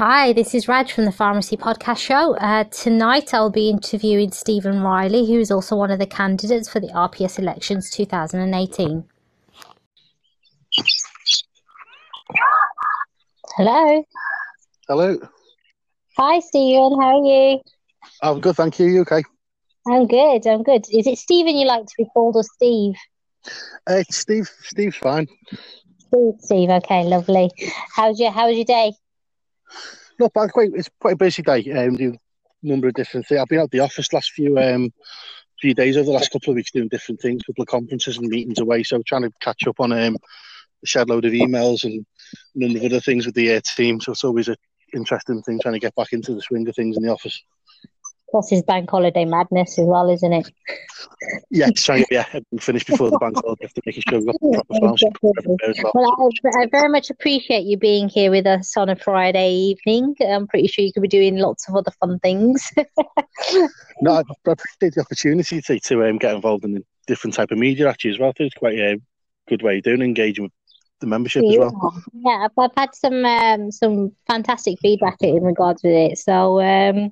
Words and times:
Hi, 0.00 0.32
this 0.32 0.54
is 0.54 0.66
Raj 0.66 0.90
from 0.90 1.04
the 1.04 1.12
Pharmacy 1.12 1.58
Podcast 1.58 1.98
Show. 1.98 2.34
Uh, 2.36 2.64
tonight 2.64 3.34
I'll 3.34 3.50
be 3.50 3.68
interviewing 3.68 4.32
Stephen 4.32 4.80
Riley, 4.80 5.26
who 5.26 5.38
is 5.38 5.50
also 5.50 5.76
one 5.76 5.90
of 5.90 5.98
the 5.98 6.06
candidates 6.06 6.70
for 6.70 6.80
the 6.80 6.86
RPS 6.86 7.38
elections 7.38 7.90
2018. 7.90 9.04
Hello. 13.58 14.04
Hello. 14.88 15.18
Hi, 16.16 16.40
Stephen. 16.40 16.98
How 16.98 17.18
are 17.18 17.22
you? 17.22 17.60
I'm 18.22 18.40
good, 18.40 18.56
thank 18.56 18.78
you. 18.78 18.86
You 18.86 19.00
okay? 19.02 19.22
I'm 19.86 20.06
good. 20.06 20.46
I'm 20.46 20.62
good. 20.62 20.86
Is 20.90 21.06
it 21.06 21.18
Stephen 21.18 21.58
you 21.58 21.66
like 21.66 21.84
to 21.84 21.94
be 21.98 22.06
called 22.14 22.36
or 22.36 22.42
Steve? 22.42 22.94
Uh, 23.86 24.02
Steve. 24.10 24.48
Steve's 24.62 24.96
fine. 24.96 25.28
Steve. 25.98 26.32
Steve. 26.38 26.70
Okay, 26.70 27.04
lovely. 27.04 27.50
How's 27.94 28.18
your 28.18 28.30
How's 28.30 28.56
your 28.56 28.64
day? 28.64 28.94
Not 30.18 30.32
bad. 30.32 30.52
Quite. 30.52 30.70
It's 30.74 30.90
quite 31.00 31.14
a 31.14 31.16
busy 31.16 31.42
day. 31.42 31.70
Um, 31.72 31.96
do 31.96 32.12
a 32.12 32.66
number 32.66 32.88
of 32.88 32.94
different 32.94 33.26
things. 33.26 33.40
I've 33.40 33.48
been 33.48 33.60
out 33.60 33.70
the 33.70 33.80
office 33.80 34.12
last 34.12 34.32
few 34.32 34.58
um 34.58 34.92
few 35.60 35.74
days 35.74 35.96
over 35.96 36.06
the 36.06 36.12
last 36.12 36.32
couple 36.32 36.50
of 36.50 36.56
weeks 36.56 36.70
doing 36.70 36.88
different 36.88 37.20
things, 37.20 37.42
couple 37.42 37.62
of 37.62 37.68
conferences 37.68 38.16
and 38.16 38.28
meetings 38.28 38.60
away. 38.60 38.82
So 38.82 39.02
trying 39.06 39.22
to 39.22 39.30
catch 39.40 39.66
up 39.66 39.80
on 39.80 39.92
um 39.92 40.16
a 40.82 40.86
shed 40.86 41.08
load 41.08 41.24
of 41.24 41.32
emails 41.32 41.84
and 41.84 42.04
a 42.54 42.58
number 42.58 42.78
of 42.78 42.84
other 42.84 43.00
things 43.00 43.26
with 43.26 43.34
the 43.34 43.54
uh, 43.54 43.60
team. 43.76 44.00
So 44.00 44.12
it's 44.12 44.24
always 44.24 44.48
an 44.48 44.56
interesting 44.94 45.42
thing 45.42 45.60
trying 45.60 45.74
to 45.74 45.80
get 45.80 45.94
back 45.94 46.12
into 46.12 46.34
the 46.34 46.42
swing 46.42 46.66
of 46.68 46.74
things 46.74 46.96
in 46.96 47.02
the 47.02 47.12
office. 47.12 47.42
Plus, 48.30 48.52
is 48.52 48.62
bank 48.62 48.88
holiday 48.88 49.24
madness 49.24 49.78
as 49.78 49.86
well, 49.86 50.08
isn't 50.10 50.32
it? 50.32 50.52
Yeah, 51.50 51.68
trying 51.76 52.04
to 52.04 52.14
yeah, 52.14 52.40
finish 52.58 52.84
before 52.84 53.10
the 53.10 53.18
bank 53.18 53.36
holiday 53.36 53.66
to 53.66 53.82
making 53.84 54.02
sure 54.08 54.18
we've 54.18 54.26
got 54.26 54.40
the 54.40 54.64
proper 54.68 54.80
files 54.80 55.02
well. 55.84 55.92
Well, 55.94 56.30
I, 56.54 56.62
I 56.62 56.66
very 56.70 56.88
much 56.88 57.10
appreciate 57.10 57.64
you 57.64 57.76
being 57.76 58.08
here 58.08 58.30
with 58.30 58.46
us 58.46 58.76
on 58.76 58.88
a 58.88 58.96
Friday 58.96 59.52
evening. 59.52 60.14
I'm 60.26 60.46
pretty 60.46 60.68
sure 60.68 60.84
you 60.84 60.92
could 60.92 61.02
be 61.02 61.08
doing 61.08 61.36
lots 61.36 61.68
of 61.68 61.76
other 61.76 61.90
fun 62.00 62.18
things. 62.20 62.70
No, 64.02 64.12
I 64.12 64.18
I 64.18 64.52
appreciate 64.52 64.94
the 64.94 65.02
opportunity 65.02 65.60
to, 65.60 65.78
to 65.78 66.04
um, 66.04 66.18
get 66.18 66.34
involved 66.34 66.64
in 66.64 66.76
a 66.76 66.80
different 67.06 67.34
type 67.34 67.50
of 67.50 67.58
media 67.58 67.88
actually 67.88 68.12
as 68.12 68.18
well. 68.18 68.30
I 68.30 68.32
think 68.32 68.46
it's 68.48 68.58
quite 68.58 68.78
a 68.78 68.96
good 69.48 69.62
way 69.62 69.78
of 69.78 69.82
doing 69.82 70.00
engaging 70.02 70.44
with 70.44 70.52
the 71.00 71.06
membership 71.06 71.44
as 71.44 71.56
well. 71.58 72.02
Yeah, 72.12 72.46
I've, 72.58 72.70
had 72.76 72.94
some 72.94 73.24
um, 73.24 73.72
some 73.72 74.12
fantastic 74.26 74.78
feedback 74.80 75.16
in 75.20 75.42
regards 75.42 75.82
with 75.82 75.92
it. 75.92 76.18
So 76.18 76.60
um, 76.60 77.10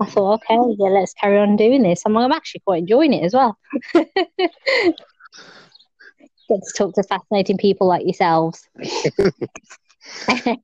I 0.00 0.06
thought, 0.06 0.40
okay, 0.50 0.74
yeah, 0.78 0.88
let's 0.88 1.14
carry 1.14 1.38
on 1.38 1.56
doing 1.56 1.82
this. 1.82 2.02
I'm, 2.06 2.16
I'm 2.16 2.32
actually 2.32 2.60
quite 2.60 2.80
enjoying 2.80 3.12
it 3.12 3.24
as 3.24 3.34
well. 3.34 3.58
Get 6.48 6.60
to 6.62 6.72
talk 6.76 6.94
to 6.94 7.02
fascinating 7.02 7.58
people 7.58 7.88
like 7.88 8.04
yourselves. 8.04 8.68
right, 10.28 10.58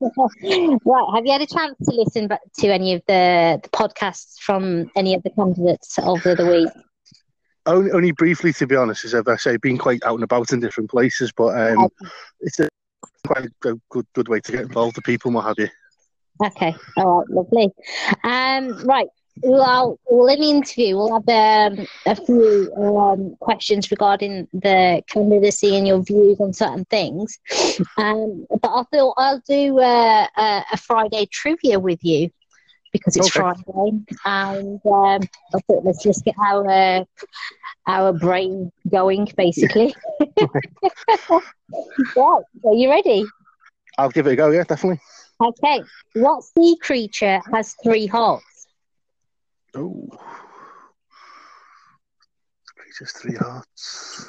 have 1.14 1.26
you 1.26 1.32
had 1.32 1.42
a 1.42 1.46
chance 1.46 1.76
to 1.88 1.94
listen 1.94 2.28
to 2.28 2.68
any 2.68 2.94
of 2.94 3.02
the, 3.08 3.60
the 3.62 3.68
podcasts 3.70 4.38
from 4.38 4.90
any 4.94 5.14
of 5.14 5.22
the 5.24 5.30
candidates 5.30 5.98
over 5.98 6.36
the 6.36 6.46
week? 6.46 6.68
Only, 7.64 7.90
only 7.92 8.12
briefly, 8.12 8.52
to 8.54 8.66
be 8.66 8.74
honest, 8.74 9.04
as 9.04 9.14
I 9.14 9.36
say, 9.36 9.56
been 9.56 9.78
quite 9.78 10.02
out 10.04 10.14
and 10.14 10.24
about 10.24 10.52
in 10.52 10.60
different 10.60 10.90
places, 10.90 11.32
but 11.32 11.56
um, 11.56 11.88
it's 12.40 12.58
a 12.58 12.68
quite 13.24 13.46
a 13.46 13.50
good 13.90 14.06
good 14.14 14.28
way 14.28 14.40
to 14.40 14.52
get 14.52 14.62
involved 14.62 14.96
with 14.96 15.04
people 15.04 15.28
and 15.28 15.36
what 15.36 15.44
have 15.44 15.58
you. 15.58 15.68
Okay, 16.44 16.74
all 16.96 17.18
right, 17.20 17.30
lovely. 17.30 17.70
Um, 18.24 18.84
right, 18.84 19.06
well, 19.40 19.98
well, 20.06 20.26
in 20.26 20.40
the 20.40 20.50
interview, 20.50 20.96
we'll 20.96 21.12
have 21.12 21.28
um, 21.78 21.86
a 22.06 22.16
few 22.16 22.72
um, 22.76 23.36
questions 23.40 23.90
regarding 23.90 24.48
the 24.52 25.02
candidacy 25.06 25.76
and 25.76 25.86
your 25.86 26.02
views 26.02 26.40
on 26.40 26.52
certain 26.52 26.84
things. 26.86 27.38
Um, 27.96 28.46
but 28.50 28.68
I 28.68 28.82
thought 28.92 29.14
I'll 29.16 29.42
do 29.48 29.78
uh, 29.78 30.26
a, 30.36 30.64
a 30.72 30.76
Friday 30.76 31.26
trivia 31.26 31.78
with 31.78 32.02
you 32.02 32.30
because 32.92 33.16
it's 33.16 33.28
Okay. 33.28 33.40
Friday, 33.40 33.98
and 34.24 34.80
um, 34.86 35.28
I 35.54 35.58
thought 35.66 35.84
let's 35.84 36.02
just 36.02 36.24
get 36.24 36.34
our 36.38 36.68
uh, 36.68 37.04
our 37.86 38.12
brain 38.12 38.70
going, 38.90 39.28
basically. 39.36 39.94
right, 42.16 42.42
are 42.64 42.74
you 42.74 42.90
ready? 42.90 43.26
I'll 43.98 44.10
give 44.10 44.26
it 44.26 44.32
a 44.32 44.36
go. 44.36 44.50
Yeah, 44.50 44.64
definitely. 44.64 45.00
Okay. 45.42 45.82
What 46.14 46.42
sea 46.44 46.76
creature 46.80 47.40
has 47.52 47.74
three 47.82 48.06
hearts? 48.06 48.68
Oh, 49.74 50.08
creature's 52.76 53.12
three 53.12 53.36
hearts. 53.36 54.28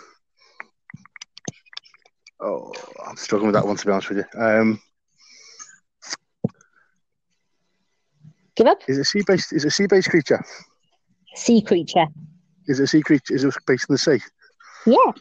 Oh, 2.39 2.71
I'm 3.05 3.15
struggling 3.17 3.47
with 3.47 3.55
that 3.55 3.65
one 3.65 3.77
to 3.77 3.85
be 3.85 3.91
honest 3.91 4.09
with 4.09 4.17
you. 4.19 4.41
Um, 4.41 4.81
Give 8.55 8.67
up. 8.67 8.79
is 8.87 8.97
it 8.97 9.05
sea 9.05 9.21
based? 9.25 9.53
Is 9.53 9.65
it 9.65 9.69
a 9.69 9.71
sea 9.71 9.87
based 9.87 10.09
creature? 10.09 10.43
Sea 11.35 11.61
creature. 11.61 12.05
Is 12.67 12.79
it 12.79 12.83
a 12.83 12.87
sea 12.87 13.01
creature? 13.01 13.33
Is 13.33 13.43
it 13.43 13.55
based 13.65 13.89
in 13.89 13.93
the 13.93 13.97
sea? 13.97 14.19
Yeah. 14.85 15.11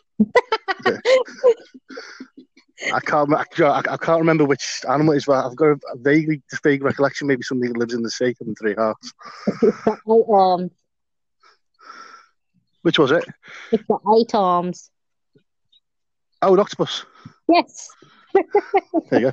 I 2.93 3.01
can't. 3.01 3.33
I, 3.33 3.45
I 3.79 3.97
can't 3.97 4.19
remember 4.19 4.45
which 4.45 4.83
animal 4.89 5.15
it 5.15 5.19
is, 5.19 5.25
but 5.27 5.45
I've 5.47 5.57
got 5.57 5.67
a 5.67 5.79
vaguely 5.97 6.43
vague 6.63 6.83
recollection. 6.83 7.27
Maybe 7.27 7.43
something 7.43 7.73
that 7.73 7.79
lives 7.79 7.95
in 7.95 8.03
the 8.03 8.11
sea 8.11 8.35
and 8.41 8.57
three 8.59 8.75
hearts. 8.75 9.13
It's 9.63 9.83
got 9.85 9.99
eight 10.11 10.25
arms. 10.29 10.71
Which 12.83 12.99
was 12.99 13.13
it? 13.13 13.25
It's 13.71 13.85
got 13.85 14.03
eight 14.19 14.35
arms. 14.35 14.91
Oh, 16.43 16.55
an 16.55 16.61
octopus. 16.61 17.05
Yes. 17.49 17.89
There 19.11 19.21
you 19.21 19.33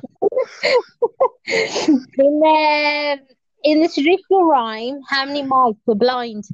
in 2.18 2.40
the 2.40 3.18
in 3.64 3.80
the 3.80 3.88
traditional 3.88 4.44
rhyme, 4.44 5.00
how 5.08 5.24
many 5.24 5.42
mice 5.42 5.74
were 5.86 5.94
blind? 5.94 6.44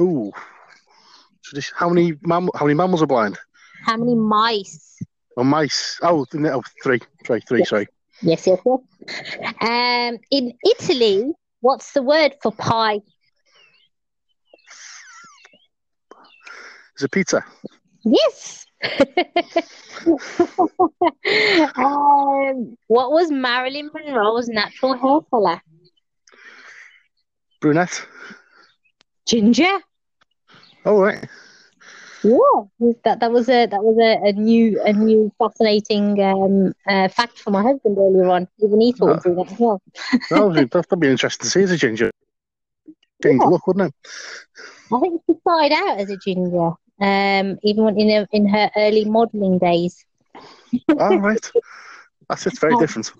Ooh. 0.00 0.32
So 1.42 1.54
this, 1.56 1.72
how 1.74 1.88
many 1.88 2.14
mam- 2.22 2.50
how 2.54 2.64
many 2.66 2.74
mammals 2.74 3.02
are 3.02 3.06
blind? 3.06 3.38
How 3.84 3.96
many 3.96 4.14
mice? 4.14 4.98
Oh, 5.36 5.44
mice. 5.44 5.98
Oh, 6.02 6.24
th- 6.24 6.40
no, 6.40 6.62
three. 6.82 7.00
Three, 7.24 7.40
three, 7.40 7.60
Yeah. 7.60 7.64
sorry. 7.64 7.88
Yes, 8.22 8.46
yes, 8.46 8.60
yes. 8.64 8.80
Um, 9.60 10.18
in 10.30 10.52
Italy, 10.64 11.32
what's 11.60 11.92
the 11.92 12.02
word 12.02 12.34
for 12.42 12.52
pie? 12.52 13.00
Is 16.96 17.02
it 17.04 17.10
pizza? 17.10 17.44
Yes. 18.04 18.66
um, 21.76 22.76
what 22.88 23.12
was 23.12 23.30
Marilyn 23.30 23.90
Monroe's 23.94 24.48
natural 24.48 24.94
hair 24.94 25.20
color? 25.30 25.60
Brunette? 27.60 28.04
Ginger. 29.26 29.78
Oh, 30.84 31.00
right. 31.00 31.24
Yeah, 32.24 32.92
that 33.04 33.20
that 33.20 33.32
was 33.32 33.48
a 33.48 33.66
that 33.66 33.82
was 33.82 33.96
a, 33.98 34.28
a 34.28 34.32
new 34.32 34.80
a 34.82 34.92
new 34.92 35.32
fascinating 35.38 36.20
um, 36.22 36.72
uh, 36.86 37.08
fact 37.08 37.38
for 37.38 37.50
my 37.50 37.62
husband 37.62 37.98
earlier 37.98 38.28
on. 38.28 38.46
Even 38.62 38.80
he 38.80 38.92
thought 38.92 39.16
of 39.16 39.22
doing 39.24 39.36
that 39.36 39.52
as 39.52 39.58
well. 39.58 39.82
That 40.30 40.44
would 40.44 40.54
be, 40.54 40.64
that'd 40.64 41.00
be 41.00 41.08
interesting 41.08 41.44
to 41.44 41.50
see 41.50 41.62
as 41.62 41.70
a 41.72 41.76
ginger. 41.76 42.10
Change 43.22 43.40
Yeah. 43.42 43.48
look, 43.48 43.66
wouldn't 43.66 43.88
it? 43.88 43.94
I 44.92 45.00
think 45.00 45.22
she 45.26 45.34
started 45.40 45.72
out 45.72 45.98
as 45.98 46.10
a 46.10 46.16
ginger, 46.16 46.70
um, 47.02 47.58
even 47.62 47.98
in 47.98 48.08
her, 48.10 48.26
in 48.32 48.48
her 48.48 48.70
early 48.76 49.04
modelling 49.04 49.58
days. 49.58 50.04
Oh, 50.88 51.16
right. 51.18 51.50
That's 52.28 52.46
it's 52.46 52.58
very 52.60 52.76
different. 52.78 53.12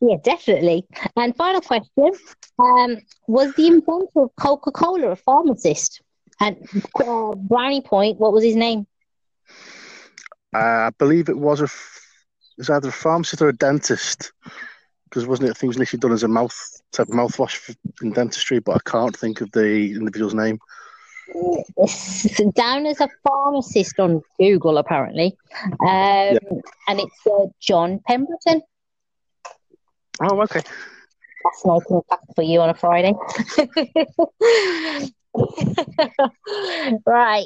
Yeah, 0.00 0.16
definitely. 0.22 0.86
And 1.16 1.36
final 1.36 1.60
question: 1.60 2.12
um, 2.58 2.96
Was 3.28 3.54
the 3.54 3.66
inventor 3.66 4.22
of 4.22 4.30
Coca 4.36 4.70
Cola 4.70 5.10
a 5.10 5.16
pharmacist? 5.16 6.02
And 6.40 6.56
uh, 7.02 7.34
Brownie 7.34 7.80
Point, 7.80 8.18
what 8.18 8.32
was 8.32 8.44
his 8.44 8.56
name? 8.56 8.86
Uh, 10.54 10.88
I 10.88 10.90
believe 10.98 11.28
it 11.28 11.38
was 11.38 11.60
a 11.60 11.64
it 11.64 12.58
was 12.58 12.70
either 12.70 12.88
a 12.88 12.92
pharmacist 12.92 13.42
or 13.42 13.48
a 13.48 13.56
dentist 13.56 14.32
because 15.04 15.26
wasn't 15.26 15.48
it? 15.48 15.50
I 15.50 15.54
think 15.54 15.64
it 15.64 15.68
was 15.68 15.76
initially 15.76 16.00
done 16.00 16.12
as 16.12 16.22
a 16.22 16.28
mouth 16.28 16.58
type 16.92 17.08
of 17.08 17.14
mouthwash 17.14 17.74
in 18.02 18.12
dentistry, 18.12 18.58
but 18.58 18.76
I 18.76 18.90
can't 18.90 19.16
think 19.16 19.40
of 19.40 19.50
the 19.52 19.92
individual's 19.94 20.34
name. 20.34 20.58
It's 21.28 22.40
down 22.54 22.86
as 22.86 23.00
a 23.00 23.08
pharmacist 23.26 23.98
on 23.98 24.22
Google, 24.38 24.78
apparently. 24.78 25.36
Um, 25.80 26.38
And 26.88 27.00
it's 27.00 27.26
uh, 27.26 27.46
John 27.60 28.00
Pemberton. 28.06 28.62
Oh, 30.20 30.40
okay. 30.42 30.60
That's 30.60 31.62
Fascinating 31.62 32.00
fact 32.08 32.24
for 32.34 32.42
you 32.42 32.60
on 32.60 32.70
a 32.70 32.74
Friday. 32.74 33.12
right. 37.06 37.44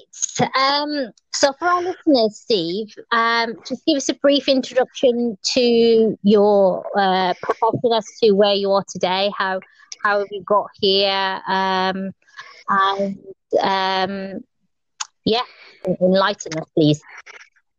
Um, 0.57 1.13
so, 1.33 1.53
for 1.59 1.69
our 1.69 1.83
listeners, 1.83 2.39
Steve, 2.39 2.95
um, 3.13 3.55
just 3.67 3.85
give 3.87 3.97
us 3.97 4.09
a 4.09 4.15
brief 4.15 4.49
introduction 4.49 5.37
to 5.55 6.19
your 6.23 6.85
uh, 6.97 7.35
profession 7.43 7.93
as 7.95 8.07
to 8.23 8.33
where 8.33 8.55
you 8.55 8.71
are 8.73 8.85
today. 8.89 9.31
How 9.37 9.61
how 10.03 10.19
have 10.21 10.29
you 10.31 10.43
got 10.45 10.69
here? 10.81 11.41
Um, 11.49 12.13
and 12.71 13.19
um, 13.61 14.45
yeah, 15.25 15.43
enlighten 16.01 16.59
us, 16.59 16.69
please. 16.75 17.01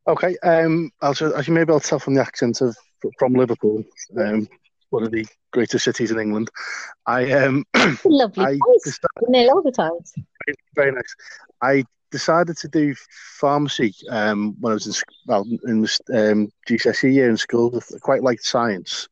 Okay. 0.08 0.36
Um, 0.44 0.92
also, 1.02 1.32
as 1.34 1.48
you 1.48 1.54
may 1.54 1.64
be 1.64 1.72
able 1.72 1.80
to 1.80 1.88
tell 1.88 2.00
from 2.00 2.16
the 2.16 2.22
accent 2.22 2.62
of 2.62 2.76
from 3.18 3.34
Liverpool, 3.34 3.84
um, 4.20 4.48
one 4.90 5.04
of 5.04 5.12
the 5.12 5.26
greatest 5.52 5.86
cities 5.86 6.12
in 6.12 6.20
England. 6.20 6.50
I 7.06 7.32
um, 7.32 7.66
lovely 8.06 8.44
I 8.44 8.58
place. 8.64 8.84
Decided, 8.84 9.10
been 9.22 9.32
there 9.32 9.48
the 9.64 9.72
times. 9.72 10.14
Very 10.76 10.92
nice. 10.92 11.16
I 11.62 11.84
decided 12.12 12.58
to 12.58 12.68
do 12.68 12.94
pharmacy 13.40 13.94
um, 14.10 14.56
when 14.60 14.72
I 14.72 14.74
was 14.76 14.88
in 14.88 14.94
well 15.26 15.46
in 15.66 15.80
um, 16.14 16.52
GCSE 16.68 17.14
year 17.14 17.30
in 17.30 17.38
school. 17.38 17.76
I 17.76 18.00
quite 18.00 18.24
liked 18.24 18.44
science, 18.44 19.08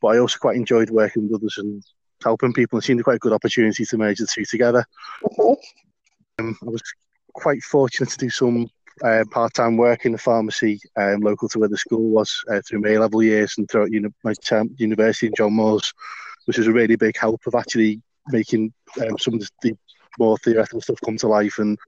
but 0.00 0.08
I 0.08 0.18
also 0.18 0.38
quite 0.38 0.56
enjoyed 0.56 0.90
working 0.90 1.24
with 1.24 1.40
others 1.40 1.58
and 1.58 1.82
helping 2.22 2.52
people. 2.52 2.78
It 2.78 2.82
seemed 2.82 3.02
quite 3.04 3.16
a 3.16 3.20
good 3.20 3.32
opportunity 3.32 3.84
to 3.84 3.98
merge 3.98 4.18
the 4.18 4.26
two 4.26 4.44
together. 4.44 4.84
Okay. 5.38 5.62
Um, 6.38 6.56
I 6.62 6.70
was 6.70 6.82
quite 7.32 7.62
fortunate 7.62 8.10
to 8.10 8.18
do 8.18 8.30
some 8.30 8.68
uh, 9.04 9.24
part-time 9.30 9.76
work 9.76 10.04
in 10.06 10.12
the 10.12 10.18
pharmacy 10.18 10.80
um, 10.96 11.20
local 11.20 11.48
to 11.48 11.58
where 11.58 11.68
the 11.68 11.76
school 11.76 12.10
was 12.10 12.42
uh, 12.50 12.60
through 12.66 12.80
my 12.80 12.96
level 12.96 13.22
years 13.22 13.54
and 13.58 13.70
throughout 13.70 13.92
uni- 13.92 14.08
my 14.24 14.34
term, 14.44 14.74
university 14.78 15.26
in 15.26 15.34
John 15.36 15.52
Moores, 15.52 15.92
which 16.46 16.58
was 16.58 16.66
a 16.66 16.72
really 16.72 16.96
big 16.96 17.16
help 17.16 17.40
of 17.46 17.54
actually 17.54 18.02
making 18.28 18.72
um, 19.00 19.18
some 19.18 19.34
of 19.34 19.48
the 19.62 19.76
more 20.18 20.36
theoretical 20.38 20.80
stuff 20.80 20.98
come 21.04 21.16
to 21.18 21.28
life. 21.28 21.58
And 21.58 21.78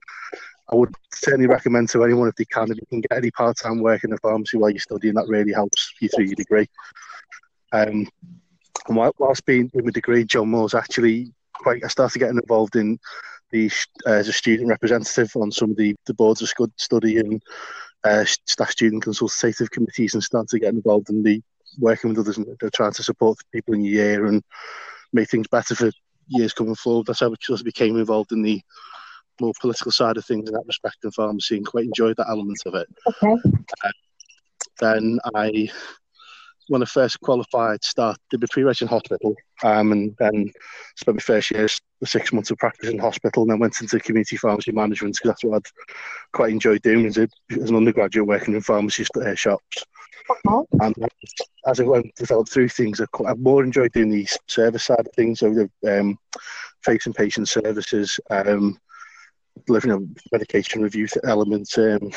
I 0.71 0.75
would 0.75 0.93
certainly 1.13 1.47
recommend 1.47 1.89
to 1.89 2.03
anyone 2.03 2.29
if 2.29 2.35
they 2.35 2.45
can, 2.45 2.71
if 2.71 2.77
you 2.77 2.85
can 2.89 3.01
get 3.01 3.17
any 3.17 3.31
part-time 3.31 3.79
work 3.79 4.03
in 4.03 4.09
the 4.09 4.17
pharmacy 4.17 4.57
while 4.57 4.69
you're 4.69 4.79
studying, 4.79 5.15
that 5.15 5.27
really 5.27 5.51
helps 5.51 5.93
you 5.99 6.07
through 6.07 6.25
your 6.25 6.35
degree. 6.35 6.67
Um, 7.73 8.07
and 8.87 8.97
whilst 9.17 9.45
being 9.45 9.69
in 9.73 9.85
my 9.85 9.91
degree, 9.91 10.25
John 10.25 10.49
Moores 10.49 10.73
actually 10.73 11.33
quite. 11.53 11.83
I 11.83 11.87
started 11.87 12.19
getting 12.19 12.37
involved 12.37 12.75
in 12.75 12.99
the 13.51 13.71
uh, 14.07 14.11
as 14.11 14.27
a 14.27 14.33
student 14.33 14.69
representative 14.69 15.31
on 15.35 15.51
some 15.51 15.71
of 15.71 15.77
the, 15.77 15.95
the 16.05 16.13
boards 16.13 16.41
of 16.41 16.49
study 16.77 17.17
and 17.17 17.41
uh, 18.03 18.25
staff 18.25 18.71
student 18.71 19.03
consultative 19.03 19.69
committees 19.71 20.13
and 20.13 20.23
started 20.23 20.59
getting 20.59 20.77
involved 20.77 21.09
in 21.09 21.23
the 21.23 21.41
working 21.79 22.09
with 22.09 22.19
others 22.19 22.37
and 22.37 22.47
trying 22.73 22.93
to 22.93 23.03
support 23.03 23.37
people 23.53 23.73
in 23.73 23.83
your 23.83 23.93
year 23.93 24.25
and 24.25 24.43
make 25.13 25.29
things 25.29 25.47
better 25.47 25.75
for 25.75 25.91
years 26.27 26.53
coming 26.53 26.75
forward. 26.75 27.07
That's 27.07 27.19
how 27.19 27.27
I 27.27 27.35
also 27.49 27.63
became 27.63 27.97
involved 27.97 28.31
in 28.31 28.41
the 28.41 28.61
more 29.39 29.53
political 29.59 29.91
side 29.91 30.17
of 30.17 30.25
things 30.25 30.47
in 30.47 30.53
that 30.53 30.67
respect 30.67 30.97
in 31.03 31.11
pharmacy 31.11 31.57
and 31.57 31.65
quite 31.65 31.85
enjoyed 31.85 32.17
that 32.17 32.29
element 32.29 32.59
of 32.65 32.75
it. 32.75 32.87
Okay. 33.07 33.41
Uh, 33.83 33.91
then 34.79 35.19
I 35.35 35.69
when 36.67 36.81
I 36.81 36.85
first 36.85 37.19
qualified, 37.21 37.83
started 37.83 38.19
did 38.29 38.41
my 38.41 38.47
pre-reg 38.51 38.81
in 38.81 38.87
hospital, 38.87 39.35
um, 39.63 39.91
and 39.91 40.15
then 40.19 40.51
spent 40.95 41.17
my 41.17 41.21
first 41.21 41.51
year, 41.51 41.67
six 42.03 42.31
months 42.33 42.51
of 42.51 42.57
practice 42.57 42.89
in 42.89 42.99
hospital, 42.99 43.43
and 43.43 43.51
then 43.51 43.59
went 43.59 43.79
into 43.81 43.99
community 43.99 44.37
pharmacy 44.37 44.71
management 44.71 45.15
because 45.15 45.29
that's 45.29 45.43
what 45.43 45.57
I'd 45.57 46.33
quite 46.33 46.51
enjoyed 46.51 46.81
doing 46.81 47.05
as, 47.05 47.17
a, 47.17 47.27
as 47.51 47.69
an 47.69 47.75
undergraduate, 47.75 48.27
working 48.27 48.53
in 48.53 48.61
pharmacy 48.61 49.05
uh, 49.21 49.35
shops. 49.35 49.85
Okay. 50.47 50.67
And 50.79 50.95
as 51.67 51.79
I 51.79 51.83
went 51.83 52.15
developed 52.15 52.51
through 52.51 52.69
things, 52.69 53.01
I, 53.01 53.05
I 53.27 53.33
more 53.33 53.63
enjoyed 53.63 53.91
doing 53.91 54.09
the 54.09 54.27
service 54.47 54.85
side 54.85 54.99
of 54.99 55.13
things, 55.13 55.39
so 55.39 55.53
the 55.53 55.99
um, 55.99 56.17
facing 56.83 57.13
patient 57.13 57.49
services, 57.49 58.19
um, 58.29 58.77
delivering 59.65 59.93
a 59.93 60.35
medication 60.35 60.81
review 60.81 61.07
elements, 61.25 61.77
um, 61.77 62.11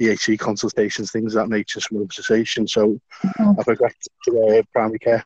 EHC 0.00 0.38
consultations, 0.38 1.10
things 1.10 1.34
of 1.34 1.42
that 1.42 1.54
nature, 1.54 1.80
some 1.80 2.08
cessation. 2.10 2.66
So 2.66 3.00
mm-hmm. 3.24 3.60
I 3.60 3.62
progressed 3.62 4.08
to 4.24 4.58
uh, 4.58 4.62
primary 4.72 4.98
care 4.98 5.24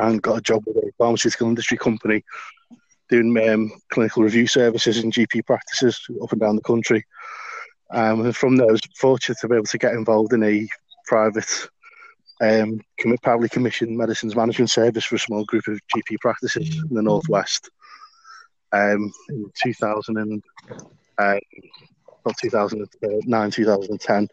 and 0.00 0.22
got 0.22 0.38
a 0.38 0.42
job 0.42 0.64
with 0.66 0.76
a 0.76 0.90
pharmaceutical 0.98 1.48
industry 1.48 1.76
company 1.76 2.24
doing 3.08 3.48
um, 3.48 3.70
clinical 3.90 4.22
review 4.22 4.46
services 4.46 4.98
in 4.98 5.10
GP 5.10 5.46
practices 5.46 6.00
up 6.22 6.32
and 6.32 6.40
down 6.40 6.56
the 6.56 6.62
country. 6.62 7.04
Um, 7.92 8.24
and 8.24 8.36
from 8.36 8.56
there, 8.56 8.68
I 8.68 8.72
was 8.72 8.80
fortunate 8.96 9.38
to 9.40 9.48
be 9.48 9.54
able 9.54 9.66
to 9.66 9.78
get 9.78 9.94
involved 9.94 10.32
in 10.32 10.42
a 10.42 10.66
private, 11.06 11.68
um, 12.40 12.80
privately 13.22 13.48
commissioned 13.48 13.96
medicines 13.96 14.34
management 14.34 14.70
service 14.70 15.04
for 15.04 15.14
a 15.16 15.20
small 15.20 15.44
group 15.44 15.68
of 15.68 15.78
GP 15.94 16.18
practices 16.20 16.82
in 16.90 16.94
the 16.94 17.02
Northwest 17.02 17.70
um, 18.72 19.12
in 19.28 19.50
2000 19.62 20.16
and, 20.16 20.42
um, 22.26 22.34
2009, 22.40 23.50
2010, 23.50 24.28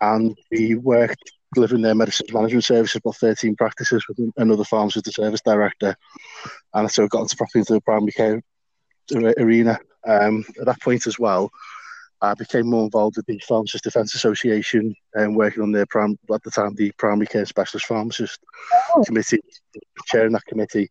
and 0.00 0.38
we 0.50 0.74
worked 0.76 1.32
delivering 1.54 1.82
their 1.82 1.94
medicines 1.94 2.32
management 2.32 2.64
services, 2.64 3.00
about 3.04 3.16
13 3.16 3.56
practices 3.56 4.04
with 4.08 4.32
another 4.36 4.64
pharmacist 4.64 5.06
with 5.06 5.14
the 5.16 5.22
service 5.22 5.40
director. 5.40 5.96
And 6.74 6.90
so 6.90 7.04
I 7.04 7.08
got 7.08 7.22
into 7.22 7.36
properly 7.36 7.60
into 7.60 7.72
the 7.74 7.80
primary 7.80 8.12
care 8.12 8.42
arena. 9.38 9.78
Um, 10.06 10.44
at 10.58 10.66
that 10.66 10.80
point 10.80 11.06
as 11.06 11.18
well, 11.18 11.50
I 12.22 12.34
became 12.34 12.68
more 12.68 12.84
involved 12.84 13.16
with 13.16 13.26
the 13.26 13.40
Pharmacist 13.48 13.84
Defence 13.84 14.14
Association 14.14 14.94
and 15.14 15.36
working 15.36 15.62
on 15.62 15.72
their 15.72 15.86
prim- 15.86 16.18
at 16.32 16.42
the 16.42 16.50
time 16.50 16.74
the 16.74 16.92
primary 16.98 17.26
care 17.26 17.46
specialist 17.46 17.86
pharmacist 17.86 18.38
oh. 18.94 19.02
committee, 19.04 19.40
chairing 20.06 20.32
that 20.32 20.44
committee, 20.44 20.90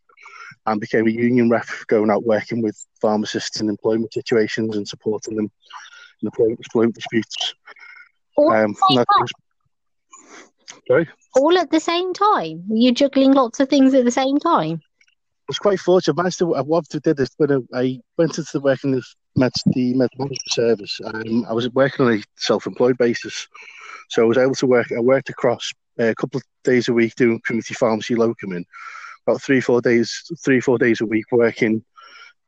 and 0.65 0.81
became 0.81 1.07
a 1.07 1.11
union 1.11 1.49
rep, 1.49 1.67
going 1.87 2.09
out 2.09 2.25
working 2.25 2.61
with 2.61 2.83
pharmacists 2.99 3.61
in 3.61 3.69
employment 3.69 4.11
situations 4.13 4.75
and 4.75 4.87
supporting 4.87 5.35
them 5.35 5.51
the 6.21 6.31
employment 6.49 6.95
disputes. 6.95 7.53
All, 8.35 8.51
um, 8.51 8.75
sorry? 10.87 11.09
all 11.35 11.57
at 11.57 11.71
the 11.71 11.79
same 11.79 12.13
time? 12.13 12.63
You're 12.69 12.93
juggling 12.93 13.33
lots 13.33 13.59
of 13.59 13.69
things 13.69 13.93
at 13.93 14.05
the 14.05 14.11
same 14.11 14.39
time? 14.39 14.81
I 14.83 15.49
was 15.49 15.57
quite 15.57 15.79
fortunate. 15.79 16.13
I 16.13 16.21
managed 16.21 16.39
to, 16.39 16.45
what 16.47 16.85
I 16.93 16.99
did 16.99 17.19
is 17.19 17.31
when 17.37 17.67
I 17.73 17.99
went 18.17 18.37
into 18.37 18.51
the 18.53 18.59
working 18.59 18.91
the 18.91 19.03
med, 19.35 19.51
the 19.73 19.93
med 19.95 20.09
management 20.17 20.51
service, 20.51 20.99
um, 21.05 21.45
I 21.49 21.53
was 21.53 21.69
working 21.71 22.05
on 22.05 22.13
a 22.13 22.23
self-employed 22.37 22.97
basis. 22.97 23.47
So 24.09 24.21
I 24.21 24.25
was 24.25 24.37
able 24.37 24.55
to 24.55 24.67
work, 24.67 24.91
I 24.95 24.99
worked 24.99 25.29
across 25.29 25.71
uh, 25.99 26.05
a 26.05 26.15
couple 26.15 26.37
of 26.37 26.43
days 26.63 26.87
a 26.87 26.93
week 26.93 27.15
doing 27.15 27.41
community 27.45 27.73
pharmacy 27.73 28.15
locum 28.15 28.53
in 28.53 28.65
about 29.25 29.41
three, 29.41 29.61
four 29.61 29.81
days, 29.81 30.23
three, 30.43 30.59
four 30.59 30.77
days 30.77 31.01
a 31.01 31.05
week 31.05 31.25
working 31.31 31.83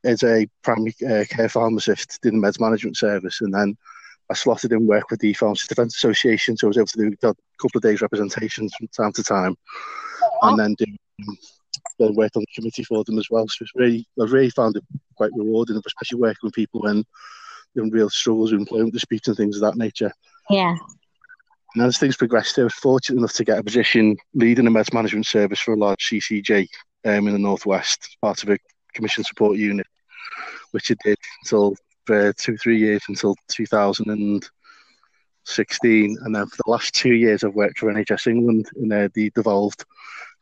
as 0.04 0.22
a 0.22 0.46
primary 0.62 0.94
uh, 1.08 1.24
care 1.28 1.48
pharmacist 1.48 2.20
doing 2.22 2.40
the 2.40 2.46
meds 2.46 2.60
management 2.60 2.96
service, 2.96 3.40
and 3.40 3.52
then 3.52 3.76
I 4.30 4.34
slotted 4.34 4.72
in 4.72 4.86
work 4.86 5.10
with 5.10 5.20
the 5.20 5.34
Pharmacist 5.34 5.68
Defence 5.68 5.96
Association, 5.96 6.56
so 6.56 6.66
I 6.66 6.68
was 6.68 6.78
able 6.78 6.86
to 6.86 7.10
do 7.10 7.16
a 7.22 7.34
couple 7.60 7.76
of 7.76 7.82
days 7.82 8.00
representations 8.00 8.72
from 8.74 8.88
time 8.88 9.12
to 9.12 9.22
time, 9.22 9.56
and 10.42 10.58
then 10.58 10.74
do 10.78 10.86
then 11.98 12.14
work 12.14 12.32
on 12.36 12.42
the 12.42 12.54
committee 12.54 12.84
for 12.84 13.04
them 13.04 13.18
as 13.18 13.28
well. 13.30 13.46
So 13.48 13.62
it's 13.62 13.72
really, 13.74 14.06
I 14.20 14.24
really 14.24 14.50
found 14.50 14.76
it 14.76 14.84
quite 15.16 15.30
rewarding, 15.36 15.80
especially 15.84 16.20
working 16.20 16.40
with 16.42 16.54
people 16.54 16.80
when 16.80 17.04
in 17.74 17.90
real 17.90 18.10
struggles 18.10 18.52
with 18.52 18.60
employment 18.60 18.92
disputes 18.92 19.28
and 19.28 19.36
things 19.36 19.56
of 19.56 19.62
that 19.62 19.76
nature. 19.76 20.12
Yeah. 20.50 20.76
And 21.74 21.84
as 21.84 21.96
things 21.96 22.16
progressed, 22.16 22.58
I 22.58 22.64
was 22.64 22.74
fortunate 22.74 23.18
enough 23.18 23.32
to 23.34 23.44
get 23.44 23.58
a 23.58 23.62
position 23.62 24.16
leading 24.34 24.66
a 24.66 24.70
meds 24.70 24.92
management 24.92 25.26
service 25.26 25.60
for 25.60 25.72
a 25.72 25.78
large 25.78 26.06
CCG 26.10 26.68
um, 27.04 27.26
in 27.26 27.32
the 27.32 27.38
northwest, 27.38 28.16
part 28.20 28.42
of 28.42 28.50
a 28.50 28.58
commission 28.92 29.24
support 29.24 29.56
unit, 29.56 29.86
which 30.72 30.90
I 30.90 30.96
did 31.04 31.18
until 31.42 31.76
for 32.06 32.32
two, 32.32 32.56
three 32.56 32.78
years 32.78 33.02
until 33.08 33.36
2016. 33.48 36.18
And 36.22 36.34
then 36.34 36.46
for 36.46 36.56
the 36.64 36.70
last 36.70 36.94
two 36.94 37.14
years, 37.14 37.44
I've 37.44 37.54
worked 37.54 37.78
for 37.78 37.92
NHS 37.92 38.26
England 38.26 38.68
in 38.76 38.90
uh, 38.92 39.08
the 39.14 39.30
devolved 39.34 39.84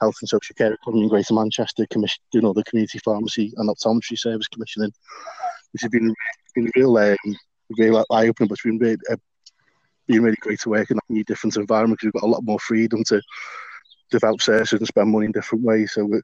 health 0.01 0.17
and 0.21 0.29
social 0.29 0.55
care 0.55 0.73
economy 0.73 1.03
in 1.03 1.09
Greater 1.09 1.35
Manchester, 1.35 1.87
commission, 1.91 2.23
doing 2.33 2.47
all 2.47 2.55
the 2.55 2.65
community 2.65 2.99
pharmacy 3.05 3.53
and 3.57 3.69
optometry 3.69 4.19
service 4.19 4.49
commissioning, 4.49 4.93
which 5.73 5.83
has 5.83 5.91
been, 5.91 6.15
been 6.55 6.71
real, 6.75 6.97
um, 6.97 7.17
real 7.77 8.05
eye 8.11 8.29
opening, 8.29 8.49
but 8.49 8.55
it's 8.55 8.63
been 8.63 8.79
really, 8.79 8.97
uh, 9.11 9.17
been 10.07 10.23
really 10.23 10.39
great 10.41 10.61
to 10.61 10.71
work 10.71 10.91
in 10.91 10.97
a 10.97 11.13
new 11.13 11.25
different 11.25 11.57
environment 11.57 12.01
because 12.01 12.15
we've 12.15 12.21
got 12.21 12.27
a 12.27 12.33
lot 12.33 12.45
more 12.45 12.59
freedom 12.59 13.05
to 13.05 13.21
develop 14.11 14.41
services 14.41 14.79
and 14.79 14.89
spend 14.89 15.11
money 15.11 15.27
in 15.27 15.33
different 15.33 15.65
ways. 15.65 15.93
So 15.93 16.19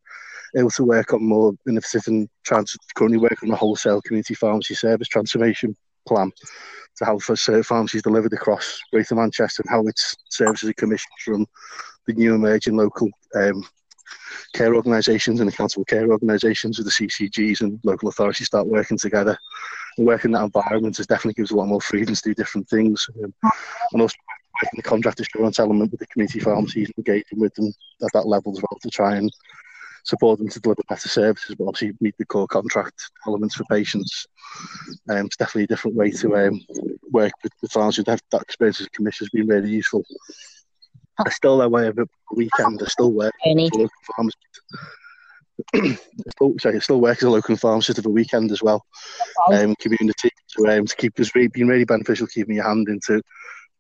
able 0.57 0.71
to 0.71 0.85
work 0.85 1.13
on 1.13 1.25
more 1.25 1.53
innovative 1.69 2.03
and 2.07 2.29
trans- 2.45 2.77
currently 2.95 3.19
work 3.19 3.43
on 3.43 3.51
a 3.51 3.57
wholesale 3.57 4.03
community 4.03 4.35
pharmacy 4.35 4.75
service 4.75 5.09
transformation 5.09 5.77
plan 6.07 6.31
to 6.97 7.05
help 7.05 7.29
us 7.29 7.49
uh, 7.49 7.63
pharmacies 7.63 8.03
delivered 8.03 8.33
across 8.33 8.81
Greater 8.93 9.15
Manchester 9.15 9.63
and 9.63 9.71
how 9.71 9.87
its 9.87 10.15
services 10.31 10.69
are 10.69 10.75
commissioned 10.75 11.13
from 11.25 11.47
the 12.07 12.15
new 12.15 12.35
emerging 12.35 12.77
local 12.77 13.11
um, 13.35 13.65
care 14.55 14.75
organisations 14.75 15.41
and 15.41 15.51
accountable 15.51 15.85
care 15.85 16.11
organisations 16.11 16.79
with 16.79 16.87
the 16.87 16.93
CCGs 16.93 17.61
and 17.61 17.81
local 17.85 18.09
authorities 18.09 18.47
start 18.47 18.67
working 18.67 18.97
together. 18.97 19.37
And 19.99 20.07
working 20.07 20.31
in 20.31 20.33
that 20.33 20.45
environment 20.45 20.97
has 20.99 21.07
definitely 21.07 21.35
gives 21.35 21.51
a 21.51 21.57
lot 21.57 21.67
more 21.69 21.81
freedom 21.81 22.15
to 22.15 22.23
do 22.23 22.35
different 22.35 22.69
things. 22.69 23.07
Um, 23.23 23.35
and 23.93 24.03
also 24.03 24.17
the 24.75 24.83
contract 24.83 25.21
assurance 25.21 25.59
element 25.59 25.91
with 25.91 26.01
the 26.01 26.07
community 26.07 26.41
pharmacies, 26.41 26.91
engaging 26.97 27.41
with 27.41 27.55
them 27.55 27.73
at 28.03 28.13
that 28.15 28.27
level 28.27 28.53
as 28.53 28.63
well 28.63 28.79
to 28.81 28.91
try 28.91 29.17
and 29.17 29.31
support 30.07 30.39
them 30.39 30.49
to 30.49 30.61
deliver 30.61 30.83
better 30.89 31.09
services, 31.09 31.57
but 31.57 31.67
obviously 31.67 31.97
meet 32.01 32.15
the 32.17 32.25
core 32.25 32.47
contract 32.47 33.11
elements 33.27 33.57
for 33.57 33.65
patients. 33.65 34.27
Um, 35.11 35.27
it's 35.27 35.37
definitely 35.37 35.65
a 35.65 35.67
different 35.67 35.97
way 35.97 36.11
to 36.13 36.37
um, 36.37 36.61
work 37.11 37.33
with, 37.43 37.53
the 37.61 37.69
pharmacists. 37.69 38.07
That, 38.07 38.23
that 38.31 38.43
experience 38.43 38.81
as 38.81 38.87
a 38.87 38.91
commission 38.91 39.25
has 39.25 39.31
been 39.31 39.49
really 39.49 39.71
useful. 39.71 40.05
I 41.19 41.31
still 41.31 41.61
away 41.61 41.89
every 41.89 42.05
weekend. 42.33 42.81
I 42.83 42.87
still 42.87 43.13
work 43.13 43.35
as 43.45 43.53
a 43.57 43.79
local 43.79 43.91
pharmacist. 44.15 44.39
I 45.75 46.31
still, 46.31 46.55
sorry, 46.61 46.77
I 46.77 46.81
still 46.81 47.01
work 47.01 47.19
as 47.19 47.25
a 47.25 47.31
local 47.31 47.57
pharmacist 47.57 47.99
of 47.99 48.07
a 48.07 48.11
weekend 48.11 48.53
as 48.53 48.63
well. 48.63 48.85
Um, 49.53 49.75
community 49.81 50.31
to, 50.57 50.69
um, 50.69 50.87
to 50.87 50.97
keep 50.97 51.19
us 51.19 51.35
really, 51.35 51.49
been 51.49 51.69
really 51.69 51.85
beneficial 51.85 52.29
keeping 52.29 52.57
your 52.57 52.69
hand 52.69 52.89
into 52.89 53.23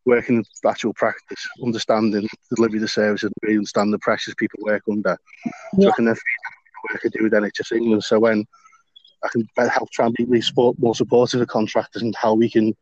working 0.06 0.36
in 0.36 0.44
actual 0.68 0.94
practice, 0.94 1.46
understanding 1.62 2.22
the 2.22 2.56
delivery 2.56 2.78
of 2.78 2.82
the 2.82 2.88
service 2.88 3.25
and 3.25 3.32
really 3.42 3.56
understand 3.56 3.92
the 3.92 3.98
pressures 3.98 4.34
people 4.36 4.60
work 4.62 4.82
under. 4.90 5.18
Yeah. 5.76 5.86
So 5.86 5.88
I 5.90 5.92
can 5.96 6.04
then 6.06 6.14
feed 6.14 6.92
work 6.92 7.02
I 7.04 7.08
do 7.08 7.25
with 7.25 7.32
NHS 7.32 7.76
England. 7.76 8.04
So 8.04 8.18
when 8.18 8.44
I 9.25 9.28
can 9.28 9.48
help 9.68 9.90
try 9.90 10.06
and 10.06 10.14
be 10.14 10.25
really 10.25 10.40
support, 10.40 10.78
more 10.78 10.94
supportive 10.94 11.40
of 11.40 11.48
contractors 11.48 12.02
and 12.02 12.14
how 12.16 12.34
we 12.34 12.50
can 12.50 12.72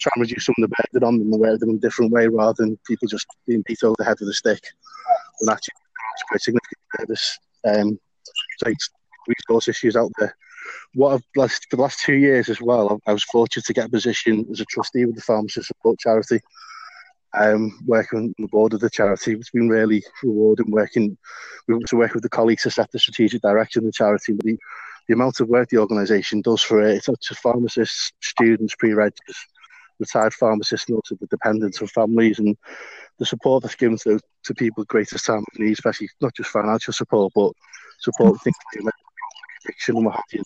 try 0.00 0.12
and 0.14 0.22
reduce 0.22 0.46
some 0.46 0.54
of 0.58 0.68
the 0.68 0.76
burden 0.92 1.06
on 1.06 1.18
them 1.18 1.32
and 1.32 1.40
work 1.40 1.60
them 1.60 1.70
in 1.70 1.76
a 1.76 1.80
different 1.80 2.12
way 2.12 2.26
rather 2.26 2.64
than 2.64 2.78
people 2.86 3.08
just 3.08 3.26
being 3.46 3.62
beat 3.66 3.82
over 3.82 3.94
the 3.98 4.04
head 4.04 4.16
with 4.20 4.28
a 4.28 4.34
stick. 4.34 4.62
And 5.40 5.50
actually, 5.50 5.74
it's 6.14 6.22
quite 6.28 6.40
significant 6.40 6.78
service. 6.98 7.38
Um, 7.64 8.00
so 8.58 8.72
resource 9.28 9.68
issues 9.68 9.96
out 9.96 10.10
there. 10.18 10.36
What 10.94 11.14
I've 11.14 11.32
blessed 11.34 11.66
for 11.70 11.76
the 11.76 11.82
last 11.82 12.00
two 12.00 12.14
years 12.14 12.48
as 12.48 12.60
well, 12.60 13.00
I 13.06 13.12
was 13.12 13.24
fortunate 13.24 13.66
to 13.66 13.72
get 13.72 13.86
a 13.86 13.90
position 13.90 14.46
as 14.50 14.60
a 14.60 14.64
trustee 14.64 15.04
with 15.04 15.16
the 15.16 15.22
Pharmacy 15.22 15.62
Support 15.62 15.98
Charity. 15.98 16.40
Um, 17.32 17.78
working 17.86 18.18
on 18.18 18.34
the 18.38 18.48
board 18.48 18.74
of 18.74 18.80
the 18.80 18.90
charity, 18.90 19.32
it's 19.32 19.50
been 19.50 19.68
really 19.68 20.02
rewarding 20.22 20.70
working. 20.70 21.16
We 21.68 21.78
to 21.78 21.96
work 21.96 22.14
with 22.14 22.24
the 22.24 22.28
colleagues 22.28 22.64
to 22.64 22.70
set 22.70 22.90
the 22.90 22.98
strategic 22.98 23.42
direction 23.42 23.80
of 23.80 23.86
the 23.86 23.92
charity. 23.92 24.32
But 24.32 24.46
the, 24.46 24.58
the 25.06 25.14
amount 25.14 25.38
of 25.38 25.48
work 25.48 25.68
the 25.68 25.78
organisation 25.78 26.42
does 26.42 26.62
for 26.62 26.82
it, 26.82 26.96
it's 26.96 27.08
not 27.08 27.20
just 27.20 27.40
pharmacists, 27.40 28.12
students, 28.20 28.74
pre-regs, 28.76 29.14
retired 30.00 30.34
pharmacists, 30.34 30.88
and 30.88 30.96
also 30.96 31.14
the 31.20 31.26
dependents 31.28 31.80
of 31.80 31.90
families, 31.90 32.40
and 32.40 32.56
the 33.18 33.26
support 33.26 33.62
that's 33.62 33.76
given 33.76 33.98
to, 33.98 34.18
to 34.44 34.54
people 34.54 34.80
with 34.80 34.88
greatest 34.88 35.26
time 35.26 35.38
of 35.38 35.58
need, 35.58 35.72
especially 35.72 36.08
not 36.20 36.34
just 36.34 36.50
financial 36.50 36.92
support, 36.92 37.32
but 37.34 37.52
support 38.00 38.40
things 38.42 38.56
like 38.82 38.94
addiction 39.64 39.96
and 39.96 40.06
what 40.06 40.16
have 40.16 40.24
you. 40.32 40.42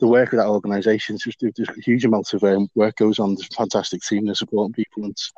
The 0.00 0.06
work 0.06 0.32
of 0.32 0.38
that 0.38 0.46
organisation, 0.46 1.18
just 1.18 1.38
there's 1.40 1.68
a 1.68 1.80
huge 1.80 2.04
amount 2.04 2.32
of 2.32 2.42
um, 2.44 2.68
work 2.74 2.96
goes 2.96 3.18
on. 3.18 3.34
There's 3.34 3.48
a 3.50 3.56
fantastic 3.56 4.02
team 4.02 4.26
there 4.26 4.34
supporting 4.34 4.72
people, 4.72 5.02
and 5.02 5.12
it's, 5.12 5.32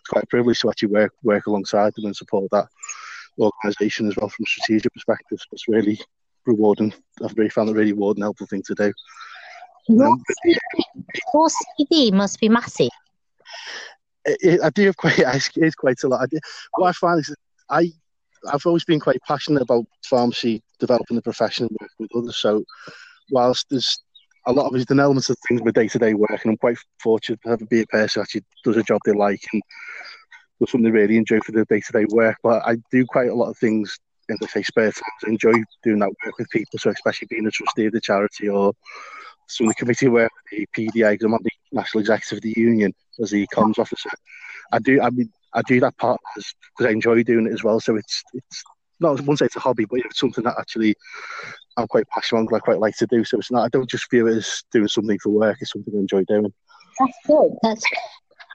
it's 0.00 0.08
quite 0.08 0.24
a 0.24 0.28
privilege 0.28 0.60
to 0.60 0.70
actually 0.70 0.88
work 0.88 1.12
work 1.22 1.46
alongside 1.46 1.94
them 1.94 2.06
and 2.06 2.16
support 2.16 2.50
that 2.52 2.68
organisation 3.38 4.08
as 4.08 4.16
well 4.16 4.28
from 4.28 4.44
a 4.44 4.50
strategic 4.50 4.92
perspective. 4.92 5.38
It's 5.52 5.68
really 5.68 6.00
rewarding. 6.46 6.94
I've 7.22 7.36
really 7.36 7.50
found 7.50 7.68
it 7.68 7.74
really 7.74 7.92
rewarding, 7.92 8.22
helpful 8.22 8.46
thing 8.46 8.62
to 8.66 8.74
do. 8.74 8.92
Your, 9.88 10.06
um, 10.06 10.22
your 10.44 12.12
must 12.12 12.40
be 12.40 12.48
massive. 12.48 12.88
It, 14.24 14.38
it, 14.42 14.60
I 14.62 14.70
do 14.70 14.86
have 14.86 14.96
quite. 14.96 15.18
It's 15.56 15.74
quite 15.74 16.02
a 16.02 16.08
lot. 16.08 16.22
I 16.22 16.26
do, 16.26 16.38
what 16.72 16.88
I 16.88 16.92
find 16.92 17.20
is 17.20 17.34
I 17.70 17.92
I've 18.52 18.66
always 18.66 18.84
been 18.84 19.00
quite 19.00 19.20
passionate 19.26 19.62
about 19.62 19.86
pharmacy, 20.04 20.62
developing 20.78 21.16
the 21.16 21.22
profession 21.22 21.66
and 21.66 21.76
working 21.80 21.96
with 21.98 22.16
others. 22.16 22.36
So, 22.36 22.64
whilst 23.30 23.66
there's 23.70 23.98
a 24.46 24.52
lot 24.52 24.66
of 24.66 24.72
there's 24.72 24.86
an 24.90 25.00
elements 25.00 25.28
of 25.30 25.36
things 25.48 25.60
with 25.62 25.74
day 25.74 25.88
to 25.88 25.98
day 25.98 26.14
work, 26.14 26.40
and 26.44 26.52
I'm 26.52 26.56
quite 26.56 26.78
fortunate 27.02 27.40
to 27.42 27.50
have 27.50 27.68
be 27.68 27.82
a 27.82 27.86
person 27.86 28.22
actually 28.22 28.44
does 28.64 28.76
a 28.76 28.82
job 28.82 29.00
they 29.04 29.12
like 29.12 29.42
and 29.52 29.62
does 30.60 30.70
something 30.70 30.84
they 30.84 30.98
really 30.98 31.16
enjoy 31.16 31.40
for 31.40 31.52
their 31.52 31.64
day 31.64 31.80
to 31.80 31.92
day 31.92 32.06
work. 32.10 32.36
But 32.42 32.62
I 32.66 32.76
do 32.90 33.04
quite 33.06 33.28
a 33.28 33.34
lot 33.34 33.50
of 33.50 33.58
things 33.58 33.98
in 34.28 34.36
the 34.40 34.48
say 34.48 34.62
spare 34.62 34.92
time. 34.92 35.02
I 35.24 35.30
enjoy 35.30 35.52
doing 35.82 35.98
that 36.00 36.12
work 36.24 36.38
with 36.38 36.50
people. 36.50 36.78
So, 36.78 36.90
especially 36.90 37.28
being 37.30 37.46
a 37.46 37.50
trustee 37.50 37.86
of 37.86 37.92
the 37.92 38.00
charity 38.00 38.48
or 38.48 38.72
some 39.48 39.66
of 39.66 39.74
the 39.74 39.78
committee 39.78 40.08
work, 40.08 40.30
the 40.50 40.66
PDA, 40.76 41.12
because 41.12 41.24
I'm 41.24 41.34
on 41.34 41.42
the 41.42 41.50
national 41.72 42.00
executive 42.00 42.38
of 42.38 42.42
the 42.42 42.54
union 42.56 42.92
as 43.20 43.30
the 43.30 43.46
comms 43.54 43.78
officer. 43.78 44.10
I 44.72 44.78
do. 44.78 45.00
I 45.00 45.10
mean, 45.10 45.30
I 45.54 45.62
do 45.62 45.80
that 45.80 45.96
part 45.96 46.20
because 46.36 46.88
I 46.88 46.90
enjoy 46.90 47.22
doing 47.22 47.46
it 47.46 47.52
as 47.52 47.64
well. 47.64 47.80
So 47.80 47.96
it's 47.96 48.22
it's 48.34 48.64
not 49.00 49.18
say 49.38 49.46
it's 49.46 49.56
a 49.56 49.60
hobby, 49.60 49.84
but 49.84 50.00
it's 50.00 50.18
something 50.18 50.44
that 50.44 50.56
actually 50.58 50.94
I'm 51.76 51.86
quite 51.86 52.08
passionate 52.08 52.40
on. 52.40 52.54
I 52.54 52.58
quite 52.58 52.78
like 52.78 52.96
to 52.98 53.06
do. 53.06 53.24
So 53.24 53.38
it's 53.38 53.50
not. 53.50 53.64
I 53.64 53.68
don't 53.68 53.88
just 53.88 54.10
view 54.10 54.26
it 54.28 54.36
as 54.36 54.62
doing 54.72 54.88
something 54.88 55.18
for 55.18 55.30
work. 55.30 55.58
It's 55.60 55.72
something 55.72 55.94
I 55.94 55.98
enjoy 55.98 56.24
doing. 56.24 56.52
That's 56.98 57.18
good. 57.26 57.52
That's 57.62 57.84
good. 57.88 57.98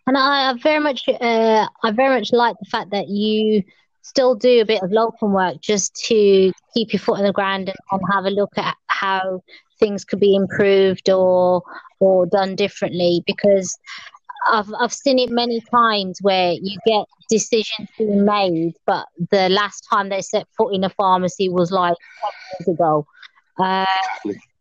and 0.07 0.17
I, 0.17 0.49
I 0.49 0.53
very 0.57 0.79
much 0.79 1.07
uh, 1.07 1.67
I 1.83 1.91
very 1.91 2.15
much 2.15 2.31
like 2.31 2.55
the 2.59 2.69
fact 2.69 2.91
that 2.91 3.07
you 3.07 3.63
still 4.01 4.35
do 4.35 4.61
a 4.61 4.65
bit 4.65 4.81
of 4.81 4.91
local 4.91 5.29
work 5.29 5.61
just 5.61 5.93
to 6.07 6.51
keep 6.73 6.91
your 6.91 6.99
foot 6.99 7.19
on 7.19 7.23
the 7.23 7.31
ground 7.31 7.69
and, 7.69 7.77
and 7.91 8.01
have 8.11 8.25
a 8.25 8.31
look 8.31 8.51
at 8.57 8.75
how 8.87 9.41
things 9.79 10.03
could 10.03 10.19
be 10.19 10.35
improved 10.35 11.09
or 11.09 11.61
or 11.99 12.25
done 12.25 12.55
differently 12.55 13.23
because 13.27 13.77
I've 14.47 14.71
I've 14.79 14.93
seen 14.93 15.19
it 15.19 15.29
many 15.29 15.61
times 15.71 16.19
where 16.21 16.53
you 16.53 16.77
get 16.85 17.05
decisions 17.29 17.89
being 17.97 18.25
made, 18.25 18.73
but 18.85 19.05
the 19.31 19.49
last 19.49 19.85
time 19.91 20.09
they 20.09 20.21
set 20.21 20.47
foot 20.57 20.73
in 20.73 20.83
a 20.83 20.89
pharmacy 20.89 21.49
was 21.49 21.71
like 21.71 21.95
years 22.59 22.75
ago. 22.75 23.05
Uh, 23.59 23.85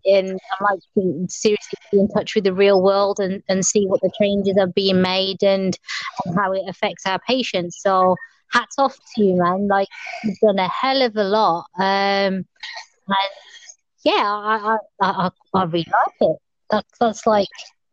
and 0.04 0.38
I 0.52 0.72
like 0.72 0.80
to 0.94 1.26
seriously 1.28 1.78
be 1.92 2.00
in 2.00 2.08
touch 2.08 2.34
with 2.34 2.44
the 2.44 2.54
real 2.54 2.82
world 2.82 3.18
and, 3.20 3.42
and 3.48 3.64
see 3.64 3.86
what 3.86 4.00
the 4.00 4.10
changes 4.20 4.56
are 4.58 4.66
being 4.66 5.02
made 5.02 5.42
and, 5.42 5.78
and 6.24 6.36
how 6.36 6.52
it 6.52 6.62
affects 6.68 7.06
our 7.06 7.18
patients. 7.26 7.80
So 7.82 8.16
hats 8.52 8.76
off 8.78 8.96
to 8.96 9.24
you, 9.24 9.36
man. 9.36 9.68
Like 9.68 9.88
you've 10.24 10.38
done 10.38 10.58
a 10.58 10.68
hell 10.68 11.02
of 11.02 11.16
a 11.16 11.24
lot. 11.24 11.66
Um, 11.78 12.44
and 13.08 13.30
yeah, 14.04 14.22
I 14.24 14.78
I, 15.00 15.10
I, 15.10 15.30
I 15.54 15.64
really 15.64 15.86
like 15.90 16.30
it. 16.30 16.36
That's 16.70 16.98
that's 16.98 17.26
like 17.26 17.48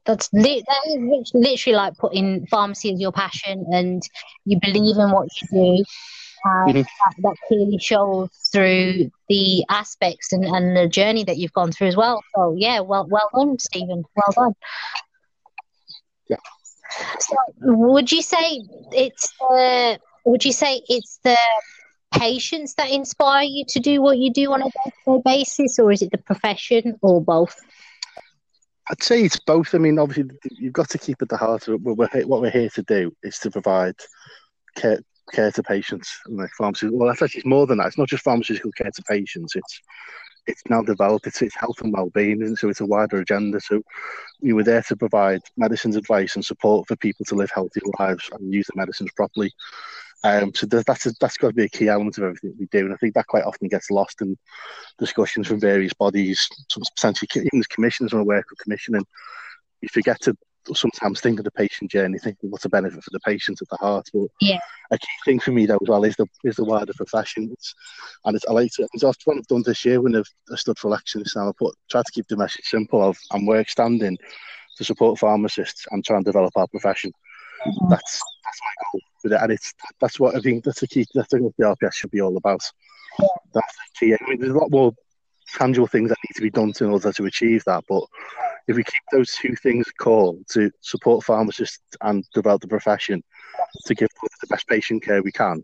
that's 0.07 0.29
li- 0.33 0.63
that 0.65 1.19
is 1.19 1.31
literally 1.33 1.75
like 1.75 1.97
putting 1.97 2.47
pharmacy 2.47 2.93
as 2.93 2.99
your 2.99 3.11
passion 3.11 3.65
and 3.71 4.01
you 4.45 4.59
believe 4.61 4.97
in 4.97 5.11
what 5.11 5.27
you 5.41 5.47
do. 5.51 5.83
And 6.43 6.75
mm-hmm. 6.75 6.81
that, 6.81 7.15
that, 7.19 7.35
clearly 7.47 7.77
shows 7.79 8.29
through 8.51 9.11
the 9.27 9.65
aspects 9.69 10.31
and, 10.31 10.45
and 10.45 10.77
the 10.77 10.87
journey 10.87 11.23
that 11.25 11.37
you've 11.37 11.53
gone 11.53 11.71
through 11.71 11.87
as 11.87 11.97
well. 11.97 12.23
So 12.35 12.55
yeah, 12.57 12.79
well 12.79 13.05
well 13.09 13.29
done, 13.35 13.59
Stephen. 13.59 14.03
Well 14.15 14.33
done. 14.35 14.55
Yeah. 16.29 16.37
So 17.19 17.35
would 17.61 18.11
you 18.11 18.21
say 18.21 18.61
it's 18.91 19.33
the 19.39 19.99
would 20.25 20.45
you 20.45 20.53
say 20.53 20.81
it's 20.87 21.19
the 21.23 21.37
patients 22.13 22.75
that 22.75 22.89
inspire 22.89 23.43
you 23.43 23.65
to 23.69 23.79
do 23.79 24.01
what 24.01 24.17
you 24.17 24.31
do 24.31 24.53
on 24.53 24.61
a 24.61 24.65
day-to-day 24.65 25.21
basis, 25.25 25.79
or 25.79 25.91
is 25.91 26.01
it 26.01 26.11
the 26.11 26.17
profession, 26.17 26.97
or 27.01 27.21
both? 27.21 27.55
I'd 28.89 29.03
say 29.03 29.23
it's 29.23 29.39
both. 29.39 29.75
I 29.75 29.79
mean, 29.79 29.99
obviously, 29.99 30.35
you've 30.51 30.73
got 30.73 30.89
to 30.89 30.97
keep 30.97 31.21
at 31.21 31.29
the 31.29 31.37
heart 31.37 31.67
of 31.67 31.81
what 31.81 31.97
we're, 31.97 32.25
what 32.25 32.41
we're 32.41 32.49
here 32.49 32.69
to 32.69 32.83
do 32.83 33.13
is 33.23 33.37
to 33.39 33.51
provide 33.51 33.95
care, 34.75 34.99
care 35.33 35.51
to 35.51 35.63
patients. 35.63 36.19
And 36.25 36.37
like 36.37 36.51
pharmacy, 36.57 36.89
well, 36.89 37.07
that's 37.07 37.21
actually 37.21 37.39
it's 37.39 37.47
more 37.47 37.67
than 37.67 37.79
that. 37.79 37.87
It's 37.87 37.97
not 37.97 38.07
just 38.07 38.23
pharmaceutical 38.23 38.71
care 38.71 38.91
to 38.91 39.03
patients. 39.03 39.55
It's 39.55 39.81
it's 40.47 40.63
now 40.69 40.81
developed. 40.81 41.27
It's, 41.27 41.41
it's 41.41 41.55
health 41.55 41.81
and 41.81 41.93
well-being, 41.93 42.41
and 42.41 42.57
so 42.57 42.69
it's 42.69 42.79
a 42.79 42.85
wider 42.85 43.17
agenda. 43.17 43.59
So 43.59 43.81
we 44.41 44.53
were 44.53 44.63
there 44.63 44.81
to 44.83 44.95
provide 44.95 45.41
medicines 45.57 45.97
advice 45.97 46.35
and 46.35 46.45
support 46.45 46.87
for 46.87 46.95
people 46.95 47.25
to 47.25 47.35
live 47.35 47.51
healthy 47.53 47.81
lives 47.99 48.29
and 48.31 48.53
use 48.53 48.67
the 48.67 48.73
medicines 48.77 49.11
properly. 49.15 49.51
Um, 50.23 50.51
so 50.55 50.65
that's 50.65 51.05
a, 51.05 51.13
that's 51.21 51.37
got 51.37 51.49
to 51.49 51.53
be 51.53 51.65
a 51.65 51.69
key 51.69 51.89
element 51.89 52.17
of 52.17 52.23
everything 52.23 52.55
we 52.59 52.67
do, 52.71 52.85
and 52.85 52.93
I 52.93 52.97
think 52.97 53.13
that 53.13 53.27
quite 53.27 53.43
often 53.43 53.67
gets 53.67 53.91
lost 53.91 54.21
in 54.21 54.35
discussions 54.97 55.47
from 55.47 55.59
various 55.59 55.93
bodies, 55.93 56.47
some 56.69 56.83
potentially 56.95 57.29
even 57.35 57.59
as 57.59 57.67
commissioners 57.67 58.13
when 58.13 58.21
I 58.21 58.25
work 58.25 58.45
with 58.49 58.59
commissioning. 58.59 59.05
You 59.81 59.89
forget 59.89 60.19
to 60.21 60.35
sometimes 60.75 61.21
think 61.21 61.39
of 61.39 61.45
the 61.45 61.51
patient 61.51 61.91
journey, 61.91 62.17
thinking 62.17 62.49
what's 62.49 62.65
a 62.65 62.69
benefit 62.69 63.03
for 63.03 63.11
the 63.11 63.19
patient 63.19 63.61
at 63.61 63.69
the 63.69 63.77
heart. 63.77 64.07
But 64.13 64.27
yeah. 64.41 64.59
a 64.91 64.97
key 64.97 65.07
thing 65.23 65.39
for 65.39 65.51
me 65.51 65.65
though 65.65 65.79
as 65.81 65.87
well 65.87 66.03
is 66.03 66.15
the 66.15 66.25
is 66.43 66.55
the 66.55 66.65
wider 66.65 66.93
profession. 66.95 67.49
It's, 67.51 67.73
and 68.25 68.35
it's 68.35 68.45
I 68.47 68.53
like 68.53 68.71
to 68.73 68.87
it's 68.93 69.03
often 69.03 69.21
what 69.25 69.37
I've 69.37 69.47
done 69.47 69.63
this 69.65 69.85
year 69.85 70.01
when 70.01 70.15
I've 70.15 70.29
I 70.51 70.55
stood 70.55 70.79
for 70.79 70.87
election 70.87 71.21
this 71.21 71.35
time 71.35 71.47
I 71.47 71.51
put 71.57 71.75
try 71.89 72.01
to 72.01 72.11
keep 72.11 72.27
the 72.27 72.37
message 72.37 72.65
simple 72.65 73.03
of 73.03 73.17
I'm 73.31 73.45
work 73.45 73.69
standing 73.69 74.17
to 74.77 74.83
support 74.83 75.19
pharmacists 75.19 75.85
and 75.91 76.03
try 76.03 76.17
and 76.17 76.25
develop 76.25 76.53
our 76.55 76.67
profession. 76.67 77.11
Mm-hmm. 77.65 77.89
That's 77.89 78.21
that's 78.43 78.59
my 78.61 78.83
goal 78.91 79.01
with 79.27 79.33
it, 79.33 79.41
and 79.41 79.51
it's 79.51 79.73
that's 79.99 80.19
what 80.19 80.35
I 80.35 80.39
think 80.39 80.63
that's 80.63 80.79
the 80.79 80.87
key. 80.87 81.05
That's 81.13 81.33
what 81.33 81.53
the 81.57 81.63
RPS 81.63 81.93
should 81.93 82.11
be 82.11 82.21
all 82.21 82.37
about. 82.37 82.61
That's 83.53 83.75
the 83.75 83.99
key. 83.99 84.13
I 84.13 84.17
mean, 84.29 84.39
there's 84.39 84.53
a 84.53 84.57
lot 84.57 84.71
more 84.71 84.93
tangible 85.55 85.87
things 85.87 86.09
that 86.09 86.17
need 86.27 86.35
to 86.35 86.41
be 86.41 86.49
done 86.49 86.73
in 86.79 86.87
order 86.87 87.11
to 87.11 87.25
achieve 87.25 87.63
that, 87.65 87.83
but 87.87 88.03
if 88.67 88.75
we 88.75 88.83
keep 88.83 89.01
those 89.11 89.31
two 89.31 89.55
things 89.55 89.89
core 89.99 90.35
to 90.51 90.69
support 90.81 91.23
pharmacists 91.23 91.79
and 92.01 92.25
develop 92.33 92.61
the 92.61 92.67
profession 92.67 93.23
to 93.85 93.95
give 93.95 94.09
the 94.41 94.47
best 94.47 94.67
patient 94.67 95.03
care 95.03 95.23
we 95.23 95.31
can, 95.31 95.63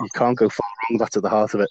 you 0.00 0.08
can't 0.14 0.36
go 0.36 0.48
far 0.48 0.68
wrong. 0.90 0.98
That's 0.98 1.16
at 1.16 1.22
the 1.22 1.28
heart 1.28 1.54
of 1.54 1.60
it. 1.60 1.70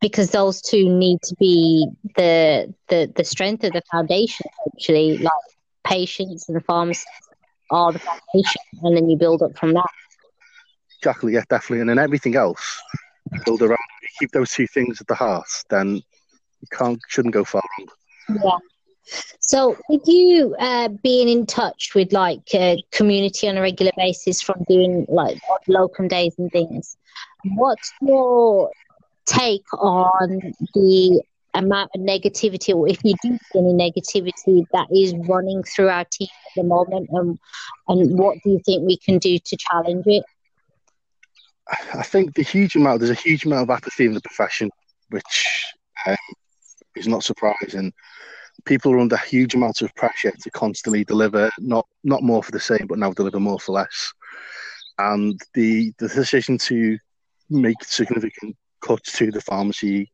Because 0.00 0.30
those 0.30 0.60
two 0.60 0.88
need 0.88 1.20
to 1.22 1.34
be 1.36 1.88
the 2.16 2.74
the 2.88 3.10
the 3.16 3.24
strength 3.24 3.64
of 3.64 3.72
the 3.72 3.82
foundation. 3.90 4.46
Actually, 4.74 5.16
like 5.18 5.32
patients 5.84 6.46
and 6.48 6.56
the 6.56 6.60
pharmacists 6.60 7.08
are 7.74 7.92
the 7.92 7.98
foundation, 7.98 8.62
and 8.82 8.96
then 8.96 9.08
you 9.10 9.16
build 9.16 9.42
up 9.42 9.56
from 9.58 9.74
that. 9.74 9.90
Exactly, 10.98 11.34
yeah, 11.34 11.42
definitely, 11.48 11.80
and 11.80 11.90
then 11.90 11.98
everything 11.98 12.36
else 12.36 12.80
build 13.44 13.62
around. 13.62 13.78
You 14.02 14.08
keep 14.20 14.30
those 14.30 14.52
two 14.52 14.66
things 14.66 15.00
at 15.00 15.06
the 15.06 15.14
heart, 15.14 15.48
then 15.70 15.96
you 15.96 16.68
can't 16.70 17.00
shouldn't 17.08 17.34
go 17.34 17.44
far 17.44 17.62
wrong. 17.78 17.88
Yeah. 18.42 18.58
So, 19.40 19.76
with 19.90 20.02
you 20.06 20.56
uh, 20.58 20.88
being 21.02 21.28
in 21.28 21.44
touch 21.44 21.94
with 21.94 22.12
like 22.12 22.54
uh, 22.54 22.76
community 22.90 23.48
on 23.48 23.58
a 23.58 23.60
regular 23.60 23.92
basis 23.96 24.40
from 24.40 24.64
doing 24.68 25.04
like 25.08 25.38
locum 25.68 26.08
days 26.08 26.34
and 26.38 26.50
things, 26.50 26.96
what's 27.56 27.92
your 28.00 28.70
take 29.26 29.66
on 29.74 30.54
the 30.74 31.22
amount 31.54 31.90
of 31.94 32.00
negativity, 32.00 32.74
or 32.74 32.88
if 32.88 32.98
you 33.04 33.14
do 33.22 33.38
see 33.52 33.58
any 33.58 33.72
negativity 33.72 34.66
that 34.72 34.88
is 34.94 35.14
running 35.28 35.62
through 35.62 35.88
our 35.88 36.04
team 36.04 36.28
at 36.46 36.62
the 36.62 36.64
moment, 36.64 37.08
and 37.12 37.38
and 37.88 38.18
what 38.18 38.36
do 38.44 38.50
you 38.50 38.60
think 38.64 38.86
we 38.86 38.96
can 38.98 39.18
do 39.18 39.38
to 39.38 39.56
challenge 39.56 40.04
it? 40.06 40.24
I 41.94 42.02
think 42.02 42.34
the 42.34 42.42
huge 42.42 42.76
amount 42.76 43.00
there's 43.00 43.10
a 43.10 43.14
huge 43.14 43.46
amount 43.46 43.62
of 43.62 43.70
apathy 43.70 44.06
in 44.06 44.14
the 44.14 44.20
profession, 44.20 44.70
which 45.10 45.64
um, 46.06 46.16
is 46.96 47.08
not 47.08 47.24
surprising. 47.24 47.92
People 48.64 48.92
are 48.92 49.00
under 49.00 49.16
huge 49.16 49.54
amounts 49.54 49.82
of 49.82 49.94
pressure 49.94 50.32
to 50.42 50.50
constantly 50.50 51.04
deliver 51.04 51.50
not 51.58 51.86
not 52.02 52.22
more 52.22 52.42
for 52.42 52.52
the 52.52 52.60
same, 52.60 52.86
but 52.86 52.98
now 52.98 53.12
deliver 53.12 53.40
more 53.40 53.60
for 53.60 53.72
less. 53.72 54.12
And 54.98 55.40
the 55.54 55.92
the 55.98 56.08
decision 56.08 56.58
to 56.58 56.98
make 57.50 57.82
significant 57.82 58.56
cuts 58.80 59.16
to 59.18 59.30
the 59.30 59.40
pharmacy 59.40 60.12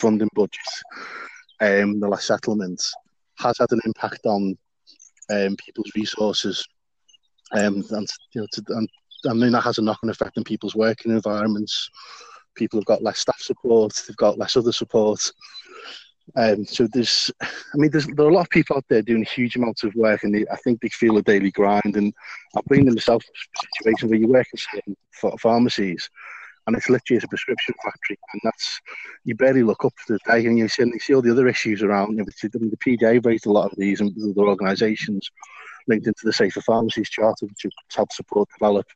funding 0.00 0.30
budgets, 0.34 0.82
um, 1.60 2.00
the 2.00 2.08
last 2.08 2.26
settlements, 2.26 2.92
has 3.38 3.58
had 3.58 3.70
an 3.72 3.80
impact 3.84 4.26
on 4.26 4.56
um, 5.30 5.56
people's 5.56 5.92
resources. 5.94 6.66
Um, 7.52 7.84
and, 7.90 8.08
you 8.32 8.40
know, 8.40 8.46
to, 8.52 8.62
and 8.68 8.88
I 9.28 9.34
mean, 9.34 9.52
that 9.52 9.62
has 9.62 9.78
a 9.78 9.82
knock 9.82 9.98
on 10.02 10.10
effect 10.10 10.38
on 10.38 10.44
people's 10.44 10.74
working 10.74 11.12
environments. 11.12 11.88
People 12.54 12.78
have 12.78 12.86
got 12.86 13.02
less 13.02 13.20
staff 13.20 13.40
support, 13.40 13.92
they've 14.06 14.16
got 14.16 14.38
less 14.38 14.56
other 14.56 14.72
support. 14.72 15.20
Um, 16.36 16.64
so 16.64 16.86
there's, 16.92 17.30
I 17.42 17.76
mean, 17.76 17.90
there's 17.90 18.06
there 18.06 18.26
are 18.26 18.30
a 18.30 18.34
lot 18.34 18.42
of 18.42 18.50
people 18.50 18.76
out 18.76 18.84
there 18.88 19.02
doing 19.02 19.24
huge 19.24 19.56
amounts 19.56 19.82
of 19.82 19.94
work, 19.94 20.22
and 20.22 20.32
they, 20.32 20.44
I 20.52 20.56
think 20.56 20.80
they 20.80 20.88
feel 20.88 21.16
a 21.16 21.22
daily 21.22 21.50
grind. 21.50 21.96
And 21.96 22.14
I've 22.56 22.64
been 22.66 22.86
in 22.86 22.94
myself 22.94 23.24
a 23.24 23.66
situation 23.76 24.08
where 24.08 24.18
you 24.18 24.28
work 24.28 24.46
in 24.86 24.96
pharmacies, 25.38 26.08
and 26.70 26.76
it's 26.76 26.88
literally 26.88 27.20
a 27.22 27.26
prescription 27.26 27.74
factory, 27.82 28.16
and 28.32 28.40
that's 28.44 28.80
you 29.24 29.34
barely 29.34 29.64
look 29.64 29.84
up 29.84 29.92
to 30.06 30.12
the 30.12 30.18
day, 30.32 30.46
and 30.46 30.56
you 30.56 30.68
see, 30.68 30.82
and 30.82 30.92
you 30.94 31.00
see 31.00 31.14
all 31.14 31.22
the 31.22 31.32
other 31.32 31.48
issues 31.48 31.82
around. 31.82 32.12
You 32.12 32.18
know, 32.18 32.24
the 32.24 32.76
PDA 32.76 33.24
raised 33.26 33.46
a 33.46 33.52
lot 33.52 33.72
of 33.72 33.76
these, 33.76 34.00
and 34.00 34.12
other 34.16 34.48
organisations 34.48 35.28
linked 35.88 36.06
into 36.06 36.20
the 36.22 36.32
Safer 36.32 36.60
Pharmacies 36.60 37.10
Charter, 37.10 37.46
which 37.46 37.66
help 37.94 38.12
support 38.12 38.48
develop. 38.56 38.86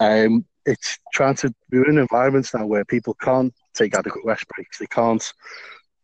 Um, 0.00 0.46
it's 0.64 0.98
trying 1.12 1.34
to 1.36 1.54
we're 1.70 1.88
in 1.90 1.98
environments 1.98 2.54
now 2.54 2.64
where 2.64 2.86
people 2.86 3.14
can't 3.20 3.52
take 3.74 3.94
adequate 3.94 4.24
rest 4.24 4.46
breaks. 4.48 4.78
They 4.78 4.86
can't 4.86 5.30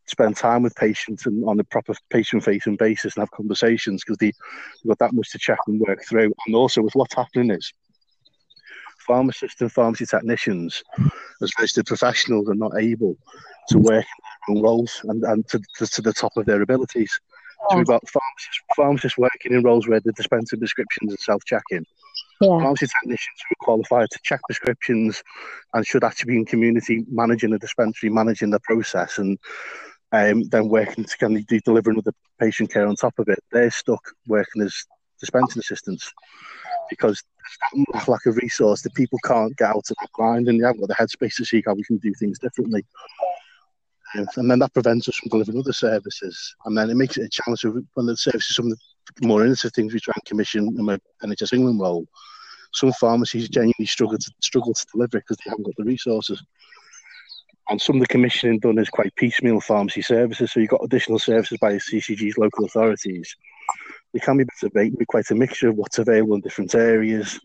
spend 0.07 0.37
time 0.37 0.63
with 0.63 0.75
patients 0.75 1.25
and 1.25 1.43
on 1.49 1.61
a 1.61 1.65
proper 1.65 1.95
patient-facing 2.11 2.77
basis 2.77 3.17
and 3.17 3.23
have 3.23 3.31
conversations 3.31 4.03
because 4.05 4.19
they, 4.19 4.27
they've 4.27 4.89
got 4.89 4.99
that 4.99 5.15
much 5.15 5.31
to 5.31 5.39
check 5.39 5.59
and 5.67 5.81
work 5.81 6.05
through. 6.07 6.33
And 6.47 6.55
also, 6.55 6.83
with 6.83 6.95
what's 6.95 7.15
happening 7.15 7.51
is 7.51 7.73
pharmacists 9.11 9.61
and 9.61 9.73
pharmacy 9.73 10.07
technicians, 10.07 10.85
as 11.43 11.51
registered 11.59 11.87
professionals, 11.87 12.49
are 12.49 12.55
not 12.55 12.73
able 12.79 13.17
to 13.69 13.79
work 13.79 14.07
in 14.49 14.55
their 14.55 14.57
own 14.57 14.63
roles 14.63 15.01
and, 15.09 15.25
and 15.25 15.49
to, 15.49 15.61
to, 15.77 15.87
to 15.87 16.01
the 16.01 16.13
top 16.13 16.31
of 16.37 16.47
their 16.47 16.63
abilities. 16.63 17.13
So 17.69 17.77
we've 17.77 17.87
got 17.87 18.09
pharmacists, 18.09 18.61
pharmacists 18.77 19.19
working 19.19 19.53
in 19.53 19.65
roles 19.65 19.89
where 19.89 19.99
they're 19.99 20.13
dispensing 20.13 20.61
prescriptions 20.61 21.11
and 21.11 21.19
self-checking. 21.19 21.85
Yeah. 22.41 22.61
Pharmacy 22.61 22.87
technicians 22.87 23.39
who 23.49 23.55
are 23.55 23.65
qualified 23.65 24.09
to 24.13 24.19
check 24.23 24.41
prescriptions 24.49 25.23
and 25.75 25.85
should 25.85 26.05
actually 26.05 26.33
be 26.33 26.39
in 26.39 26.47
community 26.47 27.05
managing 27.11 27.53
a 27.53 27.59
dispensary, 27.59 28.11
managing 28.11 28.51
the 28.51 28.61
process, 28.61 29.19
and 29.19 29.39
um, 30.13 30.45
then 30.51 30.69
working 30.69 31.05
to 31.05 31.19
kind 31.19 31.37
of 31.37 31.45
do 31.49 31.59
delivering 31.61 31.99
other 31.99 32.15
patient 32.39 32.73
care 32.73 32.87
on 32.87 32.95
top 32.95 33.19
of 33.19 33.29
it. 33.29 33.41
They're 33.51 33.73
stuck 33.73 34.05
working 34.29 34.63
as 34.63 34.85
dispensing 35.19 35.61
assistants 35.61 36.13
because 36.91 37.23
there's 37.93 38.09
lack 38.09 38.27
of 38.27 38.37
resource 38.37 38.83
that 38.83 38.95
people 38.95 39.19
can't 39.25 39.57
get 39.57 39.71
out 39.71 39.77
of 39.77 39.97
the 40.01 40.09
grind 40.13 40.49
and 40.49 40.61
they 40.61 40.67
haven't 40.67 40.81
got 40.81 40.89
the 40.89 40.95
headspace 40.95 41.37
to 41.37 41.45
see 41.45 41.63
how 41.65 41.75
we 41.75 41.85
can 41.85 41.97
do 41.99 42.13
things 42.15 42.39
differently. 42.39 42.85
And 44.15 44.51
then 44.51 44.59
that 44.59 44.75
prevents 44.75 45.09
us 45.09 45.17
from 45.17 45.29
delivering 45.31 45.61
other 45.61 45.73
services. 45.73 46.57
And 46.65 46.77
then 46.77 46.91
it 46.91 46.97
makes 46.97 47.17
it 47.17 47.25
a 47.25 47.29
challenge 47.29 47.65
of 47.65 47.77
when 47.95 48.07
the 48.07 48.17
services, 48.17 48.57
some 48.57 48.73
of 48.73 48.79
the 49.17 49.27
more 49.27 49.43
innovative 49.43 49.73
things 49.73 49.93
we 49.93 50.01
try 50.01 50.13
and 50.17 50.25
commission 50.25 50.67
in 50.67 50.85
my 50.85 50.99
NHS 51.23 51.53
England 51.53 51.81
role, 51.81 52.07
some 52.73 52.93
pharmacies 52.93 53.49
genuinely 53.49 53.87
struggle 53.87 54.19
to 54.19 54.31
struggle 54.41 54.75
to 54.75 54.87
deliver 54.93 55.19
because 55.19 55.37
they 55.39 55.51
haven't 55.51 55.65
got 55.65 55.75
the 55.77 55.85
resources. 55.85 56.43
And 57.69 57.81
some 57.81 57.97
of 57.97 58.01
the 58.01 58.09
commissioning 58.09 58.59
done 58.59 58.79
is 58.79 58.89
quite 58.89 59.15
piecemeal 59.15 59.61
pharmacy 59.61 60.03
services. 60.03 60.53
So 60.53 60.61
you've 60.61 60.71
got 60.71 60.85
additional 60.85 61.21
services 61.21 61.59
by 61.61 61.73
the 61.73 61.79
CCG's 61.79 62.37
local 62.37 62.65
authorities. 62.65 63.37
It 64.13 64.23
can 64.23 64.37
be, 64.37 64.45
be 64.91 65.05
quite 65.07 65.31
a 65.31 65.35
mixture 65.35 65.69
of 65.69 65.77
what's 65.77 65.99
available 65.99 66.35
in 66.35 66.41
different 66.41 66.75
areas 66.75 67.39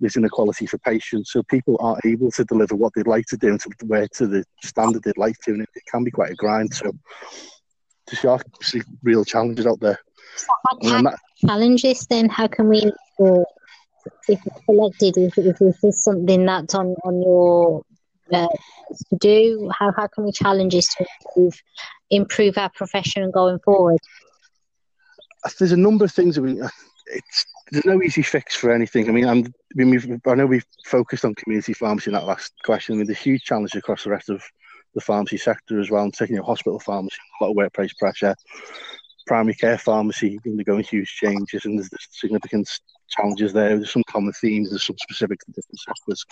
there's 0.00 0.16
inequality 0.16 0.66
for 0.66 0.78
patients, 0.78 1.32
so 1.32 1.42
people 1.42 1.76
aren't 1.80 2.04
able 2.06 2.30
to 2.30 2.44
deliver 2.44 2.74
what 2.74 2.92
they'd 2.94 3.06
like 3.06 3.26
to 3.26 3.36
do 3.36 3.48
and 3.48 3.60
to 3.60 3.70
where 3.86 4.08
to 4.08 4.26
the 4.26 4.44
standard 4.64 5.02
they'd 5.02 5.18
like 5.18 5.36
to, 5.44 5.52
and 5.52 5.62
it, 5.62 5.68
it 5.74 5.82
can 5.90 6.02
be 6.02 6.10
quite 6.10 6.30
a 6.30 6.34
grind. 6.34 6.72
So 6.74 6.90
there's 8.06 8.42
see 8.62 8.80
real 9.02 9.24
challenges 9.24 9.66
out 9.66 9.80
there. 9.80 9.98
So 10.36 10.46
that, 11.02 11.18
challenges 11.36 12.06
then? 12.08 12.28
How 12.28 12.46
can 12.46 12.68
we, 12.68 12.90
uh, 13.20 13.44
if 14.28 14.40
it's 14.46 14.64
selected, 14.64 15.18
if, 15.18 15.36
if 15.36 15.58
this 15.58 16.02
something 16.02 16.46
that's 16.46 16.74
on 16.74 16.94
on 17.04 17.22
your 17.22 17.82
uh, 18.32 18.48
to 19.10 19.16
do, 19.18 19.70
how 19.76 19.92
how 19.96 20.06
can 20.06 20.24
we 20.24 20.32
challenge 20.32 20.72
this 20.72 20.94
to 20.94 21.06
improve 21.36 21.62
improve 22.10 22.58
our 22.58 22.70
profession 22.70 23.30
going 23.30 23.58
forward? 23.58 23.98
There's 25.58 25.72
a 25.72 25.76
number 25.76 26.04
of 26.04 26.12
things 26.12 26.36
that 26.36 26.42
we. 26.42 26.60
It's 27.12 27.46
there's 27.70 27.86
no 27.86 28.02
easy 28.02 28.22
fix 28.22 28.56
for 28.56 28.72
anything. 28.72 29.08
I 29.08 29.12
mean, 29.12 29.26
I, 29.26 30.30
I 30.30 30.34
know 30.34 30.46
we've 30.46 30.66
focused 30.86 31.24
on 31.24 31.34
community 31.34 31.72
pharmacy 31.72 32.10
in 32.10 32.14
that 32.14 32.26
last 32.26 32.52
question. 32.64 32.94
I 32.94 32.98
mean, 32.98 33.06
there's 33.06 33.18
huge 33.18 33.42
challenge 33.42 33.74
across 33.74 34.04
the 34.04 34.10
rest 34.10 34.28
of 34.28 34.42
the 34.94 35.00
pharmacy 35.00 35.36
sector 35.36 35.80
as 35.80 35.90
well. 35.90 36.04
I'm 36.04 36.10
taking 36.10 36.36
your 36.36 36.44
hospital 36.44 36.80
pharmacy, 36.80 37.16
a 37.40 37.44
lot 37.44 37.50
of 37.50 37.56
workplace 37.56 37.92
pressure. 37.94 38.34
Primary 39.26 39.54
care 39.54 39.78
pharmacy 39.78 40.40
undergoing 40.44 40.82
huge 40.82 41.08
changes, 41.08 41.64
and 41.64 41.78
there's, 41.78 41.88
there's 41.90 42.08
significant 42.10 42.68
challenges 43.08 43.52
there. 43.52 43.76
There's 43.76 43.92
some 43.92 44.02
common 44.08 44.32
themes, 44.32 44.70
there's 44.70 44.86
some 44.86 44.98
specific 44.98 45.38
to 45.40 45.52
different 45.52 45.78
sectors. 45.78 46.24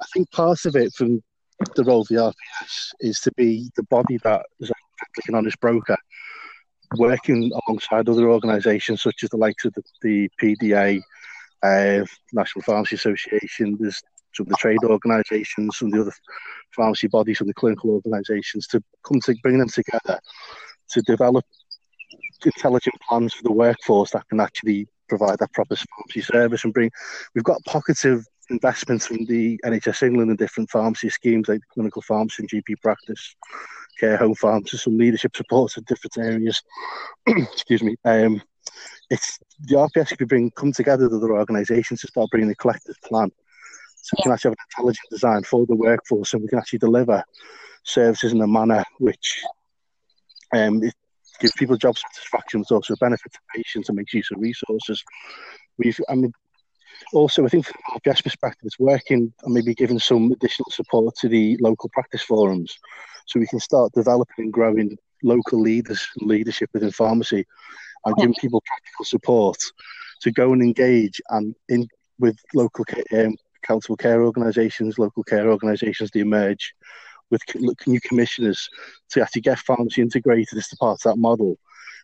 I 0.00 0.06
think 0.14 0.30
part 0.30 0.64
of 0.64 0.76
it 0.76 0.94
from 0.94 1.22
the 1.76 1.84
role 1.84 2.00
of 2.00 2.08
the 2.08 2.14
RPS 2.14 2.92
is 3.00 3.20
to 3.20 3.32
be 3.36 3.70
the 3.76 3.82
body 3.84 4.18
that 4.24 4.46
is 4.60 4.70
like 4.70 5.28
an 5.28 5.34
honest 5.34 5.60
broker 5.60 5.96
working 6.96 7.50
alongside 7.66 8.08
other 8.08 8.30
organisations 8.30 9.02
such 9.02 9.22
as 9.22 9.30
the 9.30 9.36
likes 9.36 9.64
of 9.64 9.74
the, 9.74 9.82
the 10.02 10.30
PDA, 10.42 11.00
uh, 11.62 12.04
National 12.32 12.62
Pharmacy 12.62 12.96
Association, 12.96 13.76
there's 13.78 14.00
some 14.34 14.46
of 14.46 14.50
the 14.50 14.56
trade 14.56 14.78
organisations, 14.84 15.78
some 15.78 15.88
of 15.88 15.92
the 15.92 16.00
other 16.02 16.12
pharmacy 16.74 17.06
bodies, 17.06 17.38
some 17.38 17.46
of 17.46 17.54
the 17.54 17.60
clinical 17.60 17.90
organisations 17.90 18.66
to 18.68 18.82
come 19.06 19.20
to 19.20 19.34
bring 19.42 19.58
them 19.58 19.68
together 19.68 20.18
to 20.90 21.02
develop 21.02 21.44
intelligent 22.44 22.94
plans 23.08 23.32
for 23.32 23.42
the 23.44 23.52
workforce 23.52 24.10
that 24.10 24.28
can 24.28 24.40
actually 24.40 24.86
provide 25.08 25.38
that 25.38 25.52
proper 25.52 25.76
pharmacy 25.76 26.20
service 26.20 26.64
and 26.64 26.74
bring. 26.74 26.90
We've 27.34 27.44
got 27.44 27.64
pockets 27.64 28.04
of 28.04 28.26
investments 28.50 29.06
from 29.06 29.24
the 29.24 29.58
NHS 29.64 30.02
England 30.02 30.30
and 30.30 30.38
different 30.38 30.70
pharmacy 30.70 31.08
schemes 31.08 31.48
like 31.48 31.60
clinical 31.72 32.02
pharmacy 32.02 32.42
and 32.42 32.50
GP 32.50 32.80
practice 32.82 33.34
care 33.98 34.16
home 34.16 34.34
farms 34.34 34.72
and 34.72 34.80
some 34.80 34.98
leadership 34.98 35.36
support 35.36 35.76
in 35.76 35.84
different 35.84 36.18
areas. 36.18 36.62
Excuse 37.26 37.82
me. 37.82 37.96
Um, 38.04 38.42
it's 39.10 39.38
the 39.60 39.76
RPS 39.76 40.16
could 40.16 40.28
bring 40.28 40.50
come 40.52 40.72
together 40.72 41.04
with 41.04 41.22
other 41.22 41.36
organisations 41.36 42.00
to 42.00 42.08
start 42.08 42.30
bringing 42.30 42.50
a 42.50 42.54
collective 42.54 42.96
plan, 43.02 43.30
so 43.96 44.16
we 44.16 44.22
can 44.22 44.32
actually 44.32 44.50
have 44.50 44.56
an 44.58 44.66
intelligent 44.70 45.10
design 45.10 45.42
for 45.42 45.66
the 45.66 45.76
workforce, 45.76 46.32
and 46.32 46.42
we 46.42 46.48
can 46.48 46.58
actually 46.58 46.78
deliver 46.78 47.22
services 47.84 48.32
in 48.32 48.40
a 48.40 48.46
manner 48.46 48.82
which 48.98 49.42
um, 50.54 50.82
it 50.82 50.94
gives 51.40 51.52
people 51.54 51.76
job 51.76 51.96
satisfaction, 51.96 52.62
but 52.62 52.74
also 52.74 52.94
a 52.94 52.98
benefit 52.98 53.32
to 53.32 53.38
patients 53.54 53.88
and 53.88 53.96
makes 53.96 54.14
use 54.14 54.30
of 54.32 54.40
resources. 54.40 55.04
We've, 55.78 55.98
I 56.08 56.14
mean, 56.14 56.32
also, 57.12 57.44
I 57.44 57.48
think 57.48 57.66
from 57.66 57.80
the 57.92 58.00
RPS 58.00 58.22
perspective, 58.22 58.62
it's 58.64 58.78
working 58.78 59.32
and 59.42 59.54
maybe 59.54 59.74
giving 59.74 59.98
some 59.98 60.32
additional 60.32 60.70
support 60.70 61.14
to 61.16 61.28
the 61.28 61.58
local 61.60 61.90
practice 61.90 62.22
forums 62.22 62.78
so 63.26 63.40
we 63.40 63.46
can 63.46 63.60
start 63.60 63.92
developing 63.92 64.44
and 64.44 64.52
growing 64.52 64.96
local 65.22 65.60
leaders 65.60 66.06
and 66.18 66.28
leadership 66.28 66.68
within 66.72 66.90
pharmacy 66.90 67.44
and 68.04 68.16
giving 68.16 68.34
people 68.34 68.62
practical 68.66 69.04
support 69.04 69.56
to 70.20 70.30
go 70.30 70.52
and 70.52 70.62
engage 70.62 71.20
and 71.30 71.54
in 71.68 71.88
with 72.18 72.38
local 72.54 72.84
um, 73.12 73.34
accountable 73.62 73.96
care 73.96 74.22
organisations, 74.22 74.98
local 74.98 75.24
care 75.24 75.50
organisations 75.50 76.10
to 76.10 76.20
emerge 76.20 76.74
with 77.30 77.40
new 77.86 78.00
commissioners 78.00 78.68
to 79.10 79.22
actually 79.22 79.40
get 79.42 79.58
pharmacy 79.58 80.02
integrated 80.02 80.56
as 80.56 80.68
part 80.78 80.98
of 80.98 81.02
that 81.02 81.16
model. 81.16 81.58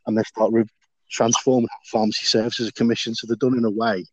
And 0.06 0.16
then 0.16 0.24
start 0.24 0.52
re- 0.52 0.64
transforming 1.11 1.68
pharmacy 1.92 2.24
services 2.24 2.66
as 2.66 2.72
commissioned 2.72 3.16
so 3.16 3.26
they're 3.26 3.37
done 3.37 3.59
in 3.59 3.64
a 3.64 3.70
way 3.70 4.04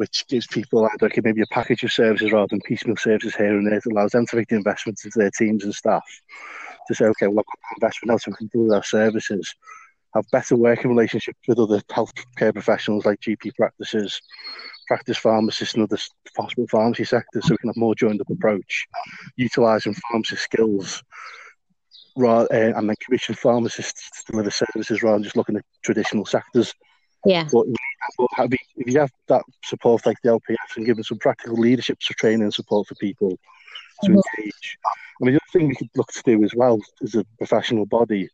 which 0.00 0.26
gives 0.28 0.46
people 0.46 0.88
okay 1.02 1.20
maybe 1.22 1.42
a 1.42 1.46
package 1.52 1.84
of 1.84 1.92
services 1.92 2.32
rather 2.32 2.46
than 2.48 2.60
piecemeal 2.62 2.96
services 2.96 3.34
here 3.34 3.58
and 3.58 3.66
there. 3.66 3.74
It 3.74 3.84
allows 3.84 4.12
them 4.12 4.24
to 4.28 4.36
make 4.36 4.48
the 4.48 4.56
investments 4.56 5.04
into 5.04 5.18
their 5.18 5.30
teams 5.30 5.62
and 5.62 5.74
staff 5.74 6.02
to 6.88 6.94
say, 6.94 7.04
okay, 7.04 7.26
well, 7.26 7.44
investment 7.76 8.18
so 8.18 8.30
we 8.30 8.36
can 8.36 8.46
do 8.46 8.72
our 8.72 8.82
services, 8.82 9.54
have 10.14 10.24
better 10.32 10.56
working 10.56 10.90
relationships 10.90 11.38
with 11.46 11.58
other 11.58 11.80
healthcare 11.92 12.54
professionals 12.54 13.04
like 13.04 13.20
GP 13.20 13.54
practices, 13.56 14.18
practice 14.88 15.18
pharmacists 15.18 15.74
and 15.74 15.82
other 15.82 15.98
hospital 16.34 16.66
pharmacy 16.70 17.04
sectors 17.04 17.46
so 17.46 17.52
we 17.52 17.58
can 17.58 17.68
have 17.68 17.76
more 17.76 17.94
joined 17.94 18.22
up 18.22 18.30
approach, 18.30 18.86
utilising 19.36 19.94
pharmacy 20.10 20.36
skills 20.36 21.02
rather, 22.16 22.48
uh, 22.54 22.78
and 22.78 22.88
then 22.88 22.96
commission 23.04 23.34
pharmacists 23.34 24.22
to 24.24 24.32
deliver 24.32 24.50
services 24.50 25.02
rather 25.02 25.16
than 25.16 25.24
just 25.24 25.36
looking 25.36 25.56
at 25.56 25.64
traditional 25.84 26.24
sectors. 26.24 26.72
Yeah. 27.24 27.48
But, 27.52 27.66
if 28.38 28.86
you 28.86 29.00
have 29.00 29.12
that 29.28 29.42
support 29.64 30.06
like 30.06 30.16
the 30.22 30.30
LPF 30.30 30.76
and 30.76 30.86
giving 30.86 31.04
some 31.04 31.18
practical 31.18 31.56
leadership 31.56 31.98
training 32.00 32.42
and 32.42 32.54
support 32.54 32.88
for 32.88 32.94
people 32.96 33.30
to 34.02 34.10
mm-hmm. 34.10 34.20
engage. 34.38 34.78
I 34.84 35.24
mean, 35.24 35.34
the 35.34 35.40
other 35.40 35.58
thing 35.58 35.68
we 35.68 35.74
could 35.74 35.90
look 35.94 36.10
to 36.12 36.22
do 36.24 36.42
as 36.44 36.54
well 36.54 36.78
as 37.02 37.14
a 37.14 37.24
professional 37.38 37.86
body 37.86 38.28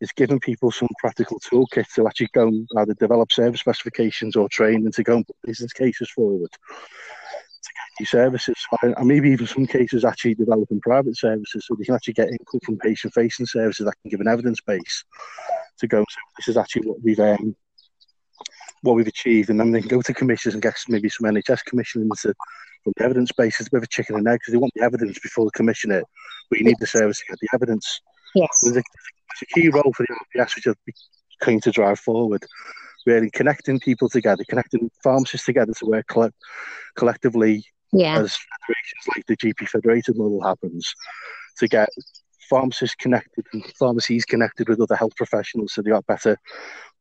is 0.00 0.10
giving 0.12 0.40
people 0.40 0.72
some 0.72 0.88
practical 0.98 1.38
toolkits 1.38 1.94
to 1.94 2.06
actually 2.06 2.28
go 2.32 2.48
and 2.48 2.68
either 2.78 2.94
develop 2.94 3.30
service 3.30 3.60
specifications 3.60 4.34
or 4.34 4.48
training 4.48 4.90
to 4.90 5.04
go 5.04 5.16
and 5.16 5.26
put 5.26 5.36
business 5.44 5.72
cases 5.72 6.10
forward 6.10 6.50
to 6.50 7.70
get 7.74 8.00
new 8.00 8.06
services. 8.06 8.56
And 8.82 9.06
maybe 9.06 9.30
even 9.30 9.46
some 9.46 9.66
cases 9.66 10.04
actually 10.04 10.34
developing 10.34 10.80
private 10.80 11.16
services 11.16 11.64
so 11.64 11.76
they 11.76 11.84
can 11.84 11.94
actually 11.94 12.14
get 12.14 12.30
input 12.30 12.64
from 12.64 12.78
patient 12.78 13.14
facing 13.14 13.46
services 13.46 13.86
that 13.86 13.94
can 14.02 14.10
give 14.10 14.20
an 14.20 14.28
evidence 14.28 14.60
base 14.60 15.04
to 15.78 15.86
go, 15.86 16.00
so 16.08 16.18
this 16.36 16.48
is 16.48 16.56
actually 16.56 16.88
what 16.88 17.02
we've 17.02 17.20
um, 17.20 17.54
what 18.82 18.94
we've 18.94 19.06
achieved, 19.06 19.50
and 19.50 19.58
then 19.58 19.70
they 19.70 19.80
can 19.80 19.88
go 19.88 20.02
to 20.02 20.14
commissions 20.14 20.54
and 20.54 20.62
get 20.62 20.76
maybe 20.88 21.08
some 21.08 21.30
NHS 21.30 21.64
commissioning 21.64 22.08
to 22.22 22.34
from 22.82 22.92
the 22.96 23.04
evidence 23.04 23.32
base. 23.32 23.60
It's 23.60 23.68
a 23.68 23.70
bit 23.70 23.78
of 23.78 23.84
a 23.84 23.88
chicken 23.88 24.16
and 24.16 24.26
egg 24.26 24.40
because 24.40 24.52
they 24.52 24.58
want 24.58 24.72
the 24.74 24.82
evidence 24.82 25.18
before 25.18 25.46
they 25.46 25.56
commission 25.56 25.90
it, 25.90 26.04
but 26.50 26.58
you 26.58 26.64
need 26.64 26.76
the 26.80 26.86
service 26.86 27.18
to 27.20 27.24
get 27.28 27.38
the 27.40 27.48
evidence. 27.54 28.00
Yes. 28.34 28.60
There's 28.62 28.76
a, 28.76 28.82
there's 28.82 29.42
a 29.42 29.46
key 29.46 29.68
role 29.68 29.92
for 29.96 30.04
the 30.06 30.40
LPS, 30.40 30.56
which 30.56 30.66
I've 30.66 30.76
keen 31.42 31.60
to 31.60 31.70
drive 31.70 32.00
forward. 32.00 32.44
Really 33.06 33.30
connecting 33.30 33.80
people 33.80 34.08
together, 34.08 34.44
connecting 34.48 34.90
pharmacists 35.02 35.46
together 35.46 35.72
to 35.74 35.86
work 35.86 36.06
coll- 36.08 36.30
collectively 36.96 37.64
yeah. 37.92 38.18
as 38.18 38.36
federations 38.36 39.08
like 39.14 39.26
the 39.26 39.36
GP 39.36 39.68
Federated 39.68 40.16
model 40.16 40.40
happens 40.40 40.94
to 41.58 41.68
get 41.68 41.88
pharmacists 42.48 42.96
connected 42.96 43.46
and 43.52 43.64
pharmacies 43.78 44.24
connected 44.24 44.68
with 44.68 44.80
other 44.80 44.94
health 44.94 45.16
professionals 45.16 45.72
so 45.72 45.82
they 45.82 45.90
got 45.90 46.06
better 46.06 46.36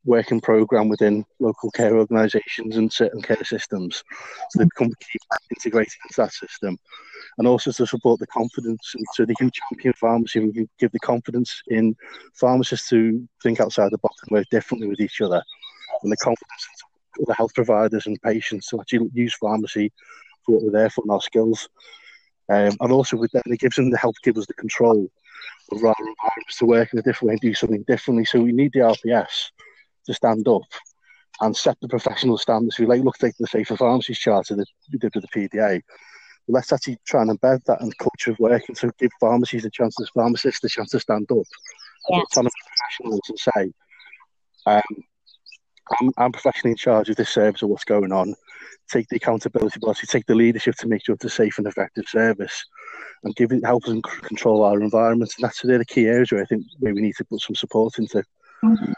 working 0.05 0.41
program 0.41 0.89
within 0.89 1.25
local 1.39 1.69
care 1.71 1.97
organisations 1.97 2.77
and 2.77 2.91
certain 2.91 3.21
care 3.21 3.43
systems. 3.43 4.03
So 4.49 4.59
they 4.59 4.65
become 4.65 4.91
integrated 5.49 5.93
into 6.03 6.21
that 6.21 6.33
system. 6.33 6.77
And 7.37 7.47
also 7.47 7.71
to 7.71 7.85
support 7.85 8.19
the 8.19 8.27
confidence 8.27 8.93
and 8.95 9.05
so 9.13 9.25
they 9.25 9.35
can 9.35 9.51
champion 9.51 9.93
pharmacy 9.93 10.39
and 10.39 10.53
can 10.53 10.69
give 10.79 10.91
the 10.91 10.99
confidence 10.99 11.61
in 11.67 11.95
pharmacists 12.33 12.89
to 12.89 13.27
think 13.41 13.59
outside 13.59 13.91
the 13.91 13.99
box 13.99 14.15
and 14.23 14.31
work 14.31 14.47
differently 14.49 14.87
with 14.87 14.99
each 14.99 15.21
other. 15.21 15.41
And 16.03 16.11
the 16.11 16.17
confidence 16.17 16.67
in 17.19 17.25
the 17.27 17.33
health 17.33 17.53
providers 17.53 18.07
and 18.07 18.21
patients 18.21 18.67
to 18.67 18.79
actually 18.79 19.09
use 19.13 19.35
pharmacy 19.35 19.91
for 20.45 20.55
what 20.55 20.63
we're 20.63 20.71
there 20.71 20.89
for 20.89 21.03
and 21.03 21.11
our 21.11 21.21
skills. 21.21 21.69
Um, 22.49 22.75
and 22.81 22.91
also 22.91 23.17
with 23.17 23.31
that 23.31 23.43
it 23.45 23.59
gives 23.59 23.75
them 23.75 23.91
the 23.91 23.97
help 23.97 24.15
give 24.23 24.37
us 24.37 24.47
the 24.47 24.53
control 24.55 25.07
of 25.71 25.83
our 25.83 25.95
environments 25.99 26.57
to 26.57 26.65
work 26.65 26.91
in 26.91 26.99
a 26.99 27.01
different 27.01 27.29
way 27.29 27.33
and 27.33 27.41
do 27.41 27.53
something 27.53 27.83
differently. 27.83 28.25
So 28.25 28.41
we 28.41 28.51
need 28.51 28.71
the 28.73 28.79
LPS 28.79 29.51
to 30.05 30.13
stand 30.13 30.47
up 30.47 30.63
and 31.41 31.55
set 31.55 31.77
the 31.81 31.87
professional 31.87 32.37
standards. 32.37 32.77
We 32.77 32.85
like 32.85 33.03
look 33.03 33.23
at 33.23 33.33
the 33.39 33.47
Safer 33.47 33.77
Pharmacies 33.77 34.19
Charter 34.19 34.55
that 34.55 34.67
we 34.91 34.99
did 34.99 35.13
with 35.15 35.25
the 35.29 35.49
PDA. 35.49 35.81
Let's 36.47 36.71
actually 36.71 36.97
try 37.05 37.21
and 37.21 37.39
embed 37.39 37.63
that 37.65 37.81
in 37.81 37.89
the 37.89 37.95
culture 37.95 38.31
of 38.31 38.39
work 38.39 38.63
and 38.67 38.77
so 38.77 38.91
give 38.99 39.11
pharmacies 39.19 39.63
the 39.63 39.69
chance, 39.69 39.95
as 40.01 40.09
pharmacists 40.09 40.61
the 40.61 40.69
chance 40.69 40.91
to 40.91 40.99
stand 40.99 41.31
up, 41.31 41.45
yes. 42.09 42.25
and 42.35 42.49
professionals 42.67 43.21
and 43.29 43.39
say, 43.39 43.73
um, 44.65 45.03
I'm, 45.99 46.11
I'm 46.17 46.31
professionally 46.31 46.71
in 46.71 46.77
charge 46.77 47.09
of 47.09 47.15
this 47.15 47.29
service 47.29 47.63
or 47.63 47.67
what's 47.67 47.83
going 47.83 48.11
on. 48.11 48.35
Take 48.89 49.07
the 49.09 49.17
accountability, 49.17 49.79
but 49.79 49.87
also 49.87 50.05
take 50.07 50.25
the 50.25 50.35
leadership 50.35 50.75
to 50.77 50.87
make 50.87 51.05
sure 51.05 51.15
it's 51.15 51.25
a 51.25 51.29
safe 51.29 51.57
and 51.57 51.67
effective 51.67 52.05
service, 52.07 52.63
and 53.23 53.35
give 53.35 53.51
it 53.51 53.65
help 53.65 53.85
us 53.85 53.99
control 54.21 54.63
our 54.63 54.81
environment. 54.81 55.33
And 55.37 55.45
that's 55.45 55.63
really 55.63 55.79
the 55.79 55.85
key 55.85 56.07
areas 56.07 56.31
where 56.31 56.41
I 56.41 56.45
think 56.45 56.65
where 56.79 56.93
we 56.93 57.01
need 57.01 57.15
to 57.17 57.25
put 57.25 57.41
some 57.41 57.55
support 57.55 57.99
into. 57.99 58.23
Mm-hmm. 58.63 58.91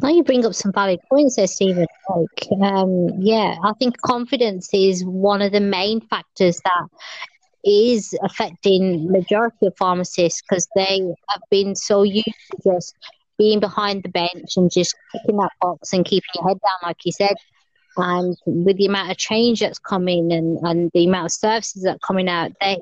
Now 0.00 0.08
you 0.08 0.22
bring 0.22 0.44
up 0.44 0.54
some 0.54 0.72
valid 0.72 1.00
points 1.08 1.36
there, 1.36 1.46
Stephen. 1.46 1.86
Like, 2.08 2.48
um, 2.62 3.08
yeah, 3.18 3.56
I 3.62 3.72
think 3.78 4.00
confidence 4.00 4.70
is 4.72 5.04
one 5.04 5.42
of 5.42 5.52
the 5.52 5.60
main 5.60 6.00
factors 6.00 6.60
that 6.64 6.86
is 7.64 8.18
affecting 8.22 9.10
majority 9.10 9.66
of 9.66 9.76
pharmacists 9.76 10.42
because 10.42 10.66
they 10.74 11.00
have 11.28 11.42
been 11.50 11.74
so 11.74 12.02
used 12.02 12.24
to 12.24 12.58
just 12.64 12.94
being 13.38 13.60
behind 13.60 14.02
the 14.02 14.08
bench 14.08 14.56
and 14.56 14.70
just 14.70 14.94
kicking 15.12 15.36
that 15.36 15.52
box 15.60 15.92
and 15.92 16.04
keeping 16.04 16.28
your 16.34 16.48
head 16.48 16.58
down, 16.60 16.88
like 16.88 16.98
you 17.04 17.12
said. 17.12 17.36
And 17.96 18.36
with 18.46 18.76
the 18.76 18.86
amount 18.86 19.10
of 19.10 19.16
change 19.16 19.60
that's 19.60 19.78
coming 19.78 20.32
and, 20.32 20.58
and 20.62 20.90
the 20.94 21.06
amount 21.06 21.26
of 21.26 21.32
services 21.32 21.82
that 21.82 21.96
are 21.96 22.06
coming 22.06 22.28
out, 22.28 22.52
they 22.60 22.78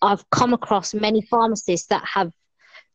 I've 0.00 0.28
come 0.30 0.52
across 0.52 0.94
many 0.94 1.22
pharmacists 1.22 1.86
that 1.88 2.04
have 2.04 2.32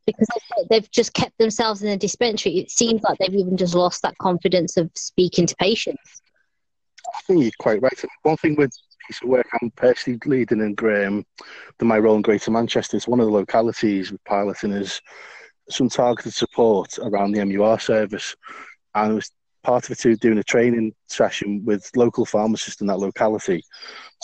because 0.07 0.27
they've 0.71 0.89
just 0.89 1.13
kept 1.13 1.37
themselves 1.37 1.83
in 1.83 1.89
the 1.89 1.97
dispensary. 1.97 2.57
It 2.57 2.71
seems 2.71 3.03
like 3.03 3.19
they've 3.19 3.35
even 3.35 3.57
just 3.57 3.75
lost 3.75 4.01
that 4.01 4.17
confidence 4.17 4.77
of 4.77 4.89
speaking 4.95 5.45
to 5.45 5.55
patients. 5.57 6.21
I 7.15 7.21
think 7.21 7.43
you're 7.43 7.51
quite 7.59 7.81
right. 7.81 7.93
One 8.23 8.37
thing 8.37 8.55
with 8.55 8.71
piece 9.07 9.21
of 9.21 9.29
work 9.29 9.47
I'm 9.61 9.71
personally 9.71 10.19
leading 10.25 10.61
in 10.61 10.75
Graham, 10.75 11.25
the 11.79 11.85
my 11.85 11.97
role 11.97 12.15
in 12.15 12.21
Greater 12.21 12.51
Manchester 12.51 12.97
is 12.97 13.07
one 13.07 13.19
of 13.19 13.25
the 13.25 13.31
localities 13.31 14.11
with 14.11 14.23
piloting 14.25 14.71
is 14.71 15.01
some 15.69 15.89
targeted 15.89 16.33
support 16.33 16.97
around 16.99 17.31
the 17.31 17.43
MUR 17.43 17.79
service, 17.79 18.35
and 18.95 19.11
it 19.11 19.15
was 19.15 19.31
part 19.67 19.83
of 19.83 19.91
it 19.91 19.99
too 19.99 20.15
doing 20.15 20.37
a 20.37 20.43
training 20.43 20.93
session 21.07 21.61
with 21.65 21.91
local 21.93 22.25
pharmacists 22.25 22.79
in 22.79 22.87
that 22.87 22.99
locality 22.99 23.61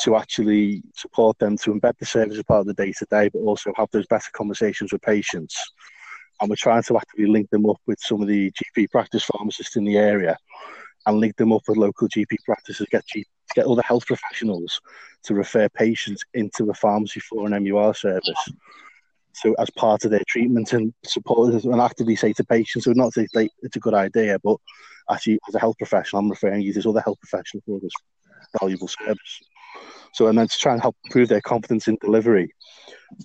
to 0.01 0.15
actually 0.15 0.82
support 0.95 1.38
them 1.38 1.58
to 1.58 1.73
embed 1.73 1.97
the 1.97 2.06
service 2.06 2.38
as 2.38 2.43
part 2.43 2.62
of 2.62 2.67
the 2.67 2.73
day 2.73 2.93
to 2.97 3.06
day, 3.12 3.27
but 3.27 3.39
also 3.39 3.73
have 3.75 3.89
those 3.91 4.08
better 4.08 4.29
conversations 4.32 4.93
with 4.93 5.01
patients. 5.01 5.53
And 6.39 6.49
we're 6.49 6.56
trying 6.56 6.84
to 6.84 6.97
actively 6.97 7.27
link 7.27 7.49
them 7.49 7.69
up 7.69 7.75
with 7.86 7.99
some 7.99 8.21
of 8.21 8.29
the 8.29 8.51
GP 8.51 8.89
practice 8.89 9.25
pharmacists 9.25 9.75
in 9.75 9.84
the 9.84 9.97
area 9.97 10.38
and 11.06 11.17
link 11.17 11.36
them 11.36 11.51
up 11.51 11.63
with 11.67 11.75
local 11.75 12.08
GP 12.08 12.38
practices, 12.45 12.88
get 12.89 13.06
G- 13.08 13.25
get 13.53 13.65
other 13.65 13.82
health 13.82 14.06
professionals 14.06 14.79
to 15.23 15.34
refer 15.34 15.67
patients 15.67 16.23
into 16.34 16.69
a 16.69 16.73
pharmacy 16.73 17.19
for 17.19 17.45
an 17.45 17.63
MUR 17.63 17.93
service. 17.93 18.49
So 19.34 19.53
as 19.60 19.69
part 19.71 20.06
of 20.06 20.12
their 20.12 20.23
treatment 20.25 20.71
and 20.71 20.93
support 21.03 21.53
and 21.65 21.82
actively 21.82 22.15
say 22.15 22.32
to 22.34 22.45
patients, 22.45 22.86
so 22.86 22.93
not 22.93 23.12
like, 23.34 23.51
it's 23.62 23.75
a 23.75 23.79
good 23.82 23.93
idea, 23.93 24.39
but 24.41 24.58
actually 25.12 25.39
as 25.48 25.56
a 25.56 25.60
health 25.60 25.78
professional, 25.78 26.22
I'm 26.22 26.30
referring 26.30 26.62
you 26.62 26.74
to 26.74 26.80
this 26.80 26.86
other 26.86 27.02
health 27.02 27.20
professional 27.20 27.62
for 27.66 27.80
this 27.80 27.92
valuable 28.60 28.88
service. 28.88 29.42
So, 30.13 30.28
and 30.28 30.38
then 30.38 30.48
to 30.48 30.58
try 30.58 30.74
and 30.74 30.82
help 30.82 30.96
improve 31.06 31.30
their 31.30 31.42
confidence 31.42 31.88
in 31.88 31.98
delivery. 32.02 32.54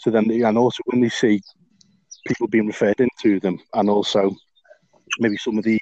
So 0.01 0.11
then, 0.11 0.31
and 0.31 0.59
also 0.59 0.83
when 0.87 1.01
they 1.01 1.11
see 1.11 1.43
people 2.27 2.49
being 2.49 2.67
referred 2.67 3.01
into 3.01 3.41
them, 3.41 3.59
and 3.75 3.91
also 3.91 4.35
maybe 5.19 5.37
some 5.37 5.59
of 5.59 5.65
the 5.65 5.79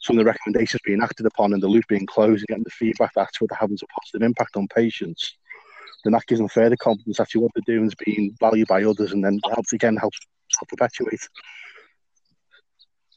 some 0.00 0.18
of 0.18 0.24
the 0.24 0.30
recommendations 0.30 0.80
being 0.84 1.02
acted 1.02 1.26
upon 1.26 1.52
and 1.52 1.62
the 1.62 1.66
loop 1.66 1.84
being 1.88 2.06
closed 2.06 2.40
and 2.42 2.48
getting 2.48 2.64
the 2.64 2.70
feedback 2.70 3.10
that's 3.14 3.40
what 3.40 3.50
having 3.58 3.78
a 3.82 4.00
positive 4.00 4.22
impact 4.22 4.56
on 4.56 4.68
patients, 4.68 5.36
then 6.04 6.12
that 6.12 6.26
gives 6.26 6.38
them 6.38 6.48
further 6.48 6.76
confidence 6.76 7.18
actually 7.18 7.42
what 7.42 7.50
they're 7.54 7.74
doing 7.74 7.86
is 7.86 7.94
being 8.04 8.36
valued 8.38 8.68
by 8.68 8.84
others 8.84 9.12
and 9.12 9.24
then 9.24 9.40
helps 9.50 9.72
again 9.72 9.96
helps 9.96 10.18
help 10.58 10.68
perpetuate 10.68 11.20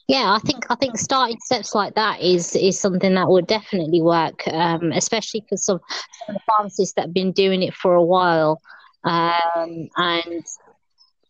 yeah, 0.10 0.34
I 0.34 0.40
think 0.40 0.66
I 0.72 0.76
think 0.76 0.98
starting 0.98 1.40
steps 1.40 1.76
like 1.76 1.94
that 1.94 2.20
is 2.20 2.56
is 2.56 2.80
something 2.80 3.14
that 3.14 3.30
would 3.30 3.46
definitely 3.46 4.02
work, 4.02 4.48
um, 4.48 4.92
especially 4.92 5.46
for 5.48 5.56
some, 5.56 5.80
some 6.26 6.38
pharmacists 6.48 6.96
that 6.96 7.04
have 7.04 7.14
been 7.14 7.32
doing 7.32 7.62
it 7.62 7.76
for 7.76 7.94
a 7.94 8.02
while, 8.02 8.60
um, 9.04 9.88
and 9.98 10.44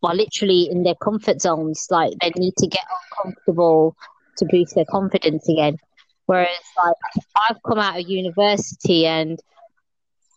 are 0.02 0.16
literally 0.16 0.70
in 0.72 0.84
their 0.84 0.96
comfort 0.96 1.42
zones. 1.42 1.88
Like 1.92 2.14
they 2.22 2.32
need 2.38 2.56
to 2.56 2.68
get 2.68 2.86
uncomfortable 3.18 3.98
to 4.38 4.46
boost 4.46 4.76
their 4.76 4.86
confidence 4.90 5.50
again. 5.50 5.76
Whereas, 6.28 6.48
like 6.82 6.96
I've 7.50 7.62
come 7.68 7.80
out 7.80 8.00
of 8.00 8.08
university 8.08 9.06
and 9.06 9.38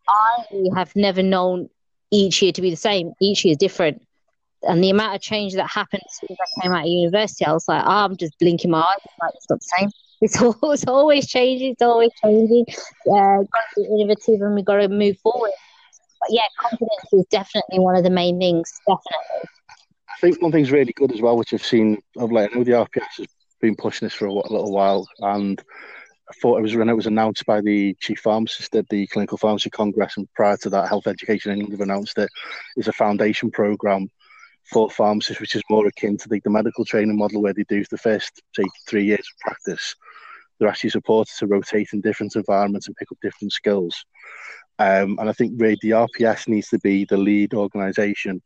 I 0.09 0.46
have 0.74 0.96
never 0.96 1.22
known 1.22 1.68
each 2.11 2.42
year 2.42 2.50
to 2.50 2.61
be 2.61 2.70
the 2.70 2.76
same. 2.76 3.12
Each 3.20 3.44
year 3.44 3.52
is 3.52 3.59
different 3.59 4.02
and 4.64 4.83
the 4.83 4.90
amount 4.90 5.14
of 5.14 5.20
change 5.20 5.55
that 5.55 5.68
happened 5.68 6.03
as 6.07 6.18
soon 6.18 6.29
as 6.31 6.38
I 6.40 6.62
came 6.62 6.72
out 6.72 6.85
of 6.85 6.88
university, 6.88 7.44
I 7.44 7.53
was 7.53 7.66
like, 7.68 7.83
oh, 7.85 7.90
I'm 7.90 8.16
just 8.16 8.38
blinking 8.38 8.70
my 8.70 8.81
eyes. 8.81 9.11
Like, 9.20 9.33
it's 9.35 9.51
not 9.51 9.61
the 9.61 9.66
same. 9.79 9.90
It's, 10.22 10.40
always, 10.40 10.87
always 10.87 11.27
changing. 11.27 11.72
It's 11.72 11.83
always 11.83 12.12
changing. 12.22 12.64
Uh, 13.09 13.42
got 13.42 13.64
to 13.75 13.83
be 13.83 13.87
innovative 13.87 14.40
and 14.40 14.55
we've 14.55 14.64
got 14.64 14.77
to 14.77 14.88
move 14.88 15.18
forward. 15.18 15.51
But 16.20 16.29
yeah, 16.31 16.42
confidence 16.61 17.12
is 17.12 17.25
definitely 17.29 17.81
one 17.81 17.96
of 17.96 18.05
the 18.05 18.11
main 18.11 18.38
things. 18.38 18.72
Definitely. 18.87 19.51
I 20.09 20.20
think 20.20 20.40
one 20.40 20.53
thing's 20.53 20.70
really 20.70 20.92
good 20.92 21.11
as 21.11 21.20
well, 21.20 21.37
which 21.37 21.53
I've 21.53 21.64
seen 21.64 22.01
of 22.16 22.31
late. 22.31 22.51
I 22.53 22.57
know 22.57 22.62
the 22.62 22.70
RPS 22.70 23.16
has 23.18 23.27
been 23.61 23.75
pushing 23.75 24.07
this 24.07 24.14
for 24.14 24.27
a, 24.27 24.33
little 24.33 24.70
while, 24.70 25.09
and 25.18 25.61
I 26.31 26.35
thought 26.40 26.59
it 26.59 26.62
was 26.62 26.77
when 26.77 26.88
it 26.88 26.94
was 26.94 27.09
announced 27.09 27.44
by 27.44 27.61
the 27.61 27.96
chief 28.01 28.20
pharmacist 28.20 28.77
at 28.77 28.88
the 28.90 29.09
Clinical 29.09 29.38
Pharmacy 29.38 29.70
Congress, 29.70 30.16
and 30.16 30.33
prior 30.35 30.57
to 30.59 30.70
that, 30.70 30.88
Health 30.88 31.09
Education 31.09 31.51
England 31.51 31.83
announced 31.83 32.16
it 32.18 32.31
is 32.77 32.87
a 32.87 32.92
foundation 32.92 33.51
program 33.51 34.09
for 34.64 34.90
pharmacists, 34.90 35.40
which 35.40 35.55
is 35.57 35.62
more 35.68 35.87
akin 35.87 36.16
to 36.18 36.29
the, 36.29 36.40
the 36.40 36.51
medical 36.51 36.85
training 36.85 37.16
model 37.16 37.42
where 37.42 37.53
they 37.53 37.64
do 37.64 37.85
the 37.90 37.98
first, 37.98 38.42
say, 38.55 38.64
three 38.87 39.05
years 39.05 39.20
of 39.20 39.40
practice. 39.40 39.94
They're 40.59 40.68
actually 40.68 40.90
supported 40.90 41.35
to 41.38 41.46
rotate 41.46 41.88
in 41.92 42.01
different 42.01 42.37
environments 42.37 42.87
and 42.87 42.96
pick 42.96 43.11
up 43.11 43.18
different 43.20 43.53
skills. 43.53 44.05
Um, 44.79 45.18
and 45.18 45.29
I 45.29 45.33
think 45.33 45.53
really 45.57 45.79
the 45.83 45.90
RPS 45.90 46.48
needs 46.48 46.68
to 46.68 46.79
be 46.79 47.05
the 47.05 47.16
lead 47.16 47.55
organisation 47.55 48.42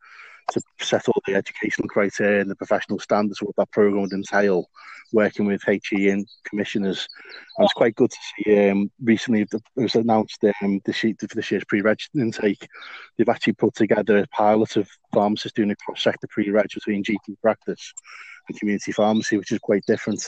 to 0.52 0.60
set 0.80 1.08
all 1.08 1.22
the 1.26 1.34
educational 1.34 1.88
criteria 1.88 2.40
and 2.40 2.50
the 2.50 2.56
professional 2.56 2.98
standards 2.98 3.42
what 3.42 3.56
that 3.56 3.70
program 3.72 4.02
would 4.02 4.12
entail, 4.12 4.68
working 5.12 5.46
with 5.46 5.62
HE 5.64 6.08
and 6.08 6.26
commissioners. 6.44 7.08
And 7.56 7.64
it's 7.64 7.74
quite 7.74 7.96
good 7.96 8.10
to 8.10 8.18
see. 8.44 8.68
Um, 8.68 8.90
recently, 9.02 9.42
it 9.42 9.52
was 9.74 9.94
announced 9.94 10.44
um, 10.62 10.80
this 10.84 11.02
year, 11.02 11.14
for 11.18 11.34
this 11.34 11.50
year's 11.50 11.64
pre-reg 11.64 11.98
intake, 12.14 12.66
they've 13.16 13.28
actually 13.28 13.54
put 13.54 13.74
together 13.74 14.18
a 14.18 14.26
pilot 14.28 14.76
of 14.76 14.88
pharmacists 15.12 15.56
doing 15.56 15.70
a 15.70 15.76
cross-sector 15.76 16.26
pre-reg 16.30 16.68
between 16.72 17.04
GP 17.04 17.40
practice 17.42 17.92
and 18.48 18.58
community 18.58 18.92
pharmacy, 18.92 19.36
which 19.36 19.52
is 19.52 19.58
quite 19.58 19.84
different. 19.86 20.26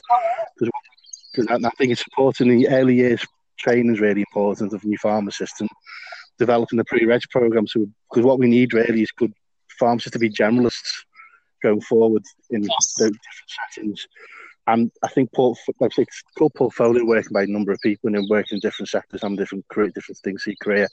Because 0.59 1.47
I, 1.65 1.71
think 1.79 1.93
it's 1.93 2.05
supporting 2.05 2.49
the 2.49 2.69
early 2.69 2.97
years. 2.97 3.25
Training 3.59 3.93
is 3.93 4.01
really 4.01 4.21
important 4.21 4.73
of 4.73 4.85
new 4.85 4.97
pharmacists 4.99 5.61
and 5.61 5.69
developing 6.39 6.77
the 6.77 6.85
pre-reg 6.85 7.21
program. 7.31 7.67
So, 7.67 7.87
because 8.09 8.25
what 8.25 8.39
we 8.39 8.47
need 8.47 8.73
really 8.73 9.03
is 9.03 9.11
good 9.11 9.33
pharmacists 9.79 10.13
to 10.13 10.19
be 10.19 10.31
generalists 10.31 11.05
going 11.63 11.81
forward 11.81 12.23
in 12.51 12.63
yes. 12.63 12.95
the 12.99 13.07
different 13.07 13.51
settings. 13.73 14.07
And 14.67 14.91
I 15.03 15.09
think 15.09 15.33
port, 15.33 15.59
like 15.81 15.93
say, 15.93 16.03
it's 16.03 16.23
called 16.37 16.55
portfolio 16.55 17.05
working 17.05 17.33
by 17.33 17.45
a 17.45 17.47
number 17.47 17.73
of 17.73 17.81
people 17.81 18.09
and 18.09 18.17
then 18.17 18.27
working 18.29 18.57
in 18.57 18.61
different 18.61 18.89
sectors 18.91 19.23
and 19.23 19.37
different 19.37 19.67
career, 19.69 19.91
different 19.95 20.19
things 20.19 20.45
in 20.47 20.53
your 20.53 20.57
career. 20.63 20.89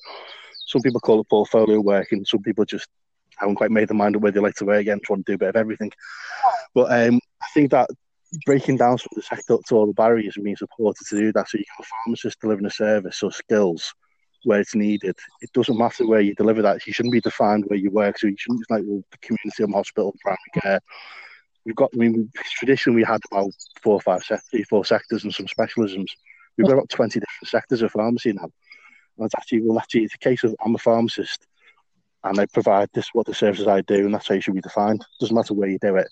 Some 0.67 0.81
people 0.81 1.01
call 1.01 1.19
it 1.19 1.29
portfolio 1.29 1.81
working. 1.81 2.23
Some 2.25 2.41
people 2.41 2.63
just 2.65 2.87
haven't 3.37 3.55
quite 3.55 3.71
made 3.71 3.89
their 3.89 3.97
mind 3.97 4.15
up 4.15 4.21
where 4.21 4.31
they 4.31 4.39
like 4.39 4.55
to 4.55 4.65
work 4.65 4.79
again, 4.79 5.01
trying 5.03 5.23
to 5.23 5.31
do 5.31 5.35
a 5.35 5.37
bit 5.37 5.49
of 5.49 5.55
everything. 5.57 5.91
But 6.73 6.91
um, 6.91 7.19
I 7.41 7.47
think 7.53 7.71
that 7.71 7.89
breaking 8.45 8.77
down 8.77 8.97
some 8.97 9.09
of 9.11 9.15
the 9.17 9.21
sector 9.21 9.57
to 9.67 9.75
all 9.75 9.87
the 9.87 9.93
barriers 9.93 10.37
and 10.37 10.45
being 10.45 10.55
supported 10.55 11.05
to 11.07 11.17
do 11.17 11.31
that, 11.33 11.49
so 11.49 11.57
you 11.57 11.65
can 11.65 11.75
have 11.77 11.85
a 11.85 11.89
pharmacist 12.05 12.39
delivering 12.39 12.65
a 12.65 12.71
service 12.71 13.23
or 13.23 13.31
skills 13.31 13.93
where 14.45 14.59
it's 14.59 14.75
needed. 14.75 15.17
It 15.41 15.51
doesn't 15.53 15.77
matter 15.77 16.07
where 16.07 16.21
you 16.21 16.35
deliver 16.35 16.61
that. 16.61 16.85
You 16.85 16.93
shouldn't 16.93 17.13
be 17.13 17.21
defined 17.21 17.65
where 17.67 17.79
you 17.79 17.91
work. 17.91 18.17
So 18.17 18.27
you 18.27 18.35
shouldn't 18.37 18.61
just 18.61 18.71
like 18.71 18.83
well, 18.85 19.03
the 19.11 19.17
community 19.19 19.63
and 19.63 19.73
hospital, 19.73 20.15
primary 20.21 20.37
care. 20.61 20.79
We've 21.65 21.75
got. 21.75 21.91
I 21.93 21.97
mean, 21.97 22.31
traditionally 22.57 22.97
we 22.97 23.03
had 23.03 23.21
about 23.31 23.51
four 23.81 23.95
or 23.95 24.01
five, 24.01 24.23
three, 24.51 24.63
four 24.63 24.85
sectors 24.85 25.23
and 25.23 25.33
some 25.33 25.47
specialisms. 25.47 26.09
We've 26.57 26.67
got 26.67 26.73
about 26.73 26.89
twenty 26.89 27.19
different 27.19 27.47
sectors 27.47 27.81
of 27.81 27.91
pharmacy 27.91 28.33
now. 28.33 28.49
And 29.17 29.25
it's 29.25 29.35
actually 29.35 29.61
well, 29.61 29.79
actually 29.79 30.03
it's 30.03 30.15
a 30.15 30.19
case 30.19 30.43
of 30.43 30.55
I'm 30.63 30.75
a 30.75 30.79
pharmacist, 30.79 31.47
and 32.23 32.39
I 32.39 32.45
provide 32.47 32.89
this 32.93 33.09
what 33.13 33.25
the 33.25 33.33
services 33.33 33.67
I 33.67 33.81
do, 33.81 34.05
and 34.05 34.13
that's 34.13 34.27
how 34.27 34.35
you 34.35 34.41
should 34.41 34.55
be 34.55 34.61
defined. 34.61 35.03
Doesn't 35.19 35.35
matter 35.35 35.53
where 35.53 35.69
you 35.69 35.79
do 35.81 35.95
it. 35.95 36.07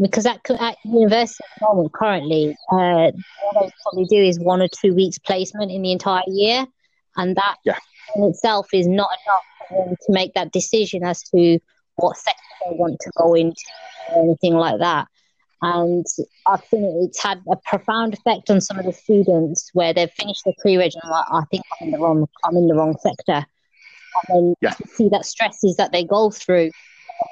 Because 0.00 0.26
at, 0.26 0.40
at 0.50 0.76
university 0.84 1.44
at 1.44 1.60
the 1.60 1.66
moment, 1.66 1.92
currently, 1.92 2.56
uh, 2.72 2.76
all 2.76 3.12
they 3.54 3.70
probably 3.82 4.04
do 4.06 4.22
is 4.22 4.38
one 4.38 4.62
or 4.62 4.68
two 4.68 4.94
weeks 4.94 5.18
placement 5.18 5.70
in 5.70 5.82
the 5.82 5.92
entire 5.92 6.22
year, 6.26 6.66
and 7.16 7.36
that 7.36 7.56
yeah. 7.64 7.78
in 8.16 8.24
itself 8.24 8.68
is 8.72 8.86
not 8.86 9.08
enough 9.26 9.68
for 9.68 9.86
them 9.86 9.96
to 10.06 10.12
make 10.12 10.34
that 10.34 10.52
decision 10.52 11.04
as 11.04 11.22
to 11.22 11.58
what 11.96 12.16
sector 12.16 12.40
they 12.64 12.76
want 12.76 12.98
to 13.00 13.10
go 13.16 13.34
into 13.34 13.62
or 14.12 14.24
anything 14.24 14.54
like 14.54 14.78
that. 14.80 15.08
And 15.62 16.04
I 16.46 16.58
think 16.58 16.84
it's 17.02 17.22
had 17.22 17.42
a 17.50 17.56
profound 17.56 18.14
effect 18.14 18.50
on 18.50 18.60
some 18.60 18.78
of 18.78 18.84
the 18.84 18.92
students 18.92 19.70
where 19.72 19.94
they've 19.94 20.10
finished 20.10 20.42
their 20.44 20.54
pre-reg 20.60 20.92
and 21.02 21.10
like, 21.10 21.24
I 21.30 21.42
think 21.50 21.62
I'm 21.80 21.86
in 21.86 21.92
the 21.92 21.98
wrong, 21.98 22.26
I'm 22.44 22.56
in 22.56 22.68
the 22.68 22.74
wrong 22.74 22.96
sector. 23.00 23.46
And 24.28 24.28
then 24.28 24.54
yeah. 24.60 24.74
see 24.86 25.08
that 25.08 25.24
stresses 25.24 25.76
that 25.76 25.92
they 25.92 26.04
go 26.04 26.30
through 26.30 26.70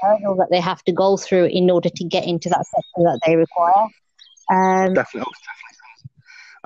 hurdle 0.03 0.37
that 0.37 0.49
they 0.51 0.61
have 0.61 0.83
to 0.85 0.93
go 0.93 1.17
through 1.17 1.47
in 1.47 1.71
order 1.71 1.89
to 1.89 2.05
get 2.05 2.25
into 2.25 2.49
that 2.49 2.67
sector 2.67 3.03
that 3.05 3.21
they 3.27 3.37
require. 3.37 3.87
Um, 4.51 4.95
definitely, 4.95 5.33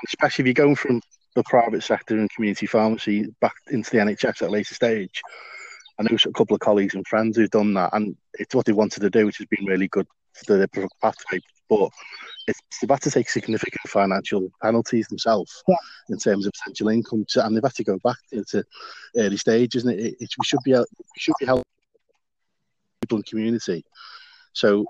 especially 0.07 0.43
if 0.43 0.47
you're 0.47 0.67
going 0.67 0.77
from 0.77 1.01
the 1.35 1.45
private 1.45 1.83
sector 1.83 2.19
and 2.19 2.31
community 2.31 2.67
pharmacy 2.67 3.27
back 3.41 3.55
into 3.71 3.91
the 3.91 3.99
NHS 3.99 4.43
at 4.43 4.43
a 4.43 4.49
later 4.49 4.75
stage. 4.75 5.23
I 5.99 6.05
know 6.05 6.17
a 6.25 6.33
couple 6.33 6.55
of 6.55 6.61
colleagues 6.61 6.95
and 6.95 7.07
friends 7.07 7.37
who've 7.37 7.51
done 7.51 7.75
that, 7.75 7.91
and 7.93 8.17
it's 8.35 8.55
what 8.55 8.67
they 8.67 8.73
wanted 8.73 9.01
to 9.01 9.11
do, 9.11 9.27
which 9.27 9.39
has 9.39 9.47
been 9.47 9.65
really 9.65 9.89
good 9.89 10.07
for 10.47 10.57
their 10.57 10.69
pathway. 10.69 11.41
But 11.69 11.91
it's, 12.47 12.61
they've 12.81 12.91
had 12.91 13.03
to 13.03 13.11
take 13.11 13.29
significant 13.29 13.89
financial 13.89 14.51
penalties 14.63 15.09
themselves 15.09 15.63
yeah. 15.69 15.77
in 16.09 16.19
terms 16.19 16.47
of 16.47 16.53
potential 16.53 16.89
income, 16.89 17.27
to, 17.31 17.45
and 17.45 17.57
they've 17.57 17.63
had 17.63 17.75
to 17.75 17.85
go 17.85 17.99
back 18.03 18.17
to 18.33 18.65
early 19.17 19.37
stages. 19.37 19.85
And 19.85 19.93
it, 19.99 20.05
it, 20.05 20.17
it 20.21 20.31
we 20.39 20.45
should 20.45 20.61
be 20.65 20.73
we 20.73 20.85
should 21.19 21.35
be 21.41 21.47
helping 21.47 21.65
in 23.17 23.23
community. 23.23 23.85
So 24.53 24.87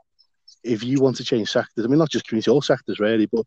if 0.65 0.83
you 0.83 1.01
want 1.01 1.17
to 1.17 1.25
change 1.25 1.51
sectors, 1.51 1.85
I 1.85 1.89
mean, 1.89 1.99
not 1.99 2.11
just 2.11 2.27
community, 2.27 2.51
all 2.51 2.63
sectors 2.63 2.99
really, 2.99 3.27
but 3.27 3.45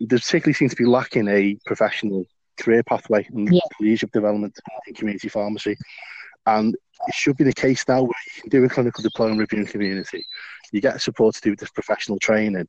there 0.00 0.18
particularly 0.18 0.54
seems 0.54 0.72
to 0.72 0.76
be 0.76 0.84
lacking 0.84 1.28
a 1.28 1.56
professional 1.66 2.24
career 2.60 2.82
pathway 2.82 3.26
and 3.32 3.52
yeah. 3.52 3.60
leadership 3.80 4.12
development 4.12 4.58
in 4.86 4.94
community 4.94 5.28
pharmacy. 5.28 5.76
And 6.46 6.74
it 7.06 7.14
should 7.14 7.36
be 7.36 7.44
the 7.44 7.52
case 7.52 7.84
now 7.88 8.02
where 8.02 8.12
you 8.36 8.42
can 8.42 8.50
do 8.50 8.64
a 8.64 8.68
clinical 8.68 9.02
diploma 9.02 9.36
review 9.36 9.60
in 9.60 9.66
community. 9.66 10.24
You 10.72 10.80
get 10.80 11.00
support 11.00 11.34
to 11.36 11.40
do 11.40 11.56
this 11.56 11.70
professional 11.70 12.18
training. 12.18 12.66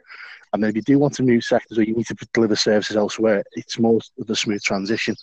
And 0.53 0.63
then 0.63 0.69
if 0.69 0.75
you 0.75 0.81
do 0.81 0.99
want 0.99 1.15
to 1.15 1.23
move 1.23 1.43
sectors 1.43 1.77
or 1.77 1.83
you 1.83 1.95
need 1.95 2.07
to 2.07 2.15
deliver 2.33 2.55
services 2.55 2.95
elsewhere, 2.95 3.43
it's 3.53 3.79
more 3.79 3.99
of 4.19 4.29
a 4.29 4.35
smooth 4.35 4.61
transition. 4.61 5.15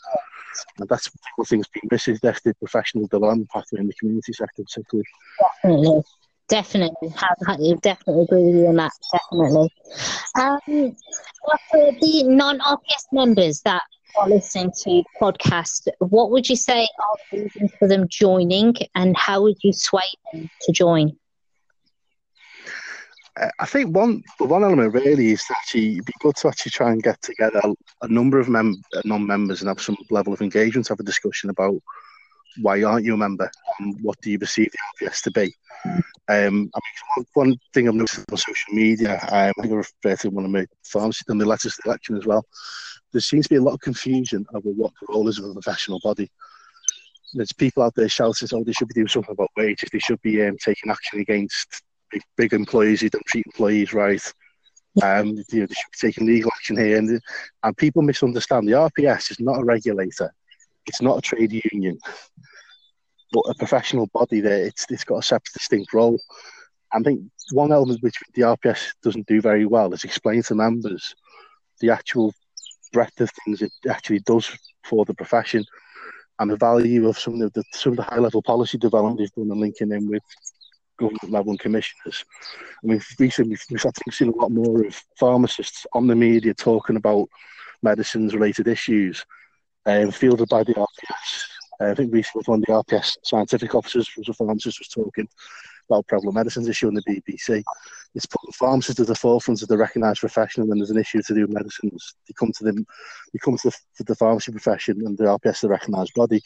And 0.79 0.89
that's 0.89 1.11
one 1.37 1.47
thing's 1.47 1.69
been 1.69 1.89
missing 1.91 2.15
is 2.15 2.21
the 2.21 2.55
professional 2.59 3.07
development 3.07 3.49
pathway 3.51 3.81
in 3.81 3.87
the 3.87 3.95
community 3.95 4.33
sector, 4.33 4.63
particularly. 4.65 5.07
Definitely. 5.63 6.03
Definitely, 6.49 7.11
have 7.11 7.81
definitely 7.81 8.25
agree 8.25 8.43
with 8.47 8.55
you 8.57 8.67
on 8.67 8.75
that. 8.75 8.91
Definitely. 9.13 9.73
Um, 10.37 10.97
for 11.71 11.93
the 11.93 12.25
non-RPS 12.27 13.05
members 13.13 13.61
that 13.61 13.83
are 14.19 14.29
listening 14.29 14.73
to 14.73 14.91
the 14.91 15.05
podcast, 15.21 15.87
what 16.01 16.33
would 16.33 16.49
you 16.49 16.57
say 16.57 16.81
are 16.81 17.17
the 17.31 17.43
reasons 17.43 17.71
for 17.79 17.87
them 17.87 18.09
joining, 18.09 18.75
and 18.97 19.17
how 19.17 19.43
would 19.43 19.59
you 19.63 19.73
sway 19.73 20.03
them 20.33 20.51
to 20.63 20.73
join? 20.73 21.17
I 23.59 23.67
think 23.67 23.95
one 23.95 24.23
one 24.39 24.65
element 24.65 24.93
really 24.93 25.31
is 25.31 25.45
actually 25.51 25.93
it'd 25.93 26.05
be 26.05 26.13
good 26.21 26.37
to 26.37 26.49
actually 26.49 26.73
try 26.73 26.93
and 26.93 27.03
get 27.03 27.21
together 27.23 27.61
a 28.03 28.09
number 28.09 28.39
of 28.39 28.49
mem- 28.49 28.83
non-members 29.05 29.61
and 29.61 29.69
have 29.69 29.81
some 29.81 29.97
level 30.11 30.33
of 30.33 30.43
engagement, 30.43 30.89
have 30.89 31.01
a 31.01 31.05
discussion 31.05 31.51
about 31.51 31.81
why 32.61 32.83
aren't 32.83 33.05
you 33.05 33.15
a 33.15 33.17
member 33.17 33.51
and 33.79 33.97
what 34.03 34.21
do 34.21 34.31
you 34.31 34.39
perceive 34.39 34.71
the 34.73 35.07
RPS 35.07 35.23
to 35.23 35.31
be. 35.31 35.55
Um, 36.29 36.71
I 36.75 36.81
mean, 37.17 37.27
one 37.35 37.57
thing 37.73 37.89
I've 37.89 37.95
noticed 37.95 38.31
on 38.31 38.37
social 38.37 38.75
media, 38.75 39.15
um, 39.15 39.53
I 39.59 39.63
think 39.63 39.73
I 39.73 39.77
refer 39.77 40.17
to 40.17 40.31
one 40.31 40.45
of 40.45 40.51
my 40.51 40.67
pharmacists 40.85 41.31
in 41.31 41.39
the 41.39 41.47
latest 41.47 41.77
to 41.77 41.89
election 41.89 42.17
as 42.17 42.27
well. 42.27 42.45
There 43.13 43.21
seems 43.21 43.47
to 43.47 43.51
be 43.51 43.57
a 43.57 43.63
lot 43.63 43.75
of 43.75 43.81
confusion 43.81 44.47
over 44.55 44.69
what 44.71 44.93
the 45.01 45.13
role 45.13 45.29
is 45.29 45.39
of 45.39 45.45
a 45.47 45.53
professional 45.53 46.01
body. 46.03 46.31
There's 47.33 47.53
people 47.53 47.83
out 47.83 47.95
there 47.95 48.09
shouting, 48.09 48.49
"Oh, 48.53 48.65
they 48.65 48.73
should 48.73 48.89
be 48.89 48.95
doing 48.95 49.09
something 49.09 49.33
about 49.33 49.51
wages. 49.57 49.89
They 49.93 49.99
should 50.01 50.21
be 50.21 50.45
um, 50.45 50.57
taking 50.59 50.91
action 50.91 51.21
against 51.21 51.83
big, 52.11 52.23
big 52.37 52.53
employees 52.53 53.01
who 53.01 53.11
don't 53.11 53.27
treat 53.27 53.47
employees 53.47 53.93
right. 53.93 54.23
Um, 55.03 55.29
you 55.29 55.61
know, 55.61 55.67
they 55.67 55.75
should 55.75 55.93
be 55.93 55.99
taking 56.01 56.27
legal 56.27 56.51
action 56.55 56.77
here." 56.77 56.99
And, 56.99 57.21
and 57.63 57.77
people 57.77 58.03
misunderstand 58.03 58.67
the 58.67 58.73
RPS 58.73 59.31
is 59.31 59.41
not 59.41 59.61
a 59.61 59.65
regulator. 59.65 60.33
It's 60.87 61.03
not 61.03 61.19
a 61.19 61.21
trade 61.21 61.53
union 61.73 61.99
but 63.33 63.45
a 63.49 63.55
professional 63.55 64.07
body 64.09 64.41
there, 64.41 64.65
it's 64.67 64.87
it's 64.91 65.05
got 65.05 65.19
a 65.19 65.23
separate, 65.23 65.53
distinct 65.53 65.93
role. 65.93 66.19
I 66.93 67.01
think 67.01 67.21
one 67.53 67.73
element 67.73 68.03
which 68.03 68.17
the 68.35 68.43
RPS 68.43 68.93
doesn't 69.03 69.27
do 69.27 69.41
very 69.41 69.65
well 69.65 69.93
is 69.93 70.05
explain 70.05 70.43
to 70.45 70.55
members 70.55 71.15
the 71.81 71.91
actual 71.91 72.33
breadth 72.93 73.21
of 73.21 73.31
things 73.31 73.63
it 73.63 73.73
actually 73.89 74.19
does 74.21 74.51
for 74.85 75.05
the 75.05 75.15
profession 75.15 75.65
and 76.41 76.51
the 76.51 76.57
value 76.57 77.09
of 77.09 77.19
some 77.19 77.41
of 77.41 77.53
the 77.53 77.63
some 77.73 77.93
of 77.93 77.97
the 77.99 78.03
high 78.03 78.19
level 78.19 78.43
policy 78.43 78.79
development 78.79 79.19
they've 79.19 79.33
done 79.33 79.51
and 79.51 79.61
linking 79.61 79.93
in 79.93 80.09
with 80.09 80.23
government 81.01 81.31
level 81.31 81.51
and 81.51 81.61
commissioners. 81.61 82.25
I 82.83 82.87
mean, 82.87 83.01
recently 83.19 83.57
we've 83.71 84.15
seen 84.15 84.29
a 84.29 84.37
lot 84.37 84.53
more 84.53 84.87
of 84.87 85.03
pharmacists 85.19 85.87
on 85.93 86.07
the 86.07 86.15
media 86.15 86.55
talking 86.55 86.97
about 86.97 87.29
medicines 87.83 88.35
related 88.35 88.69
issues 88.69 89.25
um, 89.87 90.11
fielded 90.11 90.49
by 90.49 90.63
the 90.63 90.75
RPS 90.75 91.47
uh, 91.81 91.91
I 91.91 91.95
think 91.95 92.13
recently 92.13 92.43
one 92.47 92.63
of 92.63 92.67
the 92.67 92.97
RPS 92.97 93.17
scientific 93.25 93.75
officers 93.75 94.07
from 94.07 94.25
the 94.27 94.35
pharmacist 94.35 94.79
was 94.79 94.89
talking 94.89 95.29
about 95.89 96.07
prevalent 96.07 96.37
medicines 96.37 96.69
issue 96.69 96.89
on 96.89 96.95
the 96.95 97.03
BBC. 97.03 97.63
It's 98.15 98.27
putting 98.27 98.53
pharmacists 98.53 99.01
at 99.01 99.07
the 99.07 99.15
forefront 99.15 99.63
of 99.63 99.69
the 99.69 99.79
recognised 99.79 100.21
profession 100.21 100.69
when 100.69 100.79
there's 100.79 100.91
an 100.91 100.99
issue 100.99 101.23
to 101.23 101.35
do 101.35 101.43
with 101.43 101.51
medicines. 101.51 102.15
They 102.29 102.35
come 102.39 102.53
to 102.53 102.65
them, 102.65 102.87
they 103.33 103.39
come 103.43 103.57
to 103.57 103.71
the, 103.71 103.77
to 103.97 104.05
the 104.05 104.15
pharmacy 104.15 104.53
profession 104.53 105.07
and 105.07 105.17
the 105.17 105.25
RPS, 105.25 105.63
the 105.63 105.69
recognised 105.69 106.13
body. 106.15 106.43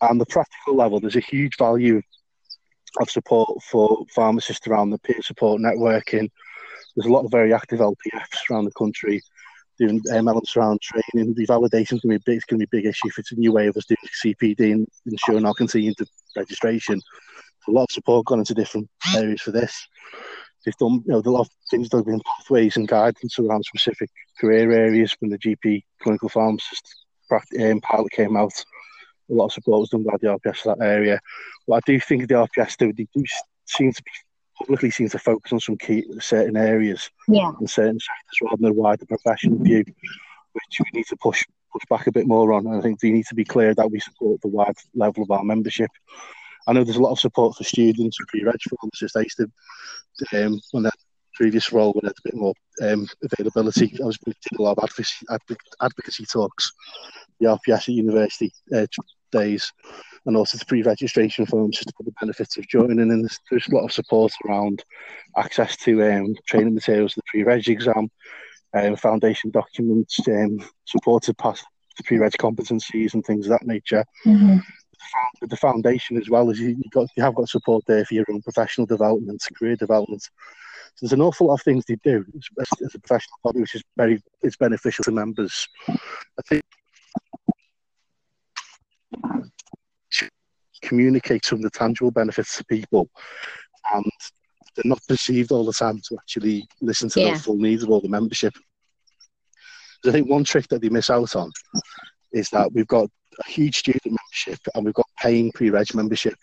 And 0.00 0.20
the 0.20 0.26
practical 0.26 0.76
level, 0.76 1.00
there's 1.00 1.16
a 1.16 1.20
huge 1.20 1.56
value 1.58 2.00
of 3.00 3.10
support 3.10 3.62
for 3.62 4.04
pharmacists 4.14 4.66
around 4.66 4.90
the 4.90 4.98
peer 4.98 5.20
support 5.22 5.60
networking. 5.60 6.30
There's 6.96 7.06
a 7.06 7.12
lot 7.12 7.24
of 7.24 7.30
very 7.30 7.52
active 7.52 7.80
LPFs 7.80 8.50
around 8.50 8.64
the 8.64 8.72
country 8.72 9.22
doing 9.78 10.02
um, 10.10 10.16
elements 10.16 10.56
around 10.56 10.80
training. 10.80 11.34
The 11.34 11.46
validation 11.46 11.94
is 11.94 12.00
going 12.00 12.18
to 12.18 12.18
be 12.18 12.22
big, 12.26 12.36
it's 12.36 12.44
going 12.44 12.60
to 12.60 12.66
be 12.66 12.78
a 12.78 12.80
big 12.80 12.86
issue 12.86 13.08
if 13.08 13.18
it's 13.18 13.32
a 13.32 13.36
new 13.36 13.52
way 13.52 13.68
of 13.68 13.76
us 13.76 13.86
doing 13.86 13.96
CPD 14.24 14.72
and 14.72 14.88
ensuring 15.06 15.46
our 15.46 15.54
continued 15.54 15.96
registration. 16.36 17.00
a 17.66 17.70
lot 17.70 17.84
of 17.84 17.92
support 17.92 18.26
gone 18.26 18.40
into 18.40 18.54
different 18.54 18.88
areas 19.14 19.40
for 19.40 19.52
this. 19.52 19.86
They've 20.64 20.76
done, 20.76 21.02
you 21.06 21.12
know, 21.12 21.22
a 21.24 21.30
lot 21.30 21.42
of 21.42 21.50
things 21.70 21.88
that 21.88 21.98
have 21.98 22.06
been 22.06 22.20
pathways 22.20 22.76
and 22.76 22.88
guidance 22.88 23.38
around 23.38 23.64
specific 23.64 24.10
career 24.40 24.72
areas 24.72 25.14
when 25.20 25.30
the 25.30 25.38
GP 25.38 25.84
clinical 26.02 26.28
pharmacist 26.28 27.06
um, 27.60 27.80
pilot 27.80 28.10
came 28.12 28.36
out. 28.36 28.52
A 29.30 29.34
lot 29.34 29.46
of 29.46 29.52
support 29.52 29.80
was 29.80 29.90
done 29.90 30.04
by 30.04 30.16
the 30.20 30.28
RPS 30.28 30.58
for 30.58 30.76
that 30.76 30.84
area. 30.84 31.20
What 31.66 31.78
I 31.78 31.80
do 31.92 32.00
think 32.00 32.28
the 32.28 32.34
RPS 32.34 32.76
do, 32.76 32.92
they 32.92 33.06
do 33.14 33.24
seem 33.66 33.92
to 33.92 34.02
be 34.02 34.10
publicly 34.58 34.90
seem 34.90 35.08
to 35.08 35.18
focus 35.18 35.52
on 35.52 35.60
some 35.60 35.76
key 35.76 36.04
certain 36.18 36.56
areas 36.56 37.10
yeah. 37.28 37.52
and 37.58 37.70
certain 37.70 37.98
sectors 38.00 38.38
rather 38.42 38.56
than 38.56 38.70
a 38.70 38.72
wider 38.72 39.06
professional 39.06 39.58
view, 39.58 39.84
which 40.52 40.80
we 40.80 40.98
need 40.98 41.06
to 41.06 41.16
push 41.16 41.44
push 41.72 41.82
back 41.88 42.06
a 42.06 42.12
bit 42.12 42.26
more 42.26 42.52
on. 42.52 42.66
And 42.66 42.76
I 42.76 42.80
think 42.80 43.02
we 43.02 43.12
need 43.12 43.26
to 43.26 43.34
be 43.34 43.44
clear 43.44 43.74
that 43.74 43.90
we 43.90 44.00
support 44.00 44.40
the 44.40 44.48
wide 44.48 44.76
level 44.94 45.22
of 45.22 45.30
our 45.30 45.44
membership. 45.44 45.90
I 46.66 46.72
know 46.72 46.84
there's 46.84 46.96
a 46.96 47.02
lot 47.02 47.12
of 47.12 47.20
support 47.20 47.56
for 47.56 47.64
students 47.64 48.18
and 48.18 48.28
pre-reg 48.28 48.56
pharmacists. 48.68 49.16
I 49.16 49.20
used 49.20 49.38
to, 49.38 50.44
um, 50.44 50.60
when 50.72 50.82
that 50.84 50.94
previous 51.34 51.72
role, 51.72 51.92
when 51.92 52.04
I 52.04 52.08
had 52.08 52.16
a 52.18 52.28
bit 52.28 52.34
more 52.34 52.54
um, 52.82 53.06
availability, 53.22 53.96
I 54.02 54.06
was 54.06 54.18
doing 54.18 54.34
a 54.58 54.62
lot 54.62 54.72
of 54.72 54.84
advocacy, 54.84 55.26
advocacy 55.80 56.26
talks, 56.26 56.72
the 57.40 57.46
RPS 57.46 57.74
at 57.74 57.88
university 57.88 58.52
uh, 58.74 58.86
days, 59.30 59.72
and 60.26 60.36
also 60.36 60.58
the 60.58 60.64
pre-registration 60.66 61.46
forms 61.46 61.76
just 61.76 61.96
for 61.96 62.02
the 62.02 62.14
benefits 62.20 62.56
of 62.56 62.68
joining. 62.68 63.00
And 63.00 63.22
there's, 63.22 63.38
there's 63.50 63.68
a 63.68 63.74
lot 63.74 63.84
of 63.84 63.92
support 63.92 64.32
around 64.46 64.84
access 65.36 65.76
to 65.78 66.02
um, 66.04 66.34
training 66.46 66.74
materials, 66.74 67.14
the 67.14 67.22
pre-reg 67.26 67.68
exam, 67.68 68.10
um, 68.74 68.96
foundation 68.96 69.50
documents, 69.50 70.18
um, 70.28 70.58
supported 70.84 71.36
past 71.38 71.64
the 71.96 72.02
pre-reg 72.02 72.32
competencies 72.32 73.14
and 73.14 73.24
things 73.24 73.46
of 73.46 73.50
that 73.50 73.66
nature. 73.66 74.04
Mm-hmm. 74.26 74.58
With 75.40 75.50
the 75.50 75.56
foundation 75.56 76.16
as 76.18 76.28
well 76.28 76.50
as 76.50 76.58
you, 76.58 76.70
you 76.70 76.90
got 76.90 77.08
you 77.16 77.22
have 77.22 77.34
got 77.36 77.48
support 77.48 77.84
there 77.86 78.04
for 78.04 78.14
your 78.14 78.24
own 78.30 78.42
professional 78.42 78.86
development, 78.86 79.42
career 79.56 79.76
development. 79.76 80.22
So 80.22 80.30
there's 81.00 81.12
an 81.12 81.22
awful 81.22 81.46
lot 81.46 81.54
of 81.54 81.62
things 81.62 81.84
they 81.84 81.96
do 82.02 82.24
as, 82.60 82.68
as 82.84 82.94
a 82.94 82.98
professional 82.98 83.38
body, 83.44 83.60
which 83.60 83.76
is 83.76 83.84
very 83.96 84.20
it's 84.42 84.56
beneficial 84.56 85.04
to 85.04 85.12
members. 85.12 85.68
I 85.88 86.42
think 86.48 86.64
communicate 90.82 91.44
some 91.44 91.58
of 91.58 91.62
the 91.62 91.70
tangible 91.70 92.10
benefits 92.10 92.56
to 92.56 92.64
people 92.64 93.08
and 93.94 94.04
they're 94.74 94.88
not 94.88 95.00
perceived 95.08 95.50
all 95.50 95.64
the 95.64 95.72
time 95.72 96.00
to 96.08 96.16
actually 96.16 96.66
listen 96.80 97.08
to 97.08 97.20
yeah. 97.20 97.34
the 97.34 97.38
full 97.38 97.56
needs 97.56 97.82
of 97.82 97.90
all 97.90 98.00
the 98.00 98.08
membership. 98.08 98.54
I 100.06 100.12
think 100.12 100.30
one 100.30 100.44
trick 100.44 100.68
that 100.68 100.80
they 100.80 100.88
miss 100.88 101.10
out 101.10 101.34
on 101.34 101.50
is 102.32 102.48
that 102.50 102.72
we've 102.72 102.86
got 102.86 103.10
a 103.44 103.50
huge 103.50 103.78
student 103.78 104.04
membership 104.04 104.60
and 104.74 104.84
we've 104.84 104.94
got 104.94 105.06
paying 105.20 105.50
pre-reg 105.52 105.94
membership. 105.94 106.34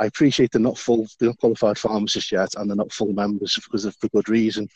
I 0.00 0.06
appreciate 0.06 0.50
they're 0.50 0.60
not 0.60 0.78
full, 0.78 1.06
they're 1.18 1.28
not 1.28 1.38
qualified 1.38 1.78
pharmacists 1.78 2.32
yet, 2.32 2.48
and 2.56 2.68
they're 2.68 2.76
not 2.76 2.92
full 2.92 3.12
members 3.12 3.56
because 3.62 3.84
of 3.84 3.94
for 3.96 4.08
good 4.08 4.28
reason. 4.28 4.68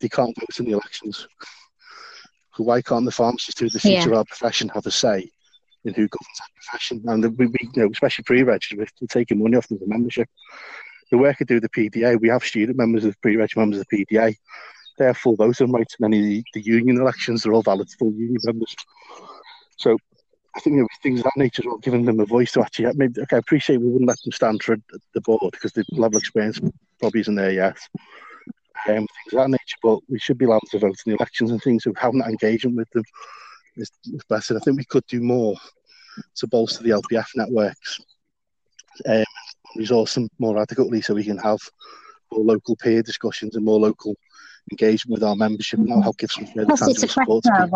They 0.00 0.08
can't 0.08 0.36
vote 0.38 0.58
in 0.58 0.66
the 0.66 0.72
elections. 0.72 1.26
So 2.54 2.64
why 2.64 2.82
can't 2.82 3.04
the 3.04 3.10
pharmacists 3.10 3.60
who 3.60 3.70
the 3.70 3.80
future 3.80 3.96
yeah. 3.96 4.06
of 4.06 4.12
our 4.18 4.24
profession 4.24 4.68
have 4.70 4.86
a 4.86 4.90
say 4.90 5.30
in 5.84 5.94
who 5.94 6.08
governs 6.08 6.38
that 6.38 6.54
profession? 6.54 7.02
And 7.06 7.38
we, 7.38 7.46
we 7.46 7.56
you 7.60 7.82
know, 7.82 7.90
especially 7.90 8.24
pre-reg, 8.24 8.62
we're 8.76 8.86
taking 9.08 9.42
money 9.42 9.56
off 9.56 9.68
them 9.68 9.78
for 9.78 9.86
membership 9.86 10.28
the 11.10 11.18
work 11.18 11.36
I 11.40 11.44
do 11.44 11.60
the 11.60 11.68
PDA, 11.68 12.20
we 12.20 12.28
have 12.28 12.44
student 12.44 12.76
members 12.76 13.04
of 13.04 13.20
pre-reg 13.20 13.56
members 13.56 13.78
of 13.78 13.86
the 13.88 14.04
PDA. 14.04 14.36
They 14.98 15.04
have 15.06 15.16
full 15.16 15.36
voting 15.36 15.72
rights 15.72 15.96
in 15.98 16.06
any 16.06 16.18
of 16.18 16.24
the, 16.24 16.44
the 16.54 16.60
union 16.62 17.00
elections. 17.00 17.42
They're 17.42 17.52
all 17.52 17.62
valid 17.62 17.88
full 17.98 18.12
union 18.12 18.38
members. 18.44 18.74
So 19.76 19.96
I 20.56 20.60
think 20.60 20.74
you 20.74 20.82
know, 20.82 20.88
things 21.02 21.20
of 21.20 21.24
that 21.24 21.36
nature 21.36 21.62
are 21.68 21.78
giving 21.78 22.04
them 22.04 22.20
a 22.20 22.26
voice 22.26 22.52
to 22.52 22.62
actually. 22.62 22.92
Maybe, 22.94 23.20
okay, 23.22 23.36
I 23.36 23.38
appreciate 23.38 23.78
we 23.78 23.88
wouldn't 23.88 24.08
let 24.08 24.18
them 24.24 24.32
stand 24.32 24.62
for 24.62 24.76
the 25.14 25.20
board 25.20 25.52
because 25.52 25.72
the 25.72 25.84
level 25.92 26.16
of 26.16 26.22
experience 26.22 26.60
probably 27.00 27.20
isn't 27.20 27.34
there 27.34 27.52
yet. 27.52 27.76
Um, 28.88 29.06
things 29.06 29.32
of 29.32 29.38
that 29.38 29.50
nature, 29.50 29.76
but 29.82 29.98
we 30.08 30.18
should 30.18 30.38
be 30.38 30.44
allowed 30.44 30.62
to 30.70 30.78
vote 30.78 30.96
in 31.06 31.10
the 31.12 31.16
elections 31.16 31.50
and 31.50 31.62
things. 31.62 31.84
So 31.84 31.92
having 31.96 32.20
that 32.20 32.28
engagement 32.28 32.76
with 32.76 32.90
them 32.90 33.04
is, 33.76 33.90
is 34.06 34.22
better. 34.28 34.56
I 34.56 34.60
think 34.60 34.78
we 34.78 34.84
could 34.84 35.06
do 35.06 35.20
more 35.20 35.56
to 36.36 36.46
bolster 36.46 36.82
the 36.82 36.90
LPF 36.90 37.26
networks. 37.36 38.00
Um, 39.06 39.24
resource 39.76 40.14
them 40.14 40.28
more 40.38 40.58
adequately 40.60 41.00
so 41.02 41.14
we 41.14 41.24
can 41.24 41.38
have 41.38 41.58
more 42.30 42.44
local 42.44 42.76
peer 42.76 43.02
discussions 43.02 43.56
and 43.56 43.64
more 43.64 43.80
local 43.80 44.14
engagement 44.70 45.14
with 45.14 45.24
our 45.24 45.36
membership 45.36 45.78
and 45.78 45.88
that'll 45.88 46.02
help 46.02 46.16
give 46.18 46.30
some 46.30 46.46
further 46.46 46.66
Plus, 46.66 46.88
it's 46.88 47.02
a 47.02 47.08
fresh 47.08 47.26
pair 47.44 47.64
of 47.64 47.72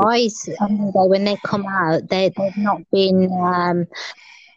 when 1.09 1.25
they 1.25 1.37
come 1.45 1.67
out 1.67 2.09
they, 2.09 2.33
they've 2.37 2.57
not 2.57 2.81
been 2.91 3.31
um, 3.33 3.87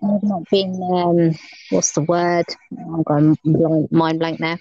they've 0.02 0.24
not 0.24 0.44
been 0.50 0.74
um, 0.94 1.38
what's 1.72 1.92
the 1.92 2.02
word 2.02 2.46
I'm 2.78 3.04
going 3.04 3.38
blind, 3.44 3.92
mind 3.92 4.20
blank 4.20 4.40
now 4.40 4.58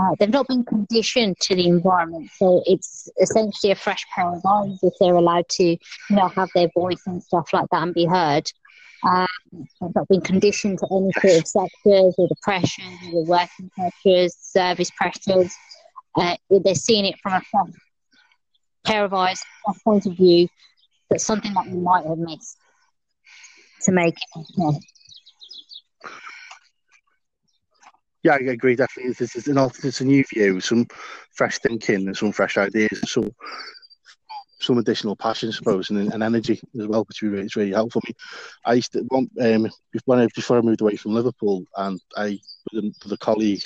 uh, 0.00 0.14
they've 0.18 0.30
not 0.30 0.48
been 0.48 0.64
conditioned 0.64 1.38
to 1.40 1.54
the 1.54 1.66
environment, 1.66 2.30
so 2.36 2.62
it's 2.66 3.10
essentially 3.20 3.72
a 3.72 3.76
fresh 3.76 4.04
pair 4.14 4.26
of 4.26 4.40
eyes 4.46 4.78
if 4.82 4.94
they're 4.98 5.14
allowed 5.14 5.48
to, 5.50 5.64
you 5.64 5.78
know, 6.10 6.28
have 6.28 6.48
their 6.54 6.68
voice 6.74 7.02
and 7.06 7.22
stuff 7.22 7.52
like 7.52 7.66
that 7.70 7.82
and 7.82 7.94
be 7.94 8.06
heard. 8.06 8.50
Um, 9.04 9.26
I've 9.82 9.94
not 9.94 10.08
been 10.08 10.20
conditioned 10.20 10.78
to 10.78 10.86
any 10.90 11.12
sort 11.20 11.42
of 11.42 11.46
sectors 11.46 12.14
or 12.16 12.28
the 12.28 12.36
pressures, 12.42 12.84
or 13.06 13.24
the 13.24 13.28
working 13.28 13.70
pressures, 13.76 14.34
service 14.40 14.90
pressures. 14.96 15.52
Uh, 16.16 16.36
they're 16.48 16.74
seeing 16.74 17.04
it 17.04 17.16
from 17.22 17.34
a 17.34 17.40
fresh 17.50 17.74
pair 18.84 19.04
of 19.04 19.12
eyes, 19.12 19.42
a 19.66 19.74
point 19.84 20.06
of 20.06 20.16
view. 20.16 20.48
That's 21.10 21.24
something 21.24 21.52
that 21.52 21.66
we 21.66 21.78
might 21.78 22.06
have 22.06 22.18
missed 22.18 22.56
to 23.82 23.92
make 23.92 24.14
it. 24.16 24.82
Yeah, 28.22 28.34
I 28.34 28.50
agree. 28.52 28.76
Definitely, 28.76 29.14
this 29.14 29.34
is 29.34 29.48
an, 29.48 29.58
it's 29.58 30.00
a 30.00 30.04
new 30.04 30.24
view, 30.32 30.60
some 30.60 30.86
fresh 31.32 31.58
thinking, 31.58 32.06
and 32.06 32.16
some 32.16 32.32
fresh 32.32 32.56
ideas, 32.56 33.02
some 33.06 33.30
some 34.60 34.78
additional 34.78 35.16
passion, 35.16 35.48
I 35.48 35.52
suppose, 35.52 35.90
and, 35.90 36.12
and 36.12 36.22
energy 36.22 36.60
as 36.80 36.86
well, 36.86 37.04
which 37.04 37.22
is 37.22 37.56
really 37.56 37.72
helpful. 37.72 38.00
I, 38.64 38.74
used 38.74 38.92
to 38.92 39.04
want 39.10 39.30
um, 39.40 39.68
when 40.04 40.28
before 40.36 40.58
I 40.58 40.60
moved 40.60 40.80
away 40.80 40.94
from 40.96 41.14
Liverpool, 41.14 41.64
and 41.76 42.00
I 42.16 42.38
a 42.74 43.16
colleague 43.16 43.62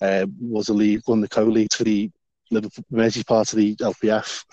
uh, 0.00 0.26
was 0.40 0.68
a 0.68 0.74
lead, 0.74 1.02
one 1.06 1.22
of 1.22 1.28
the 1.28 1.34
co-leads 1.34 1.76
for 1.76 1.84
the 1.84 2.10
Liverpool 2.50 2.84
Mersey 2.90 3.22
part 3.22 3.52
of 3.52 3.56
the 3.56 3.76
LPF, 3.76 4.44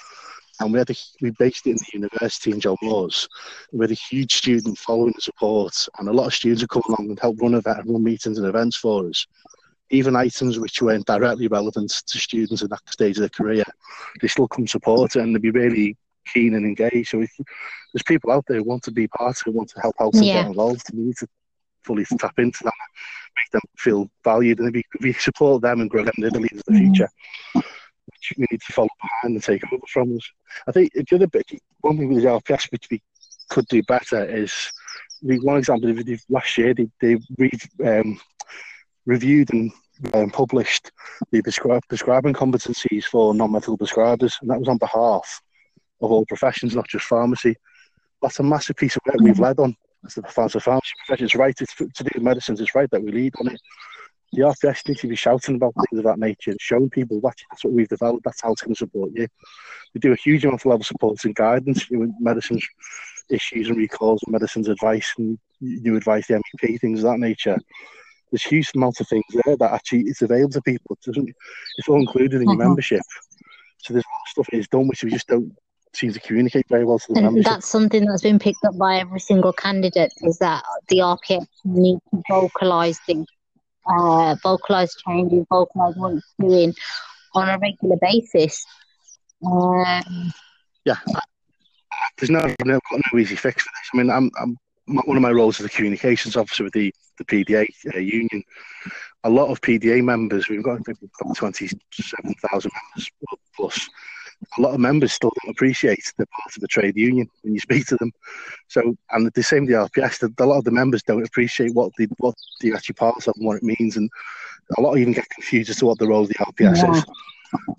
and 0.60 0.72
we 0.72 0.80
had 0.80 0.90
a, 0.90 0.96
we 1.22 1.32
based 1.32 1.66
it 1.68 1.72
in 1.72 1.78
the 1.78 1.86
university 1.94 2.52
in 2.52 2.60
John 2.60 2.78
Moores. 2.82 3.28
We 3.72 3.84
had 3.84 3.92
a 3.92 3.96
huge 3.96 4.34
student 4.34 4.78
following 4.78 5.14
and 5.14 5.24
support, 5.24 5.74
and 5.98 6.08
a 6.08 6.14
lot 6.14 6.28
of 6.28 6.34
students 6.34 6.62
would 6.64 6.70
come 6.70 6.84
along 6.88 7.10
and 7.10 7.20
help 7.20 7.42
run 7.42 7.56
event, 7.56 7.86
run 7.86 8.04
meetings 8.04 8.38
and 8.38 8.48
events 8.48 8.78
for 8.78 9.08
us 9.08 9.26
even 9.94 10.16
items 10.16 10.60
which 10.60 10.82
weren't 10.82 11.06
directly 11.06 11.48
relevant 11.48 11.92
to 12.08 12.18
students 12.18 12.64
at 12.64 12.70
that 12.70 12.82
stage 12.90 13.18
of 13.18 13.22
their 13.22 13.30
career, 13.30 13.64
they 14.22 14.28
still 14.28 14.48
come 14.48 14.66
support 14.66 15.16
it 15.16 15.22
and 15.22 15.36
they'd 15.36 15.42
be 15.42 15.52
really 15.52 15.96
keen 16.34 16.56
and 16.56 16.66
engaged. 16.66 17.10
So 17.10 17.20
there's 17.20 18.04
people 18.06 18.32
out 18.32 18.46
there 18.48 18.58
who 18.58 18.64
want 18.64 18.84
to 18.84 18.92
be 18.92 19.08
part 19.08 19.40
of 19.40 19.48
it, 19.48 19.54
want 19.54 19.70
to 19.70 19.82
help 19.82 19.96
out 20.02 20.16
and 20.16 20.26
yeah. 20.26 20.42
get 20.42 20.48
involved. 20.48 20.88
We 20.94 21.04
need 21.04 21.18
to 21.18 21.28
fully 21.84 22.06
tap 22.18 22.40
into 22.40 22.64
that, 22.64 22.74
make 23.38 23.52
them 23.52 23.62
feel 23.78 24.10
valued, 24.24 24.60
and 24.60 24.70
if 24.70 24.74
we, 24.74 24.84
if 24.96 25.02
we 25.02 25.14
support 25.14 25.62
them 25.62 25.82
and 25.82 25.90
grow 25.90 26.04
them, 26.04 26.16
they're 26.18 26.32
the 26.32 26.40
leaders 26.40 26.64
of 26.68 26.74
the 26.74 26.80
mm-hmm. 26.80 27.60
Which 28.06 28.34
we 28.38 28.46
need 28.52 28.62
to 28.62 28.74
follow 28.74 28.90
behind 29.02 29.36
and 29.36 29.44
take 29.44 29.62
over 29.72 29.86
from 29.88 30.16
us. 30.16 30.30
I 30.68 30.72
think 30.72 30.92
the 30.94 31.16
other 31.16 31.28
bit, 31.28 31.50
one 31.82 31.98
thing 31.98 32.14
with 32.14 32.24
the 32.24 32.30
RPS 32.30 32.72
which 32.72 32.88
we 32.92 33.02
could 33.50 33.66
do 33.68 33.82
better 33.84 34.24
is, 34.26 34.54
one 35.22 35.58
example, 35.58 35.94
last 36.30 36.58
year 36.58 36.74
they, 36.74 36.90
they 37.00 37.18
re, 37.38 37.52
um, 37.86 38.20
reviewed 39.06 39.54
and 39.54 39.72
um, 40.14 40.30
published 40.30 40.92
the 41.32 41.42
prescri- 41.42 41.82
prescribing 41.88 42.34
competencies 42.34 43.06
for 43.06 43.34
non-medical 43.34 43.78
prescribers, 43.78 44.34
and 44.42 44.50
that 44.50 44.60
was 44.60 44.68
on 44.68 44.78
behalf 44.78 45.42
of 46.02 46.12
all 46.12 46.26
professions, 46.26 46.76
not 46.76 46.88
just 46.88 47.06
pharmacy. 47.06 47.56
That's 48.22 48.40
a 48.40 48.44
massive 48.44 48.76
piece 48.76 48.96
of 48.96 49.02
work 49.06 49.18
we've 49.20 49.40
led 49.40 49.60
on 49.60 49.76
as 50.06 50.16
the 50.16 50.24
pharmacy 50.24 50.60
profession. 50.60 51.26
It's 51.26 51.36
right 51.36 51.56
it's 51.60 51.76
to 51.76 52.04
do 52.04 52.20
medicines. 52.20 52.60
It's 52.60 52.76
right 52.76 52.90
that 52.92 53.04
we 53.04 53.12
lead 53.12 53.34
on 53.40 53.48
it. 53.48 53.62
The 54.34 54.42
RPS 54.42 54.88
needs 54.88 55.02
to 55.02 55.08
be 55.08 55.16
shouting 55.16 55.56
about 55.56 55.74
things 55.76 56.00
of 56.00 56.06
that 56.06 56.20
nature 56.20 56.52
and 56.52 56.62
showing 56.62 56.90
people 56.90 57.22
that 57.22 57.36
that's 57.50 57.64
what 57.64 57.74
we've 57.74 57.88
developed. 57.88 58.24
That's 58.26 58.42
how 58.42 58.52
it's 58.52 58.62
going 58.62 58.74
to 58.74 58.80
support 58.80 59.12
you. 59.14 59.28
We 59.94 60.00
do 60.00 60.12
a 60.12 60.18
huge 60.18 60.44
amount 60.44 60.62
of 60.62 60.66
level 60.66 60.84
support 60.84 61.24
and 61.24 61.36
guidance, 61.36 61.90
you 61.90 61.98
know, 61.98 62.14
medicines 62.20 62.66
issues 63.30 63.70
and 63.70 63.78
recalls, 63.78 64.22
and 64.24 64.32
medicines 64.32 64.68
advice 64.68 65.14
and 65.18 65.38
new 65.62 65.96
advice, 65.96 66.28
the 66.28 66.42
MEP, 66.62 66.80
things 66.82 67.04
of 67.04 67.12
that 67.12 67.20
nature 67.20 67.58
there's 68.34 68.44
huge 68.44 68.72
amounts 68.76 69.00
of 69.00 69.08
things 69.08 69.24
there 69.46 69.56
that 69.56 69.72
actually 69.72 70.02
it's 70.02 70.24
available 70.24 70.52
to 70.52 70.62
people. 70.64 70.98
It 71.00 71.06
doesn't 71.06 71.30
it's 71.78 71.88
all 71.88 72.00
included 72.00 72.42
in 72.42 72.50
your 72.50 72.54
uh-huh. 72.54 72.70
membership. 72.70 73.02
So 73.78 73.94
there's 73.94 74.06
a 74.06 74.10
lot 74.10 74.22
of 74.26 74.30
stuff 74.30 74.48
is 74.52 74.68
done 74.68 74.88
which 74.88 75.04
we 75.04 75.12
just 75.12 75.28
don't 75.28 75.56
seem 75.94 76.12
to 76.12 76.20
communicate 76.20 76.68
very 76.68 76.84
well 76.84 76.98
to 76.98 77.06
the 77.10 77.14
members. 77.14 77.28
and 77.28 77.36
membership. 77.36 77.54
That's 77.54 77.68
something 77.68 78.06
that's 78.06 78.24
been 78.24 78.40
picked 78.40 78.66
up 78.66 78.76
by 78.76 78.98
every 78.98 79.20
single 79.20 79.54
candidate 79.54 80.12
is 80.24 80.40
that 80.40 80.64
the 80.88 80.98
RPS 80.98 81.46
need 81.64 82.00
to 82.10 82.24
vocalise 82.28 82.98
the 83.08 83.24
uh, 83.86 84.36
vocalise 84.44 84.92
changes, 85.06 85.46
vocalise 85.52 85.98
what 85.98 86.14
it's 86.14 86.34
doing 86.40 86.74
on 87.34 87.50
a 87.50 87.58
regular 87.58 87.98
basis. 88.02 88.66
Um, 89.46 90.32
yeah, 90.86 90.96
there's 92.18 92.30
no, 92.30 92.42
no, 92.66 92.80
no 92.92 93.20
easy 93.20 93.36
fix 93.36 93.64
for 93.64 93.70
this. 93.70 93.90
I 93.94 93.98
mean, 93.98 94.10
I'm, 94.10 94.32
I'm 94.40 94.58
one 94.86 95.18
of 95.18 95.24
my 95.24 95.32
roles 95.32 95.60
as 95.60 95.66
a 95.66 95.70
communications 95.70 96.36
officer 96.36 96.64
with 96.64 96.74
the, 96.74 96.94
the 97.18 97.26
PDA 97.26 97.68
uh, 97.94 98.00
union. 98.00 98.44
A 99.24 99.30
lot 99.30 99.50
of 99.50 99.62
PDA 99.62 100.04
members, 100.04 100.50
we've 100.50 100.64
got 100.64 100.84
27,000 100.84 102.72
members 102.72 103.10
plus, 103.56 103.90
a 104.58 104.62
lot 104.62 104.74
of 104.74 104.80
members 104.80 105.14
still 105.14 105.32
don't 105.44 105.52
appreciate 105.52 106.14
they're 106.18 106.26
part 106.26 106.56
of 106.56 106.64
a 106.64 106.68
trade 106.68 106.96
union 106.96 107.28
when 107.42 107.54
you 107.54 107.60
speak 107.60 107.86
to 107.88 107.98
them. 107.98 108.12
So, 108.68 108.96
and 109.12 109.32
the 109.34 109.44
same 109.44 109.66
with 109.66 109.72
the 109.72 110.02
RPS, 110.02 110.20
the, 110.20 110.44
a 110.44 110.46
lot 110.46 110.58
of 110.58 110.64
the 110.64 110.72
members 110.72 111.04
don't 111.04 111.26
appreciate 111.26 111.74
what 111.74 111.92
the 111.98 112.08
what 112.18 112.36
the 112.62 112.74
actually 112.74 112.94
part 112.94 113.16
of 113.18 113.34
and 113.36 113.46
what 113.46 113.58
it 113.58 113.64
means, 113.64 113.98
and 113.98 114.10
a 114.78 114.82
lot 114.82 114.94
of 114.94 114.98
even 115.00 115.14
get 115.14 115.30
confused 115.30 115.70
as 115.70 115.78
to 115.78 115.86
what 115.86 116.00
the 116.00 116.08
role 116.08 116.24
of 116.24 116.30
the 116.30 116.36
RPS 116.36 116.78
yeah. 116.78 116.92
is. 116.92 117.04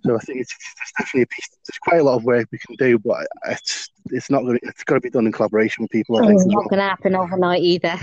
So 0.05 0.15
I 0.15 0.19
think 0.21 0.41
it's, 0.41 0.55
it's 0.55 0.93
definitely 0.99 1.23
a 1.23 1.27
piece. 1.27 1.49
There's 1.67 1.79
quite 1.79 2.01
a 2.01 2.05
lot 2.05 2.17
of 2.17 2.25
work 2.25 2.47
we 2.53 2.59
can 2.59 2.77
do, 2.77 2.99
but 2.99 3.27
it's 3.47 3.91
it's 4.11 4.31
not 4.31 4.43
going. 4.43 4.59
It's 4.63 4.85
got 4.85 4.95
to 4.95 5.01
be 5.01 5.11
done 5.11 5.27
in 5.27 5.33
collaboration 5.33 5.83
with 5.83 5.91
people. 5.91 6.17
Oh, 6.17 6.27
think, 6.27 6.41
it's 6.41 6.47
not 6.47 6.59
well. 6.59 6.69
going 6.69 6.79
to 6.79 6.89
happen 6.89 7.17
overnight 7.17 7.63
either. 7.63 7.97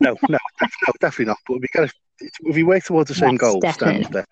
no, 0.00 0.16
no, 0.28 0.38
no, 0.60 0.92
definitely 1.00 1.26
not. 1.26 1.38
But 1.46 1.60
we 1.60 1.68
got 1.72 1.88
to. 1.88 1.94
If 2.20 2.56
we 2.56 2.64
work 2.64 2.82
towards 2.82 3.08
the 3.08 3.14
same 3.14 3.36
goals, 3.36 3.62
definitely. 3.62 4.24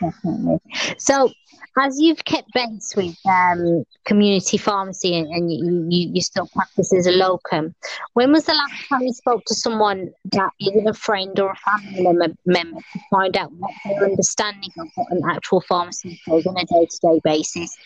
Definitely. 0.00 0.58
So, 0.98 1.30
as 1.78 2.00
you've 2.00 2.24
kept 2.24 2.52
base 2.52 2.94
with 2.96 3.16
um, 3.26 3.84
community 4.04 4.56
pharmacy 4.56 5.16
and, 5.16 5.26
and 5.28 5.52
you, 5.52 6.08
you, 6.12 6.20
still 6.20 6.48
practice 6.48 6.92
as 6.92 7.06
a 7.06 7.12
locum, 7.12 7.74
when 8.14 8.32
was 8.32 8.44
the 8.44 8.54
last 8.54 8.88
time 8.88 9.02
you 9.02 9.12
spoke 9.12 9.44
to 9.46 9.54
someone 9.54 10.10
that 10.32 10.50
either 10.58 10.90
a 10.90 10.94
friend 10.94 11.38
or 11.38 11.52
a 11.52 11.56
family 11.56 12.34
member, 12.46 12.80
to 12.80 13.00
find 13.10 13.36
out 13.36 13.52
what 13.52 13.70
their 13.84 14.04
understanding 14.04 14.70
of 14.78 14.88
what 14.94 15.10
an 15.10 15.22
actual 15.28 15.60
pharmacy 15.60 16.20
does 16.26 16.46
on 16.46 16.56
a 16.56 16.64
day 16.64 16.86
to 16.88 16.98
day 17.02 17.20
basis? 17.24 17.76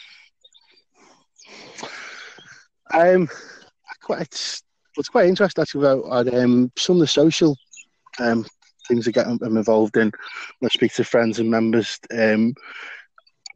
Um, 2.92 3.28
quite, 4.02 4.60
what's 4.94 5.08
quite 5.08 5.28
interesting 5.28 5.62
actually 5.62 5.86
about 5.86 6.34
um, 6.34 6.70
some 6.76 6.96
of 6.96 7.00
the 7.00 7.06
social 7.06 7.56
um, 8.18 8.44
things 8.88 9.06
I 9.06 9.10
get 9.10 9.26
I'm 9.26 9.56
involved 9.56 9.96
in 9.96 10.12
I 10.62 10.68
speak 10.68 10.94
to 10.94 11.04
friends 11.04 11.38
and 11.38 11.50
members. 11.50 11.98
Um, 12.16 12.54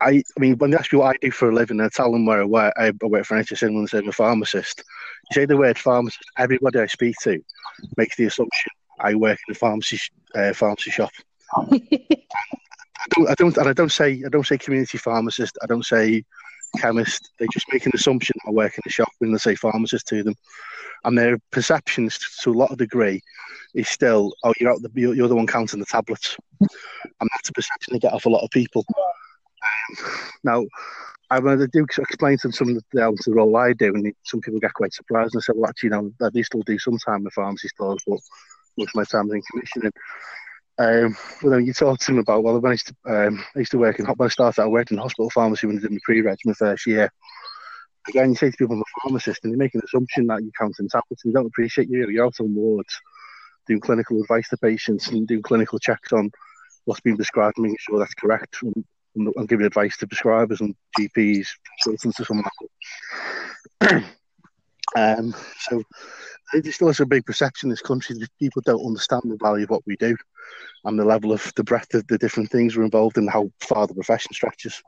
I, 0.01 0.23
I 0.37 0.41
mean, 0.41 0.59
when 0.59 0.71
they 0.71 0.77
ask 0.77 0.93
me 0.93 0.99
what 0.99 1.15
I 1.15 1.19
do 1.21 1.31
for 1.31 1.51
a 1.51 1.55
living, 1.55 1.81
I 1.81 1.89
tell 1.89 2.13
them 2.13 2.27
where 2.27 2.43
I 2.43 2.45
work. 2.45 2.75
I 2.77 2.93
work 3.03 3.25
for 3.25 3.37
NHS 3.37 3.63
England 3.63 3.89
as 3.93 4.07
a 4.07 4.13
pharmacist. 4.13 4.83
You 5.31 5.35
say 5.35 5.47
the 5.47 5.57
word 5.57 5.79
pharmacist, 5.79 6.23
everybody 6.39 6.81
I 6.81 6.87
speak 6.87 7.17
to 7.23 7.41
makes 7.97 8.17
the 8.17 8.27
assumption 8.27 8.73
I 9.01 9.15
work 9.15 9.39
in 9.49 9.53
a 9.53 9.55
pharmacy 9.55 9.99
uh, 10.35 10.53
pharmacy 10.53 10.91
shop. 10.91 11.11
I 11.57 13.07
don't, 13.15 13.29
I 13.31 13.35
don't, 13.35 13.57
and 13.57 13.69
I 13.69 13.73
don't 13.73 13.93
say 13.93 14.23
I 14.25 14.29
don't 14.29 14.47
say 14.47 14.59
community 14.59 14.99
pharmacist. 14.99 15.57
I 15.63 15.67
don't 15.67 15.85
say 15.85 16.25
chemist. 16.77 17.31
They 17.39 17.47
just 17.53 17.67
make 17.73 17.87
an 17.87 17.93
assumption 17.95 18.37
I 18.47 18.51
work 18.51 18.75
in 18.75 18.83
a 18.87 18.91
shop 18.91 19.09
when 19.19 19.33
they 19.33 19.39
say 19.39 19.55
pharmacist 19.55 20.07
to 20.09 20.23
them, 20.23 20.35
and 21.05 21.17
their 21.17 21.39
perceptions 21.51 22.19
to 22.43 22.51
a 22.51 22.53
lot 22.53 22.71
of 22.71 22.79
degree 22.79 23.23
is 23.75 23.89
still, 23.89 24.33
oh, 24.45 24.55
you're 24.59 24.71
out 24.71 24.83
the, 24.83 24.91
you're 24.95 25.29
the 25.29 25.37
one 25.37 25.47
counting 25.47 25.81
the 25.81 25.87
tablets, 25.87 26.37
and 26.61 27.31
that's 27.33 27.49
a 27.49 27.53
perception 27.53 27.93
they 27.93 27.99
get 27.99 28.13
off 28.13 28.27
a 28.27 28.31
lot 28.31 28.45
of 28.45 28.51
people. 28.51 28.85
Um, 28.91 30.07
now, 30.45 30.65
I 31.31 31.41
when 31.41 31.61
I 31.61 31.67
do 31.73 31.85
explain 31.85 32.39
to 32.39 32.43
them 32.43 32.53
some 32.53 32.69
of 32.69 32.83
the 32.93 33.03
elements 33.03 33.25
the 33.25 33.33
role 33.33 33.57
I 33.57 33.73
do, 33.73 33.95
and 33.95 34.13
some 34.25 34.41
people 34.41 34.61
get 34.61 34.75
quite 34.75 34.95
surprised 34.95 35.35
and 35.35 35.43
say, 35.43 35.53
well, 35.57 35.69
actually, 35.69 35.89
you 35.89 35.91
know, 35.91 36.13
I 36.23 36.31
do 36.31 36.43
still 36.43 36.63
do 36.63 36.79
some 36.79 36.99
time 36.99 37.19
in 37.19 37.25
the 37.25 37.31
pharmacy 37.31 37.69
stores, 37.69 38.03
but 38.07 38.21
most 38.79 38.91
of 38.91 38.95
my 38.95 39.05
time 39.05 39.27
is 39.29 39.35
in 39.35 39.43
commissioning. 39.51 39.93
Um, 40.79 41.17
well, 41.43 41.59
you 41.59 41.73
talk 41.73 41.99
to 42.01 42.07
them 42.07 42.19
about, 42.19 42.43
well, 42.43 42.65
I 42.65 42.73
used 42.73 42.89
to, 42.89 43.27
um, 43.27 43.43
I 43.55 43.61
used 43.61 43.71
to 43.71 43.79
work 43.79 43.99
in, 43.99 44.05
when 44.05 44.27
I 44.27 44.29
started, 44.29 44.63
I 44.63 44.67
worked 44.67 44.91
in 44.91 44.99
hospital 44.99 45.31
pharmacy 45.31 45.67
when 45.67 45.79
I 45.79 45.81
did 45.81 45.91
my 45.91 45.99
pre-reg 46.05 46.39
my 46.45 46.53
first 46.53 46.87
year. 46.87 47.11
Again, 48.09 48.31
you 48.31 48.37
say 48.37 48.51
to 48.51 48.57
people, 48.57 48.77
I'm 48.77 48.83
a 48.83 49.01
pharmacist, 49.03 49.45
and 49.45 49.53
they 49.53 49.57
make 49.57 49.75
an 49.75 49.81
assumption 49.85 50.27
that 50.27 50.43
you're 50.43 50.53
counting 50.59 50.89
tablets 50.89 51.25
and 51.25 51.35
don't 51.35 51.47
appreciate 51.47 51.89
you. 51.89 52.09
You're 52.09 52.27
out 52.27 52.41
on 52.41 52.55
wards 52.55 53.01
doing 53.67 53.81
clinical 53.81 54.21
advice 54.21 54.49
to 54.51 54.57
patients 54.59 55.09
and 55.09 55.27
doing 55.27 55.43
clinical 55.43 55.79
checks 55.79 56.13
on 56.13 56.31
what's 56.85 57.01
being 57.01 57.17
prescribed, 57.17 57.59
making 57.59 57.79
sure 57.81 57.99
that's 57.99 58.15
correct, 58.15 58.59
and, 58.63 58.85
and 59.17 59.49
giving 59.49 59.67
advice 59.67 59.97
to 59.97 60.07
prescribers 60.07 60.61
and 60.61 60.77
GPs, 60.99 61.49
consultants, 61.83 62.21
or 62.21 62.25
something 62.25 62.45
like 63.81 63.91
that. 63.91 64.05
um, 64.97 65.35
so 65.59 65.83
there 66.53 66.73
still 66.73 66.89
is 66.89 67.01
a 67.01 67.07
big 67.07 67.27
perception 67.27 67.69
in 67.69 67.71
this 67.71 67.83
country 67.83 68.17
that 68.19 68.39
people 68.39 68.63
don't 68.65 68.85
understand 68.85 69.23
the 69.25 69.39
value 69.41 69.65
of 69.65 69.71
what 69.71 69.87
we 69.87 69.97
do 69.97 70.17
and 70.85 70.99
the 70.99 71.05
level 71.05 71.33
of 71.33 71.53
the 71.57 71.65
breadth 71.65 71.95
of 71.95 72.07
the 72.07 72.19
different 72.19 72.51
things 72.51 72.77
we're 72.77 72.85
involved 72.85 73.19
in, 73.19 73.27
how 73.27 73.51
far 73.61 73.87
the 73.87 73.95
profession 73.95 74.33
stretches. 74.33 74.81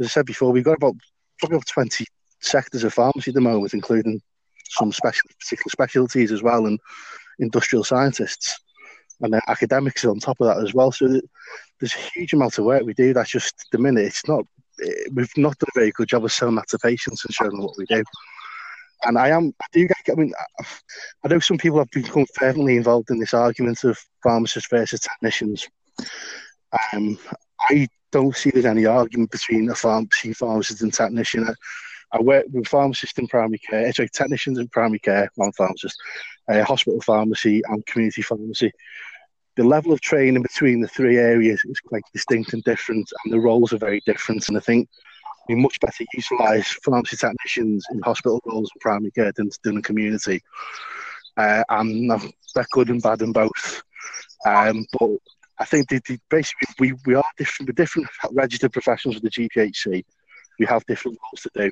As 0.00 0.06
I 0.06 0.08
said 0.08 0.26
before, 0.26 0.50
we've 0.50 0.64
got 0.64 0.76
about 0.76 0.96
probably 1.38 1.56
about 1.56 1.66
20 1.66 2.04
sectors 2.40 2.84
of 2.84 2.92
pharmacy 2.92 3.30
at 3.30 3.34
the 3.34 3.40
moment, 3.40 3.74
including 3.74 4.20
some 4.70 4.92
special 4.92 5.28
particular 5.38 5.70
specialties 5.70 6.32
as 6.32 6.42
well. 6.42 6.66
And 6.66 6.80
industrial 7.38 7.84
scientists 7.84 8.58
and 9.20 9.32
then 9.32 9.40
academics 9.48 10.04
on 10.04 10.18
top 10.18 10.40
of 10.40 10.46
that 10.46 10.62
as 10.62 10.74
well. 10.74 10.92
So 10.92 11.08
there's 11.08 11.94
a 11.94 12.10
huge 12.14 12.32
amount 12.32 12.58
of 12.58 12.64
work 12.64 12.82
we 12.84 12.94
do. 12.94 13.12
That's 13.12 13.30
just 13.30 13.66
the 13.72 13.78
minute. 13.78 14.04
It's 14.04 14.26
not. 14.28 14.44
Eh, 14.84 15.04
we've 15.12 15.36
not 15.36 15.56
done 15.58 15.68
a 15.74 15.78
very 15.78 15.92
good 15.92 16.08
job 16.08 16.24
of 16.24 16.32
selling 16.32 16.56
that 16.56 16.68
to 16.68 16.78
patients 16.78 17.24
and 17.24 17.34
showing 17.34 17.52
them 17.52 17.62
what 17.62 17.78
we 17.78 17.86
do. 17.86 18.02
And 19.04 19.18
I 19.18 19.28
am. 19.30 19.54
I 19.60 19.66
do. 19.72 19.88
I 20.08 20.14
mean, 20.14 20.32
I 21.24 21.28
know 21.28 21.38
some 21.38 21.58
people 21.58 21.78
have 21.78 21.90
become 21.90 22.26
fervently 22.34 22.76
involved 22.76 23.10
in 23.10 23.18
this 23.18 23.34
argument 23.34 23.84
of 23.84 23.98
pharmacists 24.22 24.68
versus 24.70 25.00
technicians. 25.00 25.68
Um, 26.92 27.18
I 27.68 27.88
don't 28.12 28.36
see 28.36 28.50
there's 28.50 28.64
any 28.64 28.86
argument 28.86 29.30
between 29.30 29.68
a 29.70 29.74
pharmacy 29.74 30.32
pharmacist 30.32 30.82
and 30.82 30.92
technician. 30.92 31.48
I, 31.48 31.54
I 32.16 32.20
work 32.20 32.46
with 32.52 32.68
pharmacists 32.68 33.18
in 33.18 33.26
primary 33.26 33.58
care, 33.58 33.92
sorry, 33.92 34.08
technicians 34.08 34.58
in 34.58 34.68
primary 34.68 35.00
care, 35.00 35.28
non 35.36 35.52
pharmacists, 35.52 35.98
uh, 36.48 36.62
hospital 36.64 37.00
pharmacy, 37.00 37.62
and 37.68 37.84
community 37.86 38.22
pharmacy. 38.22 38.70
The 39.56 39.64
level 39.64 39.92
of 39.92 40.00
training 40.00 40.42
between 40.42 40.80
the 40.80 40.88
three 40.88 41.16
areas 41.16 41.62
is 41.64 41.80
quite 41.80 42.02
distinct 42.12 42.52
and 42.52 42.62
different, 42.64 43.08
and 43.24 43.32
the 43.32 43.40
roles 43.40 43.72
are 43.72 43.78
very 43.78 44.00
different. 44.06 44.48
And 44.48 44.56
I 44.56 44.60
think 44.60 44.88
we 45.48 45.54
much 45.54 45.78
better 45.80 46.04
utilise 46.14 46.68
pharmacy 46.84 47.16
technicians 47.16 47.84
in 47.90 48.00
hospital 48.02 48.40
roles 48.46 48.70
and 48.74 48.80
primary 48.80 49.10
care 49.10 49.32
than 49.32 49.50
to 49.50 49.58
do 49.62 49.70
in 49.70 49.76
the 49.76 49.82
community. 49.82 50.40
Uh, 51.36 51.64
and 51.68 52.10
they're 52.54 52.66
good 52.72 52.90
and 52.90 53.02
bad 53.02 53.22
in 53.22 53.32
both. 53.32 53.82
Um, 54.46 54.86
but 54.98 55.10
I 55.58 55.64
think 55.64 55.88
basically 56.30 56.68
we, 56.78 56.94
we 57.06 57.14
are 57.14 57.24
different. 57.36 57.68
We're 57.68 57.84
different 57.84 58.08
registered 58.32 58.72
professionals 58.72 59.20
with 59.20 59.32
the 59.32 59.48
GPHC 59.48 60.04
we 60.58 60.66
have 60.66 60.84
different 60.86 61.18
roles 61.22 61.42
to 61.42 61.50
do. 61.54 61.70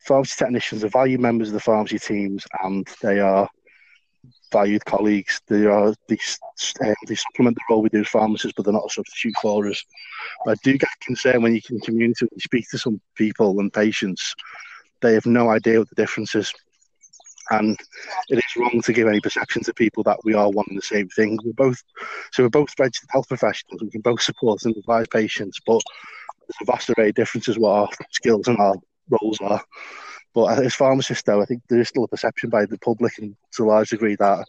Pharmacy 0.00 0.34
technicians 0.38 0.84
are 0.84 0.88
valued 0.88 1.20
members 1.20 1.48
of 1.48 1.54
the 1.54 1.60
pharmacy 1.60 1.98
teams, 1.98 2.46
and 2.62 2.88
they 3.02 3.20
are 3.20 3.48
valued 4.52 4.84
colleagues. 4.84 5.40
They 5.46 5.66
are 5.66 5.94
they, 6.08 6.18
um, 6.84 6.94
they 7.06 7.14
supplement 7.14 7.56
the 7.56 7.62
role 7.70 7.82
we 7.82 7.88
do 7.88 8.00
as 8.00 8.08
pharmacists, 8.08 8.54
but 8.56 8.64
they're 8.64 8.72
not 8.72 8.86
a 8.86 8.90
substitute 8.90 9.34
for 9.40 9.66
us. 9.66 9.82
But 10.44 10.52
I 10.52 10.54
do 10.62 10.78
get 10.78 10.88
concerned 11.00 11.42
when 11.42 11.54
you 11.54 11.62
can 11.62 11.80
communicate, 11.80 12.30
when 12.30 12.36
you 12.36 12.40
speak 12.40 12.68
to 12.70 12.78
some 12.78 13.00
people 13.14 13.58
and 13.60 13.72
patients, 13.72 14.34
they 15.00 15.14
have 15.14 15.26
no 15.26 15.50
idea 15.50 15.78
what 15.78 15.88
the 15.88 15.94
difference 15.94 16.34
is. 16.34 16.52
And 17.50 17.76
it 18.28 18.38
is 18.38 18.56
wrong 18.56 18.80
to 18.82 18.92
give 18.92 19.08
any 19.08 19.20
perception 19.20 19.62
to 19.64 19.74
people 19.74 20.04
that 20.04 20.20
we 20.22 20.34
are 20.34 20.50
one 20.50 20.66
and 20.68 20.78
the 20.78 20.82
same 20.82 21.08
thing. 21.08 21.36
We're 21.44 21.52
both 21.52 21.82
so 22.32 22.44
we're 22.44 22.50
both 22.50 22.78
registered 22.78 23.10
health 23.10 23.28
professionals. 23.28 23.82
We 23.82 23.90
can 23.90 24.02
both 24.02 24.22
support 24.22 24.64
and 24.64 24.76
advise 24.76 25.08
patients, 25.08 25.58
but 25.66 25.82
there's 26.42 26.56
a 26.62 26.64
vast 26.72 26.90
array 26.90 27.08
of 27.08 27.16
differences 27.16 27.58
what 27.58 27.72
our 27.72 27.88
skills 28.12 28.46
and 28.46 28.58
our 28.58 28.76
roles 29.10 29.40
are. 29.40 29.62
But 30.34 30.58
as 30.58 30.74
pharmacists, 30.74 31.24
though, 31.24 31.42
I 31.42 31.44
think 31.44 31.62
there 31.68 31.80
is 31.80 31.88
still 31.88 32.04
a 32.04 32.08
perception 32.08 32.50
by 32.50 32.66
the 32.66 32.78
public 32.78 33.18
and 33.18 33.34
to 33.56 33.64
a 33.64 33.66
large 33.66 33.90
degree 33.90 34.16
that 34.16 34.46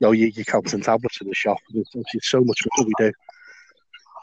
you 0.00 0.06
know, 0.06 0.12
you, 0.12 0.26
you're 0.28 0.44
counting 0.44 0.80
tablets 0.80 1.20
in 1.20 1.28
the 1.28 1.34
shop. 1.34 1.58
It's, 1.74 1.90
it's 2.14 2.30
so 2.30 2.40
much 2.40 2.58
more 2.76 2.86
we 2.86 2.92
do. 2.98 3.12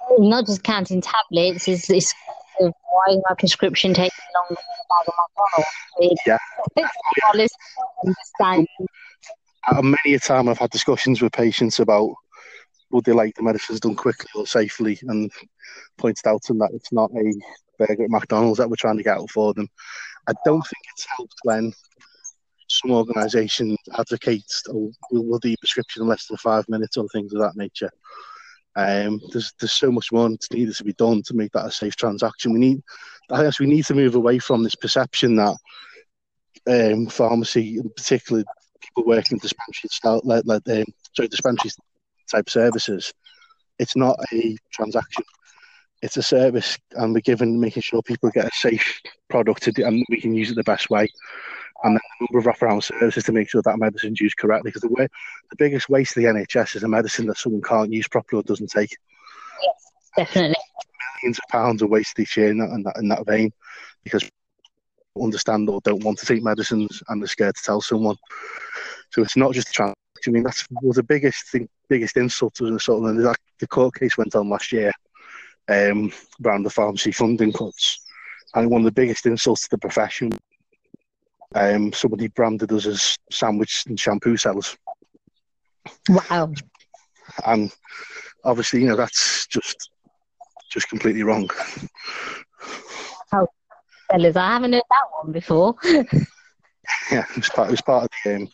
Oh, 0.10 0.18
not 0.18 0.46
just 0.46 0.64
counting 0.64 1.02
tablets, 1.02 1.68
it's, 1.68 1.90
it's 1.90 2.14
why 2.60 3.14
is 3.14 3.22
my 3.30 3.36
prescription 3.38 3.94
taking 3.94 4.12
longer 4.36 4.62
than 5.06 5.14
McDonald's? 5.98 6.22
Yeah. 6.26 6.38
understand. 8.06 8.68
Uh, 9.68 9.82
many 9.82 10.16
a 10.16 10.20
time 10.20 10.50
I've 10.50 10.58
had 10.58 10.72
discussions 10.72 11.22
with 11.22 11.34
patients 11.34 11.80
about 11.80 12.14
would 12.92 13.06
they 13.06 13.14
like 13.14 13.36
the 13.36 13.44
medicines 13.44 13.80
done 13.80 13.96
quickly 13.96 14.30
or 14.36 14.46
safely, 14.46 15.00
and 15.04 15.32
pointed 15.98 16.28
out 16.28 16.42
to 16.44 16.54
them 16.54 16.60
that 16.60 16.72
it's 16.74 16.92
not 16.92 17.10
a 17.12 17.34
burger 17.78 18.04
at 18.04 18.10
McDonald's 18.10 18.58
that 18.58 18.70
we're 18.70 18.76
trying 18.76 18.98
to 18.98 19.04
get 19.04 19.18
out 19.18 19.30
for 19.30 19.54
them. 19.54 19.68
I 20.28 20.34
don't 20.46 20.62
think 20.62 20.84
it's 20.94 21.08
helped 21.18 21.36
when 21.44 21.74
some 22.68 22.92
organisations 22.92 23.78
advocate, 23.98 24.46
oh, 24.70 24.92
we'll, 25.12 25.40
prescription 25.60 26.04
in 26.04 26.08
less 26.08 26.28
than 26.28 26.38
five 26.38 26.68
minutes 26.70 26.98
or 26.98 27.08
things 27.10 27.34
of 27.34 27.42
that 27.42 27.56
nature. 27.56 27.92
Um, 28.78 29.20
there's 29.32 29.54
there's 29.60 29.74
so 29.74 29.92
much 29.92 30.12
more 30.14 30.30
that 30.30 30.54
needs 30.54 30.78
to 30.78 30.86
be 30.86 30.94
done 30.94 31.22
to 31.24 31.34
make 31.34 31.52
that 31.52 31.66
a 31.66 31.72
safe 31.72 31.96
transaction. 31.98 32.54
We 32.54 32.60
need, 32.60 32.82
I 33.30 33.44
guess, 33.44 33.60
we 33.60 33.66
need 33.66 33.86
to 33.86 33.94
move 33.94 34.16
away 34.16 34.40
from 34.40 34.64
this 34.64 34.76
perception 34.76 35.36
that 35.36 35.58
um, 36.70 37.08
pharmacy, 37.08 37.78
in 37.78 37.90
particular, 37.90 38.44
people 38.82 39.06
working 39.06 39.36
in 39.36 39.40
dispensaries, 39.40 40.00
like, 40.24 40.44
like 40.46 40.62
um, 40.70 40.86
sorry, 41.16 41.28
dispensaries 41.28 41.76
type 42.32 42.50
services, 42.50 43.14
it's 43.78 43.98
not 43.98 44.18
a 44.32 44.56
transaction. 44.72 45.24
It's 46.02 46.18
a 46.18 46.24
service, 46.24 46.78
and 46.94 47.14
we're 47.14 47.22
given 47.22 47.60
making 47.60 47.84
sure 47.84 48.02
people 48.02 48.32
get 48.32 48.46
a 48.48 48.52
safe 48.54 49.00
product 49.30 49.64
to 49.64 49.72
do, 49.72 49.86
and 49.86 50.06
we 50.10 50.20
can 50.20 50.34
use 50.34 50.52
it 50.52 50.56
the 50.56 50.64
best 50.64 50.90
way. 50.90 51.08
And 51.84 51.96
then 51.96 52.02
the 52.20 52.28
number 52.32 52.50
of 52.50 52.56
wraparound 52.56 52.84
services 52.84 53.24
to 53.24 53.32
make 53.32 53.50
sure 53.50 53.62
that 53.64 53.80
medicine's 53.80 54.20
used 54.20 54.38
correctly. 54.38 54.70
Because 54.70 54.82
the 54.82 54.90
way, 54.90 55.08
the 55.50 55.56
biggest 55.58 55.90
waste 55.90 56.16
of 56.18 56.24
the 56.24 56.30
NHS 56.30 56.76
is 56.76 56.84
a 56.84 56.88
medicine 56.88 57.28
that 57.28 57.38
someone 57.38 57.62
can't 57.62 57.92
use 57.92 58.08
properly 58.08 58.40
or 58.40 58.44
doesn't 58.44 58.70
take. 58.70 58.96
Yes, 59.62 59.92
definitely. 60.18 60.56
millions 61.22 61.40
of 61.40 61.50
pounds 61.50 61.82
are 61.82 61.88
wasted 61.88 62.24
each 62.24 62.38
year 62.38 62.50
in 62.50 62.60
that, 62.60 62.70
in 62.70 62.84
that, 62.84 62.98
in 62.98 63.08
that 63.08 63.26
vein 63.26 63.52
because 64.04 64.30
understand 65.20 65.70
or 65.70 65.82
don't 65.82 66.04
want 66.04 66.18
to 66.20 66.26
take 66.26 66.44
medicines 66.44 67.04
and 67.10 67.22
they're 67.22 67.28
scared 67.28 67.56
to 67.56 67.64
tell 67.64 67.82
someone. 67.82 68.16
So 69.12 69.22
it's 69.22 69.38
not 69.38 69.54
just 69.54 69.74
trans. 69.74 69.96
I 70.26 70.30
mean, 70.30 70.44
that's 70.44 70.66
was 70.84 70.98
the 70.98 71.04
biggest 71.04 71.50
thing, 71.50 71.68
biggest 71.90 72.16
insult 72.16 72.54
to 72.56 72.72
the 72.72 72.80
sort 72.80 73.10
of 73.10 73.16
the, 73.16 73.36
the 73.60 73.68
court 73.68 73.96
case 73.96 74.18
went 74.18 74.36
on 74.36 74.50
last 74.50 74.72
year 74.72 74.92
um, 75.70 76.12
around 76.44 76.64
the 76.64 76.70
pharmacy 76.70 77.12
funding 77.12 77.54
cuts, 77.54 78.02
and 78.56 78.70
one 78.70 78.82
of 78.82 78.86
the 78.86 78.92
biggest 78.92 79.26
insults 79.26 79.64
to 79.64 79.70
the 79.72 79.78
profession. 79.78 80.32
Um, 81.54 81.92
somebody 81.92 82.28
branded 82.30 82.72
us 82.72 82.86
as 82.86 83.18
sandwich 83.30 83.84
and 83.88 84.00
shampoo 84.00 84.38
sellers. 84.38 84.78
Wow. 86.08 86.54
And 87.46 87.74
obviously, 88.44 88.82
you 88.82 88.88
know, 88.88 88.96
that's 88.96 89.48
just 89.48 89.90
just 90.72 90.88
completely 90.90 91.24
wrong. 91.24 91.50
How 93.32 93.48
sellers? 94.10 94.36
I 94.36 94.48
haven't 94.48 94.74
heard 94.74 94.84
that 94.90 95.24
one 95.24 95.34
before. 95.34 95.76
yeah, 97.12 97.26
it 97.30 97.36
was 97.36 97.50
part, 97.50 97.68
it 97.68 97.72
was 97.72 97.82
part 97.82 98.04
of 98.04 98.10
the 98.24 98.36
um, 98.36 98.48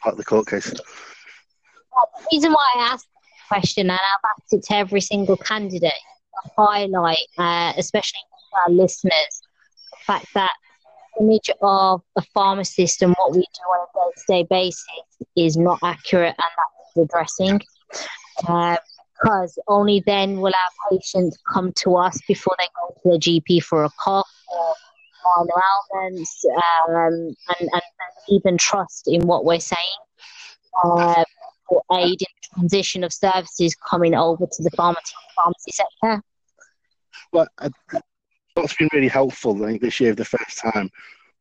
part 0.00 0.14
of 0.14 0.18
the 0.18 0.24
court 0.24 0.46
case. 0.48 0.70
The 0.70 2.26
reason 2.32 2.52
why 2.52 2.74
I 2.76 2.92
asked 2.92 3.06
the 3.06 3.54
question, 3.54 3.90
and 3.90 3.92
I've 3.92 4.30
asked 4.36 4.52
it 4.52 4.62
to 4.64 4.76
every 4.76 5.00
single 5.00 5.36
candidate, 5.36 5.92
highlight, 6.56 7.18
uh, 7.38 7.72
especially 7.76 8.20
our 8.66 8.72
listeners, 8.72 9.42
the 9.90 9.96
fact 10.06 10.26
that 10.34 10.52
image 11.20 11.50
of 11.62 12.02
a 12.16 12.22
pharmacist 12.34 13.02
and 13.02 13.14
what 13.18 13.32
we 13.32 13.40
do 13.40 13.62
on 13.70 13.86
a 13.86 14.10
day-to-day 14.10 14.46
basis 14.50 14.84
is 15.36 15.56
not 15.56 15.78
accurate, 15.82 16.34
and 16.38 16.50
that's 16.96 17.08
addressing. 17.08 17.60
Uh, 18.48 18.76
because 19.24 19.58
only 19.68 20.02
then 20.06 20.40
will 20.40 20.52
our 20.52 20.90
patients 20.90 21.38
come 21.52 21.72
to 21.72 21.96
us 21.96 22.18
before 22.26 22.54
they 22.58 22.66
go 22.80 22.94
to 23.02 23.18
the 23.18 23.18
GP 23.18 23.62
for 23.62 23.84
a 23.84 23.90
cough 24.02 24.28
or 24.52 24.74
minor 25.36 26.02
ailments 26.02 26.44
um, 26.88 26.94
and, 26.94 27.34
and, 27.60 27.70
and, 27.72 27.90
even 28.30 28.56
trust 28.56 29.06
in 29.06 29.26
what 29.26 29.44
we're 29.44 29.60
saying 29.60 29.78
uh, 30.82 31.24
aid 31.92 32.20
in 32.20 32.26
the 32.42 32.54
transition 32.54 33.04
of 33.04 33.12
services 33.12 33.74
coming 33.74 34.14
over 34.14 34.46
to 34.50 34.62
the 34.62 34.70
pharmacy, 34.70 35.14
pharmacy 35.34 35.72
sector. 35.72 36.22
Well, 37.32 37.48
what's 38.54 38.76
been 38.76 38.88
really 38.92 39.08
helpful, 39.08 39.62
I 39.64 39.68
think, 39.68 39.82
this 39.82 40.00
year, 40.00 40.12
for 40.12 40.16
the 40.16 40.24
first 40.24 40.58
time, 40.58 40.90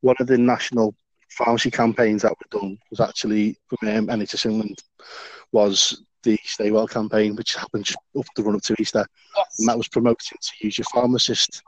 one 0.02 0.16
of 0.20 0.28
the 0.28 0.38
national 0.38 0.96
pharmacy 1.30 1.72
campaigns 1.72 2.22
that 2.22 2.32
were 2.32 2.60
done 2.60 2.78
was 2.90 3.00
actually 3.00 3.58
from 3.68 3.90
um, 3.90 4.08
NHS 4.08 4.46
England 4.46 4.84
was 5.52 6.04
the 6.24 6.40
Stay 6.44 6.72
Well 6.72 6.88
campaign, 6.88 7.36
which 7.36 7.56
happened 7.56 7.86
just 7.86 8.00
up 8.18 8.26
the 8.36 8.44
run 8.44 8.56
up 8.56 8.62
to 8.64 8.76
Easter, 8.80 9.06
yes. 9.36 9.60
and 9.60 9.68
that 9.68 9.78
was 9.78 9.88
promoting 9.88 10.38
to 10.42 10.52
use 10.66 10.78
your 10.78 10.86
pharmacist 10.94 11.62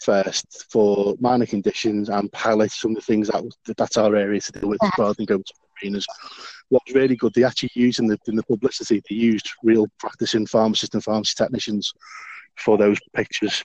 first 0.00 0.66
for 0.70 1.14
minor 1.20 1.46
conditions 1.46 2.08
and 2.08 2.30
highlight 2.34 2.70
some 2.70 2.92
of 2.92 2.96
the 2.96 3.02
things 3.02 3.28
that 3.28 3.76
that's 3.76 3.96
our 3.96 4.14
area 4.16 4.40
to 4.40 4.52
deal 4.52 4.68
with 4.68 4.78
yeah. 4.82 4.90
rather 4.98 5.14
than 5.14 5.26
go 5.26 5.38
to 5.38 5.54
arenas. 5.82 6.06
What 6.68 6.82
was 6.86 6.94
really 6.94 7.16
good, 7.16 7.34
they 7.34 7.44
actually 7.44 7.70
used 7.74 8.00
in 8.00 8.06
the 8.06 8.18
in 8.26 8.36
the 8.36 8.42
publicity, 8.42 9.02
they 9.08 9.16
used 9.16 9.50
real 9.62 9.86
practicing 9.98 10.46
pharmacists 10.46 10.94
and 10.94 11.04
pharmacy 11.04 11.34
technicians 11.36 11.92
for 12.56 12.78
those 12.78 12.98
pictures. 13.14 13.64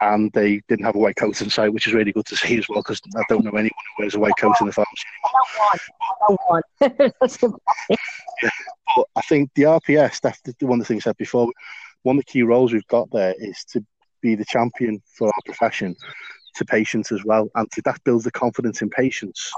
And 0.00 0.32
they 0.32 0.60
didn't 0.68 0.84
have 0.84 0.96
a 0.96 0.98
white 0.98 1.14
coat 1.14 1.40
inside, 1.40 1.68
which 1.68 1.86
is 1.86 1.94
really 1.94 2.10
good 2.10 2.26
to 2.26 2.36
see 2.36 2.58
as 2.58 2.68
well, 2.68 2.80
because 2.80 3.00
I 3.16 3.22
don't 3.28 3.44
know 3.44 3.52
anyone 3.52 3.70
who 3.70 4.02
wears 4.02 4.16
a 4.16 4.18
white 4.18 4.32
coat 4.36 4.56
in 4.60 4.66
the 4.66 4.72
pharmacy. 4.72 5.04
I 5.24 6.14
don't 6.26 6.40
want. 6.48 6.64
I 6.80 6.88
don't 6.88 7.62
want. 7.88 8.00
yeah. 8.42 8.50
But 8.96 9.06
I 9.14 9.20
think 9.22 9.50
the 9.54 9.62
RPS, 9.62 10.20
that's 10.20 10.40
the 10.40 10.66
one 10.66 10.80
of 10.80 10.86
the 10.86 10.92
things 10.92 11.04
I 11.04 11.10
said 11.10 11.18
before, 11.18 11.48
one 12.02 12.16
of 12.16 12.24
the 12.24 12.32
key 12.32 12.42
roles 12.42 12.72
we've 12.72 12.86
got 12.88 13.10
there 13.12 13.34
is 13.38 13.64
to 13.70 13.84
be 14.22 14.34
the 14.34 14.44
champion 14.44 15.02
for 15.16 15.28
our 15.28 15.42
profession 15.44 15.94
to 16.54 16.64
patients 16.64 17.12
as 17.12 17.24
well. 17.24 17.50
And 17.54 17.70
to, 17.72 17.82
that 17.82 18.02
builds 18.04 18.24
the 18.24 18.30
confidence 18.30 18.82
in 18.82 18.90
patients 18.90 19.50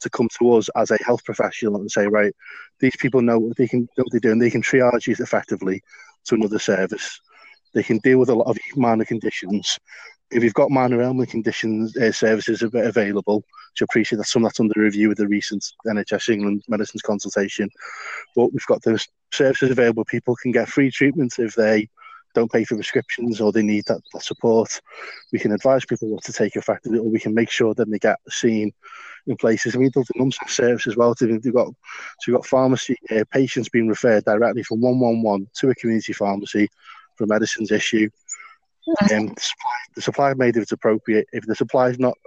to 0.00 0.10
come 0.10 0.28
to 0.38 0.52
us 0.54 0.68
as 0.76 0.90
a 0.90 0.98
health 1.04 1.24
professional 1.24 1.76
and 1.76 1.90
say, 1.90 2.06
right, 2.06 2.34
these 2.80 2.96
people 2.96 3.22
know 3.22 3.38
what 3.38 3.56
they 3.56 3.66
can 3.66 3.88
what 3.96 4.06
they're 4.10 4.20
doing. 4.20 4.38
They 4.38 4.50
can 4.50 4.62
triage 4.62 5.08
it 5.08 5.20
effectively 5.20 5.82
to 6.26 6.34
another 6.34 6.58
service. 6.58 7.20
They 7.74 7.82
can 7.82 7.98
deal 7.98 8.18
with 8.18 8.28
a 8.28 8.34
lot 8.34 8.48
of 8.48 8.58
minor 8.76 9.04
conditions. 9.04 9.78
If 10.30 10.42
you've 10.42 10.54
got 10.54 10.70
minor 10.70 11.02
ailment 11.02 11.30
conditions, 11.30 11.96
uh, 11.96 12.12
services 12.12 12.62
available, 12.62 13.36
which 13.36 13.82
I 13.82 13.84
appreciate 13.84 14.18
that 14.18 14.26
some 14.26 14.42
that's 14.42 14.60
under 14.60 14.80
review 14.80 15.08
with 15.08 15.18
the 15.18 15.28
recent 15.28 15.64
NHS 15.86 16.30
England 16.30 16.62
medicines 16.68 17.02
consultation. 17.02 17.68
But 18.34 18.52
we've 18.52 18.66
got 18.66 18.82
those 18.82 19.06
services 19.32 19.70
available. 19.70 20.04
People 20.04 20.36
can 20.36 20.52
get 20.52 20.68
free 20.68 20.90
treatment 20.90 21.34
if 21.38 21.54
they 21.54 21.88
don't 22.34 22.50
pay 22.50 22.64
for 22.64 22.74
prescriptions 22.74 23.40
or 23.40 23.52
they 23.52 23.62
need 23.62 23.84
that, 23.86 24.00
that 24.12 24.22
support. 24.22 24.80
We 25.32 25.38
can 25.38 25.52
advise 25.52 25.84
people 25.84 26.08
what 26.08 26.24
to 26.24 26.32
take 26.32 26.56
effectively, 26.56 26.98
or 26.98 27.08
we 27.08 27.20
can 27.20 27.34
make 27.34 27.50
sure 27.50 27.74
that 27.74 27.90
they 27.90 27.98
get 27.98 28.18
seen 28.28 28.72
in 29.26 29.36
places. 29.36 29.74
I 29.74 29.78
mean, 29.78 29.90
done 29.90 30.32
some 30.32 30.48
service 30.48 30.86
as 30.86 30.96
well. 30.96 31.14
They've 31.18 31.52
got 31.52 31.68
so 31.68 31.74
we've 32.26 32.36
got 32.36 32.46
pharmacy 32.46 32.96
uh, 33.10 33.24
patients 33.32 33.68
being 33.68 33.88
referred 33.88 34.24
directly 34.24 34.62
from 34.62 34.80
one 34.80 35.00
one 35.00 35.22
one 35.22 35.48
to 35.54 35.70
a 35.70 35.74
community 35.74 36.12
pharmacy 36.12 36.68
for 37.16 37.24
a 37.24 37.28
medicines 37.28 37.70
issue. 37.70 38.08
And 39.10 39.34
the 39.34 39.40
supply, 39.40 39.76
the 39.94 40.02
supply 40.02 40.34
made 40.34 40.56
if 40.56 40.62
it's 40.64 40.72
appropriate. 40.72 41.26
If 41.32 41.46
the 41.46 41.54
supply 41.54 41.88
is 41.88 41.98
not 41.98 42.18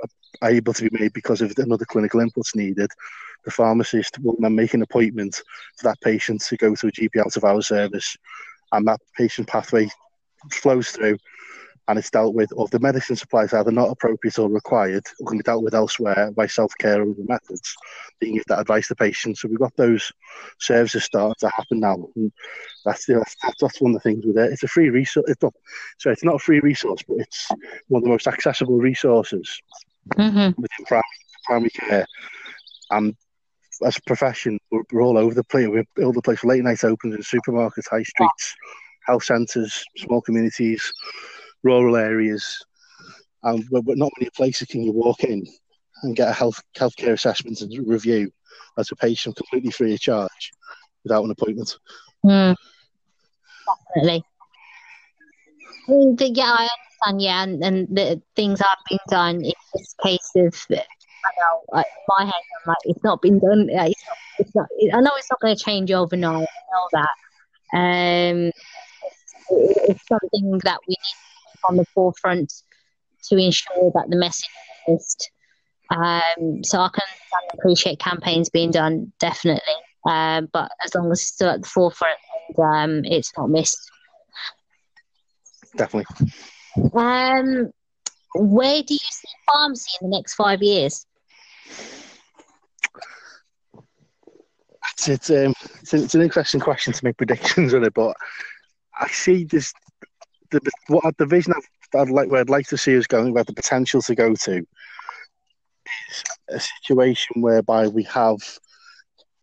able 0.43 0.73
to 0.73 0.89
be 0.89 0.99
made 0.99 1.13
because 1.13 1.41
of 1.41 1.53
another 1.57 1.85
clinical 1.85 2.19
inputs 2.19 2.55
needed, 2.55 2.89
the 3.45 3.51
pharmacist 3.51 4.19
will 4.19 4.35
then 4.39 4.55
make 4.55 4.73
an 4.73 4.81
appointment 4.81 5.35
for 5.77 5.83
that 5.83 6.01
patient 6.01 6.41
to 6.41 6.57
go 6.57 6.75
to 6.75 6.87
a 6.87 6.91
GP 6.91 7.19
out 7.19 7.37
of 7.37 7.43
our 7.43 7.61
service, 7.61 8.17
and 8.71 8.87
that 8.87 8.99
patient 9.17 9.47
pathway 9.47 9.89
flows 10.51 10.89
through 10.89 11.17
and 11.87 11.97
it's 11.97 12.11
dealt 12.11 12.35
with, 12.35 12.51
or 12.53 12.65
if 12.65 12.71
the 12.71 12.79
medicine 12.79 13.15
supplies 13.15 13.53
either 13.53 13.71
not 13.71 13.89
appropriate 13.89 14.37
or 14.39 14.49
required, 14.49 15.05
or 15.19 15.27
can 15.27 15.37
be 15.37 15.43
dealt 15.43 15.63
with 15.63 15.73
elsewhere 15.73 16.31
by 16.35 16.45
self 16.45 16.73
care 16.77 17.01
or 17.01 17.11
other 17.11 17.23
methods, 17.27 17.75
you 18.19 18.27
can 18.27 18.35
give 18.35 18.45
that 18.47 18.59
advice 18.59 18.89
to 18.89 18.95
patients. 18.95 19.41
So 19.41 19.47
we've 19.47 19.59
got 19.59 19.75
those 19.77 20.11
services 20.59 21.05
starting 21.05 21.35
to 21.39 21.49
happen 21.49 21.79
now. 21.79 21.95
And 22.17 22.31
that's, 22.83 23.05
that's, 23.05 23.35
that's 23.61 23.81
one 23.81 23.95
of 23.95 24.01
the 24.01 24.09
things 24.09 24.25
with 24.25 24.37
it. 24.37 24.51
It's 24.51 24.63
a 24.63 24.67
free 24.67 24.89
resource. 24.89 25.25
It's 25.29 25.41
not, 25.41 25.53
sorry, 25.97 26.13
it's 26.13 26.25
not 26.25 26.35
a 26.35 26.39
free 26.39 26.59
resource, 26.59 27.01
but 27.07 27.19
it's 27.19 27.47
one 27.87 28.01
of 28.01 28.03
the 28.03 28.09
most 28.09 28.27
accessible 28.27 28.77
resources 28.77 29.61
mm-hmm. 30.15 30.61
within 30.61 30.85
primary, 30.87 31.03
primary 31.45 31.69
care. 31.69 32.05
And 32.91 33.15
as 33.85 33.97
a 33.97 34.01
profession, 34.05 34.59
we're, 34.71 34.83
we're 34.91 35.01
all 35.01 35.17
over 35.17 35.33
the 35.33 35.43
place. 35.43 35.67
We're 35.67 36.05
all 36.05 36.13
the 36.13 36.21
place. 36.21 36.43
Late 36.43 36.63
night 36.63 36.83
opens 36.83 37.15
in 37.15 37.21
supermarkets, 37.21 37.89
high 37.89 38.03
streets, 38.03 38.55
health 39.05 39.23
centres, 39.23 39.83
small 39.97 40.21
communities 40.21 40.91
rural 41.63 41.95
areas, 41.95 42.65
and 43.43 43.65
but 43.71 43.97
not 43.97 44.11
many 44.19 44.29
places 44.35 44.67
can 44.67 44.83
you 44.83 44.91
walk 44.91 45.23
in 45.23 45.45
and 46.03 46.15
get 46.15 46.29
a 46.29 46.33
health 46.33 46.61
healthcare 46.77 47.13
assessment 47.13 47.61
and 47.61 47.87
review 47.87 48.31
as 48.77 48.91
a 48.91 48.95
patient 48.95 49.35
completely 49.35 49.71
free 49.71 49.93
of 49.93 49.99
charge 49.99 50.51
without 51.03 51.23
an 51.23 51.31
appointment. 51.31 51.77
Mm, 52.25 52.55
definitely. 53.95 54.23
Yeah, 55.87 56.55
I 56.57 56.67
understand. 56.75 57.21
Yeah, 57.21 57.43
and, 57.43 57.63
and 57.63 57.87
the 57.95 58.21
things 58.35 58.61
are 58.61 58.77
being 58.89 58.99
done. 59.09 59.35
In 59.45 59.53
this 59.73 59.95
case 60.03 60.31
of, 60.35 60.79
I 61.27 61.75
like, 61.75 61.85
my 62.07 62.25
head, 62.25 62.33
I'm 62.33 62.67
like, 62.67 62.77
it's 62.85 63.03
not 63.03 63.21
been 63.21 63.39
done. 63.39 63.67
It's 63.69 64.05
not. 64.07 64.17
It's 64.39 64.55
not 64.55 64.67
I 64.93 65.01
know 65.01 65.11
it's 65.17 65.29
not 65.31 65.39
going 65.39 65.55
to 65.55 65.63
change 65.63 65.91
overnight. 65.91 66.47
I 66.47 66.65
know 66.71 66.87
that. 66.93 67.09
Um, 67.73 68.51
it's, 69.03 69.89
it's 69.89 70.07
something 70.07 70.59
that 70.63 70.79
we 70.87 70.91
need 70.91 71.67
on 71.69 71.77
the 71.77 71.85
forefront 71.93 72.53
to 73.29 73.37
ensure 73.37 73.91
that 73.93 74.05
the 74.09 74.15
message 74.15 74.49
is 74.87 75.15
um, 75.89 76.63
so 76.63 76.79
I 76.79 76.89
can 76.89 77.03
appreciate 77.53 77.99
campaigns 77.99 78.49
being 78.49 78.71
done, 78.71 79.11
definitely. 79.19 79.61
Um, 80.05 80.49
but 80.51 80.71
as 80.85 80.93
long 80.95 81.11
as 81.11 81.19
it's 81.19 81.27
still 81.27 81.49
at 81.49 81.61
the 81.61 81.67
forefront 81.67 82.17
and 82.57 83.05
um, 83.05 83.05
it's 83.05 83.31
not 83.37 83.49
missed. 83.49 83.79
Definitely. 85.75 86.05
Um, 86.93 87.71
where 88.35 88.83
do 88.83 88.93
you 88.93 88.99
see 88.99 89.27
pharmacy 89.51 89.97
in 90.01 90.09
the 90.09 90.17
next 90.17 90.35
five 90.35 90.61
years? 90.61 91.05
It's, 95.07 95.29
um, 95.29 95.53
it's, 95.81 95.93
it's 95.93 96.15
an 96.15 96.21
interesting 96.21 96.59
question 96.59 96.91
to 96.91 97.05
make 97.05 97.15
predictions 97.17 97.73
on 97.73 97.85
it, 97.85 97.93
but 97.93 98.15
I 98.99 99.07
see 99.07 99.45
this 99.45 99.71
the, 100.51 100.59
what 100.87 101.17
the 101.17 101.25
vision 101.25 101.53
I'd, 101.53 101.99
I'd 101.99 102.09
like 102.09 102.29
where 102.29 102.41
I'd 102.41 102.49
like 102.49 102.67
to 102.67 102.77
see 102.77 102.97
us 102.97 103.07
going, 103.07 103.33
where 103.33 103.43
the 103.43 103.53
potential 103.53 104.01
to 104.01 104.15
go 104.15 104.33
to, 104.33 104.57
is 104.57 106.23
a 106.49 106.59
situation 106.59 107.41
whereby 107.41 107.87
we 107.87 108.03
have 108.03 108.37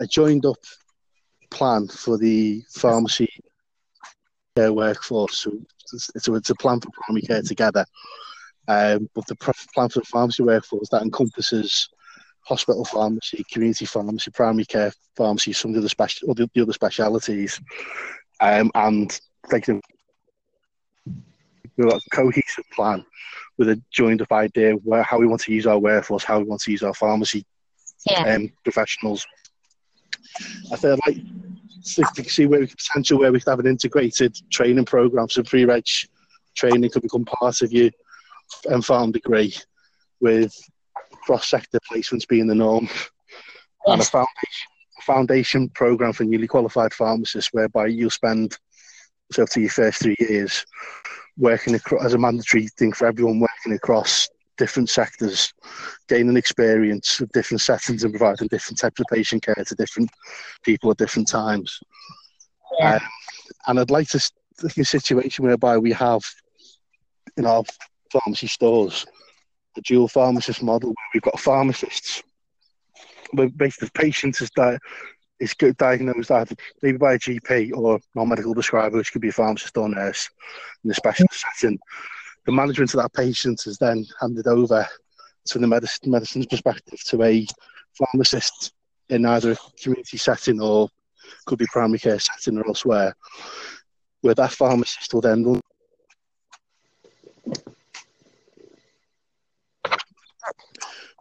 a 0.00 0.06
joined 0.06 0.44
up 0.44 0.58
plan 1.50 1.88
for 1.88 2.18
the 2.18 2.62
pharmacy 2.70 3.28
care 4.56 4.72
workforce. 4.72 5.38
So 5.38 5.52
it's, 5.92 6.28
it's 6.28 6.50
a 6.50 6.54
plan 6.56 6.80
for 6.80 6.90
primary 6.92 7.22
care 7.22 7.42
together, 7.42 7.86
um, 8.68 9.08
but 9.14 9.26
the 9.26 9.36
plan 9.36 9.88
for 9.88 10.00
the 10.00 10.06
pharmacy 10.06 10.42
workforce 10.42 10.88
that 10.90 11.02
encompasses 11.02 11.88
hospital 12.44 12.84
pharmacy, 12.84 13.44
community 13.50 13.86
pharmacy, 13.86 14.30
primary 14.30 14.64
care 14.64 14.92
pharmacy, 15.16 15.52
some 15.52 15.70
of 15.70 15.74
the 15.74 15.80
other 15.80 15.88
special, 15.88 16.34
the, 16.34 16.48
the 16.54 16.62
other 16.62 16.72
specialities, 16.72 17.60
um, 18.40 18.70
and 18.74 19.20
like 19.50 19.66
we've 21.76 21.88
got 21.88 22.00
a 22.00 22.10
cohesive 22.10 22.64
plan 22.72 23.04
with 23.58 23.68
a 23.68 23.80
joined 23.92 24.22
up 24.22 24.32
idea 24.32 24.72
where 24.72 25.02
how 25.02 25.18
we 25.18 25.26
want 25.26 25.40
to 25.40 25.52
use 25.52 25.66
our 25.66 25.78
workforce, 25.78 26.24
how 26.24 26.38
we 26.38 26.44
want 26.44 26.60
to 26.60 26.70
use 26.70 26.82
our 26.82 26.94
pharmacy 26.94 27.44
Yeah. 28.06 28.34
um, 28.34 28.50
professionals. 28.62 29.26
I 30.72 30.76
feel 30.76 30.98
like 31.06 31.18
to 31.84 32.24
see 32.24 32.46
where 32.46 32.60
we 32.60 32.66
could 32.66 32.78
potential 32.78 33.18
where 33.18 33.32
we 33.32 33.40
could 33.40 33.50
have 33.50 33.60
an 33.60 33.66
integrated 33.66 34.36
training 34.50 34.84
program, 34.84 35.28
so 35.28 35.42
pre-reg 35.42 35.84
training 36.56 36.90
could 36.90 37.02
become 37.02 37.24
part 37.24 37.60
of 37.62 37.72
your 37.72 37.90
um, 38.70 38.82
pharm 38.82 39.12
degree, 39.12 39.54
with 40.20 40.54
cross-sector 41.24 41.78
placements 41.90 42.28
being 42.28 42.46
the 42.46 42.54
norm, 42.54 42.88
and 43.86 44.00
a 44.00 44.04
foundation 44.04 44.68
a 44.98 45.02
foundation 45.02 45.68
program 45.70 46.12
for 46.12 46.24
newly 46.24 46.46
qualified 46.46 46.94
pharmacists, 46.94 47.52
whereby 47.52 47.86
you'll 47.86 48.10
spend 48.10 48.56
so 49.32 49.42
up 49.42 49.48
to 49.48 49.60
your 49.60 49.70
first 49.70 50.02
three 50.02 50.16
years 50.20 50.64
working 51.36 51.74
acro- 51.74 52.02
as 52.04 52.14
a 52.14 52.18
mandatory 52.18 52.68
thing 52.78 52.92
for 52.92 53.06
everyone 53.06 53.40
working 53.40 53.72
across 53.72 54.28
different 54.56 54.88
sectors, 54.88 55.52
gaining 56.08 56.36
experience 56.36 57.20
of 57.20 57.28
different 57.32 57.60
settings 57.60 58.04
and 58.04 58.12
providing 58.12 58.46
different 58.48 58.78
types 58.78 59.00
of 59.00 59.06
patient 59.10 59.42
care 59.42 59.64
to 59.66 59.74
different 59.74 60.08
people 60.62 60.90
at 60.90 60.96
different 60.96 61.26
times. 61.26 61.80
Yeah. 62.78 62.96
Um, 62.96 63.00
and 63.66 63.80
I'd 63.80 63.90
like 63.90 64.08
to 64.08 64.20
think 64.60 64.76
a 64.76 64.84
situation 64.84 65.44
whereby 65.44 65.78
we 65.78 65.92
have 65.92 66.22
in 67.36 67.46
our 67.46 67.64
pharmacy 68.12 68.46
stores 68.46 69.04
a 69.76 69.80
dual 69.80 70.08
pharmacist 70.08 70.62
model 70.62 70.90
where 70.90 71.10
we've 71.12 71.22
got 71.22 71.38
pharmacists 71.38 72.22
where 73.32 73.48
basically 73.48 73.88
the 73.88 74.00
patient 74.00 74.40
is 74.40 74.50
di- 74.50 74.78
is 75.40 75.54
diagnosed 75.54 76.30
either 76.30 76.54
maybe 76.82 76.96
by 76.96 77.14
a 77.14 77.18
GP 77.18 77.72
or 77.76 77.98
non-medical 78.14 78.54
prescriber, 78.54 78.96
which 78.96 79.12
could 79.12 79.22
be 79.22 79.28
a 79.28 79.32
pharmacist 79.32 79.76
or 79.76 79.88
nurse 79.88 80.28
in 80.84 80.90
a 80.90 80.94
specialist 80.94 81.44
setting. 81.58 81.78
The 82.46 82.52
management 82.52 82.94
of 82.94 83.02
that 83.02 83.12
patient 83.12 83.66
is 83.66 83.78
then 83.78 84.06
handed 84.20 84.46
over 84.46 84.86
to 85.46 85.58
the 85.58 85.66
medicine, 85.66 86.10
medicine's 86.10 86.46
perspective 86.46 87.02
to 87.06 87.22
a 87.22 87.46
pharmacist 87.98 88.72
in 89.08 89.26
either 89.26 89.52
a 89.52 89.56
community 89.82 90.16
setting 90.16 90.60
or 90.60 90.88
could 91.46 91.58
be 91.58 91.66
primary 91.66 91.98
care 91.98 92.18
setting 92.18 92.58
or 92.58 92.66
elsewhere, 92.66 93.14
where 94.20 94.34
that 94.34 94.52
pharmacist 94.52 95.12
will 95.12 95.20
then 95.20 95.44
run 95.44 95.60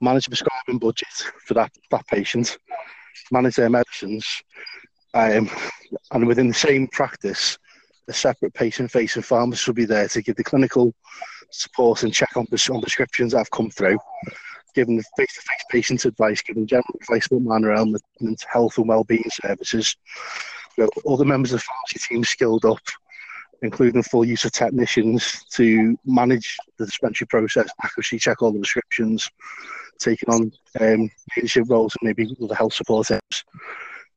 manage 0.03 0.27
prescribing 0.27 0.79
budget 0.79 1.07
for 1.45 1.53
that, 1.53 1.71
that 1.91 2.05
patient, 2.07 2.57
manage 3.31 3.55
their 3.55 3.69
medicines, 3.69 4.25
um, 5.13 5.49
and 6.11 6.27
within 6.27 6.47
the 6.47 6.53
same 6.53 6.87
practice, 6.87 7.57
a 8.09 8.13
separate 8.13 8.53
patient-facing 8.53 9.21
pharmacist 9.21 9.67
will 9.67 9.73
be 9.73 9.85
there 9.85 10.07
to 10.09 10.21
give 10.21 10.35
the 10.35 10.43
clinical 10.43 10.93
support 11.51 12.03
and 12.03 12.13
check 12.13 12.35
on, 12.35 12.45
pres- 12.47 12.69
on 12.69 12.81
prescriptions 12.81 13.31
that 13.31 13.37
have 13.37 13.51
come 13.51 13.69
through, 13.69 13.97
giving 14.75 14.97
the 14.97 15.03
face-to-face 15.15 15.65
patient 15.71 16.03
advice, 16.03 16.41
giving 16.41 16.67
general 16.67 16.99
advice 17.01 17.27
about 17.27 17.41
manner 17.41 17.73
ailment, 17.73 18.03
health 18.51 18.77
and 18.77 18.89
well-being 18.89 19.23
services. 19.29 19.95
All 21.05 21.15
the 21.15 21.23
members 21.23 21.53
of 21.53 21.59
the 21.59 21.65
pharmacy 21.65 21.99
team 22.09 22.23
skilled 22.23 22.65
up, 22.65 22.81
including 23.61 24.03
full 24.03 24.25
use 24.25 24.43
of 24.43 24.51
technicians 24.51 25.45
to 25.51 25.97
manage 26.03 26.57
the 26.77 26.85
dispensary 26.85 27.27
process, 27.27 27.69
accuracy 27.83 28.19
check 28.19 28.41
all 28.41 28.51
the 28.51 28.59
prescriptions, 28.59 29.29
taking 29.99 30.29
on 30.29 30.51
um, 30.79 31.09
leadership 31.35 31.65
roles 31.69 31.95
and 32.01 32.07
maybe 32.07 32.35
the 32.39 32.55
health 32.55 32.73
support 32.73 33.09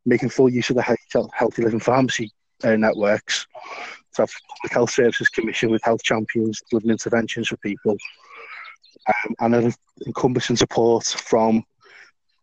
making 0.06 0.28
full 0.28 0.48
use 0.48 0.70
of 0.70 0.76
the 0.76 0.82
Health- 0.82 1.30
Healthy 1.34 1.62
Living 1.62 1.80
Pharmacy 1.80 2.30
uh, 2.64 2.76
networks, 2.76 3.46
to 4.14 4.22
have 4.22 4.30
Public 4.56 4.72
Health 4.72 4.90
Services 4.90 5.28
Commission 5.28 5.70
with 5.70 5.82
health 5.84 6.02
champions 6.02 6.62
delivering 6.70 6.92
interventions 6.92 7.48
for 7.48 7.56
people, 7.58 7.96
um, 9.08 9.34
and 9.40 9.54
an 9.54 9.72
encompassing 10.06 10.56
support 10.56 11.04
from 11.04 11.62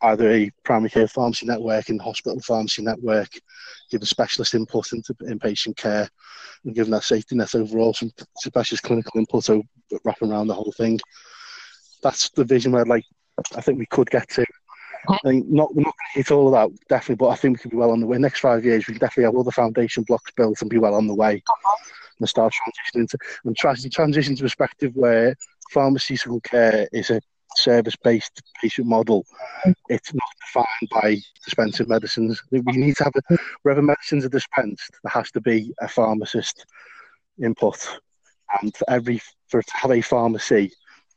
either 0.04 0.30
a 0.30 0.52
primary 0.66 0.90
care 0.90 1.08
pharmacy 1.08 1.46
network 1.46 1.88
and 1.90 2.02
hospital 2.02 2.40
pharmacy 2.42 2.82
network, 2.82 3.30
giving 3.90 4.06
specialist 4.06 4.54
input 4.54 4.92
into 4.92 5.14
inpatient 5.24 5.78
care 5.78 6.10
and 6.66 6.76
giving 6.76 6.92
that 6.92 7.04
safety 7.04 7.36
net 7.36 7.56
overall, 7.56 7.94
some 7.94 8.12
specialist 8.38 8.84
clinical 8.84 9.18
input 9.18 9.50
over, 9.50 9.64
wrapping 10.04 10.32
around 10.32 10.48
the 10.48 10.54
whole 10.54 10.74
thing. 10.76 11.00
That's 12.02 12.30
the 12.32 12.44
vision 12.44 12.74
where, 12.74 12.86
like, 12.86 13.06
I 13.56 13.62
think 13.62 13.80
we 13.80 13.86
could 13.88 14.10
get 14.10 14.30
to. 14.32 14.46
I 15.10 15.18
think 15.24 15.48
not, 15.50 15.76
we're 15.76 15.82
not 15.82 15.96
going 15.98 16.14
to 16.14 16.20
hit 16.20 16.32
all 16.32 16.48
of 16.48 16.54
that, 16.54 16.88
definitely, 16.88 17.16
but 17.16 17.30
I 17.30 17.36
think 17.36 17.58
we 17.58 17.62
could 17.62 17.72
be 17.72 17.78
well 17.78 17.92
on 17.92 18.00
the 18.00 18.08
way. 18.08 18.18
Next 18.18 18.40
five 18.40 18.64
years, 18.64 18.88
we 18.88 18.94
can 18.94 19.00
definitely 19.00 19.26
have 19.26 19.36
all 19.36 19.44
the 19.44 19.52
foundation 19.52 20.04
blocks 20.04 20.32
built 20.38 20.62
and 20.62 20.70
be 20.70 20.78
well 20.78 20.96
on 20.96 21.08
the 21.08 21.14
way. 21.14 21.44
Uh-huh. 21.50 21.78
And 22.20 22.30
start 22.30 22.54
transitioning 22.54 23.10
to 23.10 23.18
and 23.44 23.58
try 23.58 23.74
to 23.74 23.90
transition 23.90 24.36
to 24.36 24.44
a 24.44 24.46
perspective 24.46 24.92
where 24.96 25.36
pharmaceutical 25.72 26.40
care 26.42 26.88
is 26.94 27.10
a 27.10 27.20
service-based 27.56 28.42
patient 28.62 28.88
model. 28.88 29.26
Mm-hmm. 29.66 29.72
It's 29.90 30.14
not 30.14 30.30
defined 30.40 30.90
by 30.92 31.18
dispensing 31.44 31.90
medicines. 31.90 32.42
We 32.52 32.62
need 32.62 32.96
to 32.98 33.06
have 33.06 33.14
a, 33.16 33.22
mm-hmm. 33.34 33.44
wherever 33.64 33.82
medicines 33.82 34.26
are 34.26 34.30
dispensed, 34.30 34.92
there 35.04 35.12
has 35.12 35.32
to 35.32 35.42
be 35.42 35.74
a 35.82 35.88
pharmacist 35.88 36.66
input, 37.44 38.00
and 38.62 38.74
for 38.78 38.88
every 38.90 39.20
for 39.48 39.64
to 39.64 39.74
have 39.74 39.92
a 39.92 40.02
pharmacy, 40.02 40.72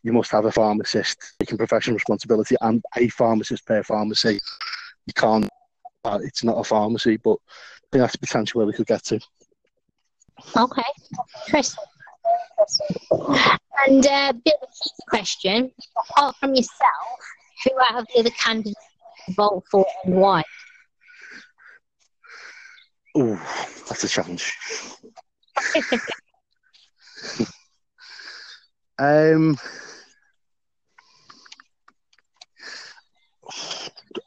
you 0.06 0.12
must 0.12 0.30
have 0.30 0.44
a 0.44 0.52
pharmacist 0.52 1.34
taking 1.40 1.58
professional 1.58 1.94
responsibility 1.94 2.54
and 2.60 2.80
a 2.96 3.08
pharmacist 3.08 3.66
per 3.66 3.82
pharmacy. 3.82 4.38
You 5.04 5.12
can't. 5.12 5.48
Uh, 6.04 6.20
it's 6.22 6.44
not 6.44 6.58
a 6.58 6.62
pharmacy, 6.62 7.16
but 7.16 7.38
I 7.42 7.86
think 7.90 8.02
that's 8.02 8.12
the 8.12 8.18
potential 8.18 8.60
where 8.60 8.68
we 8.68 8.72
could 8.72 8.86
get 8.86 9.02
to. 9.06 9.18
Okay. 10.56 10.82
Interesting. 11.48 11.84
And 13.88 14.06
uh, 14.06 14.32
bit 14.44 14.54
of 14.62 14.68
a 14.68 15.10
question. 15.10 15.72
Apart 16.10 16.36
from 16.36 16.54
yourself, 16.54 17.18
who 17.64 17.72
out 17.90 17.98
of 17.98 18.06
the 18.14 18.20
other 18.20 18.30
candidates 18.30 18.76
vote 19.30 19.64
for 19.72 19.84
and 20.04 20.14
why? 20.14 20.44
Ooh, 23.18 23.40
that's 23.88 24.04
a 24.04 24.08
challenge. 24.08 24.52
um, 29.00 29.58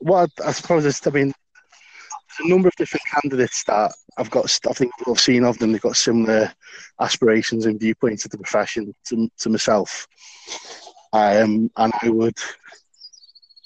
well, 0.01 0.27
I 0.45 0.51
suppose 0.51 0.85
it's, 0.85 1.05
I 1.05 1.11
mean, 1.11 1.33
there's 2.37 2.45
a 2.45 2.49
number 2.49 2.67
of 2.67 2.75
different 2.75 3.05
candidates 3.05 3.63
that 3.65 3.91
I've 4.17 4.29
got, 4.29 4.45
I 4.69 4.73
think 4.73 4.91
I've 5.07 5.19
seen 5.19 5.43
of 5.43 5.57
them, 5.57 5.71
they've 5.71 5.81
got 5.81 5.97
similar 5.97 6.51
aspirations 6.99 7.65
and 7.65 7.79
viewpoints 7.79 8.25
of 8.25 8.31
the 8.31 8.37
profession 8.37 8.93
to, 9.07 9.29
to 9.39 9.49
myself. 9.49 10.07
Um, 11.11 11.71
and 11.77 11.93
I 12.01 12.09
would, 12.09 12.37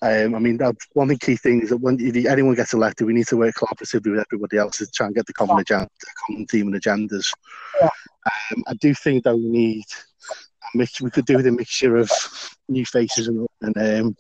um, 0.02 0.36
I 0.36 0.40
mean, 0.40 0.58
that 0.58 0.76
one 0.94 1.10
of 1.10 1.18
the 1.18 1.26
key 1.26 1.38
things 1.38 1.64
is 1.64 1.70
that 1.70 1.78
when 1.78 1.98
if 2.00 2.26
anyone 2.26 2.56
gets 2.56 2.74
elected, 2.74 3.08
we 3.08 3.14
need 3.14 3.28
to 3.28 3.38
work 3.38 3.56
collaboratively 3.56 4.12
with 4.12 4.26
everybody 4.26 4.58
else 4.58 4.78
to 4.78 4.88
try 4.88 5.08
and 5.08 5.16
get 5.16 5.26
the 5.26 5.34
common 5.34 5.60
agenda, 5.60 5.88
common 6.26 6.46
theme 6.48 6.68
and 6.68 6.82
agendas. 6.82 7.26
Yeah. 7.82 7.90
Um, 8.52 8.64
I 8.68 8.74
do 8.76 8.94
think 8.94 9.24
that 9.24 9.36
we 9.36 9.48
need 9.48 9.86
mix. 10.74 11.00
We 11.00 11.10
could 11.10 11.26
do 11.26 11.38
with 11.38 11.48
a 11.48 11.52
mixture 11.52 11.96
of 11.98 12.12
new 12.68 12.86
faces 12.86 13.28
and, 13.28 13.48
and 13.62 13.78
um, 13.78 14.18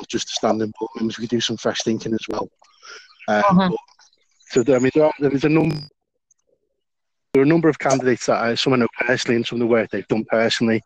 not 0.00 0.08
just 0.08 0.28
standing 0.30 0.72
board 0.78 0.90
members. 0.96 1.18
We 1.18 1.24
could 1.24 1.30
do 1.30 1.40
some 1.40 1.56
fresh 1.58 1.82
thinking 1.82 2.14
as 2.14 2.26
well. 2.28 2.48
Um, 3.28 3.44
Uh-huh. 3.48 3.68
but- 3.70 3.78
so 4.50 4.62
there, 4.64 4.76
I 4.76 4.78
mean, 4.80 4.90
there, 4.94 5.04
are, 5.04 5.12
there 5.20 5.32
is 5.32 5.44
a 5.44 5.48
number. 5.48 5.76
There 7.32 7.42
are 7.42 7.44
a 7.44 7.48
number 7.48 7.68
of 7.68 7.78
candidates 7.78 8.26
that 8.26 8.42
I, 8.42 8.56
some 8.56 8.72
I 8.72 8.76
know 8.76 8.88
personally 8.98 9.36
and 9.36 9.46
some 9.46 9.56
of 9.56 9.60
the 9.60 9.66
work 9.72 9.88
they've 9.90 10.08
done 10.08 10.24
personally. 10.24 10.82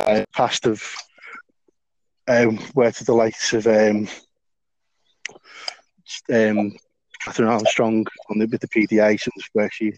Uh, 0.00 0.22
past 0.32 0.64
have 0.66 0.80
um, 2.28 2.58
worked 2.74 3.00
with 3.00 3.06
the 3.06 3.12
likes 3.12 3.52
of 3.54 3.66
um, 3.66 4.06
um, 6.32 6.76
Catherine 7.24 7.48
Armstrong 7.48 8.06
on 8.30 8.38
the, 8.38 8.46
with 8.46 8.60
the 8.60 8.68
PDA, 8.68 9.18
some 9.20 9.32
where 9.54 9.68
she 9.72 9.92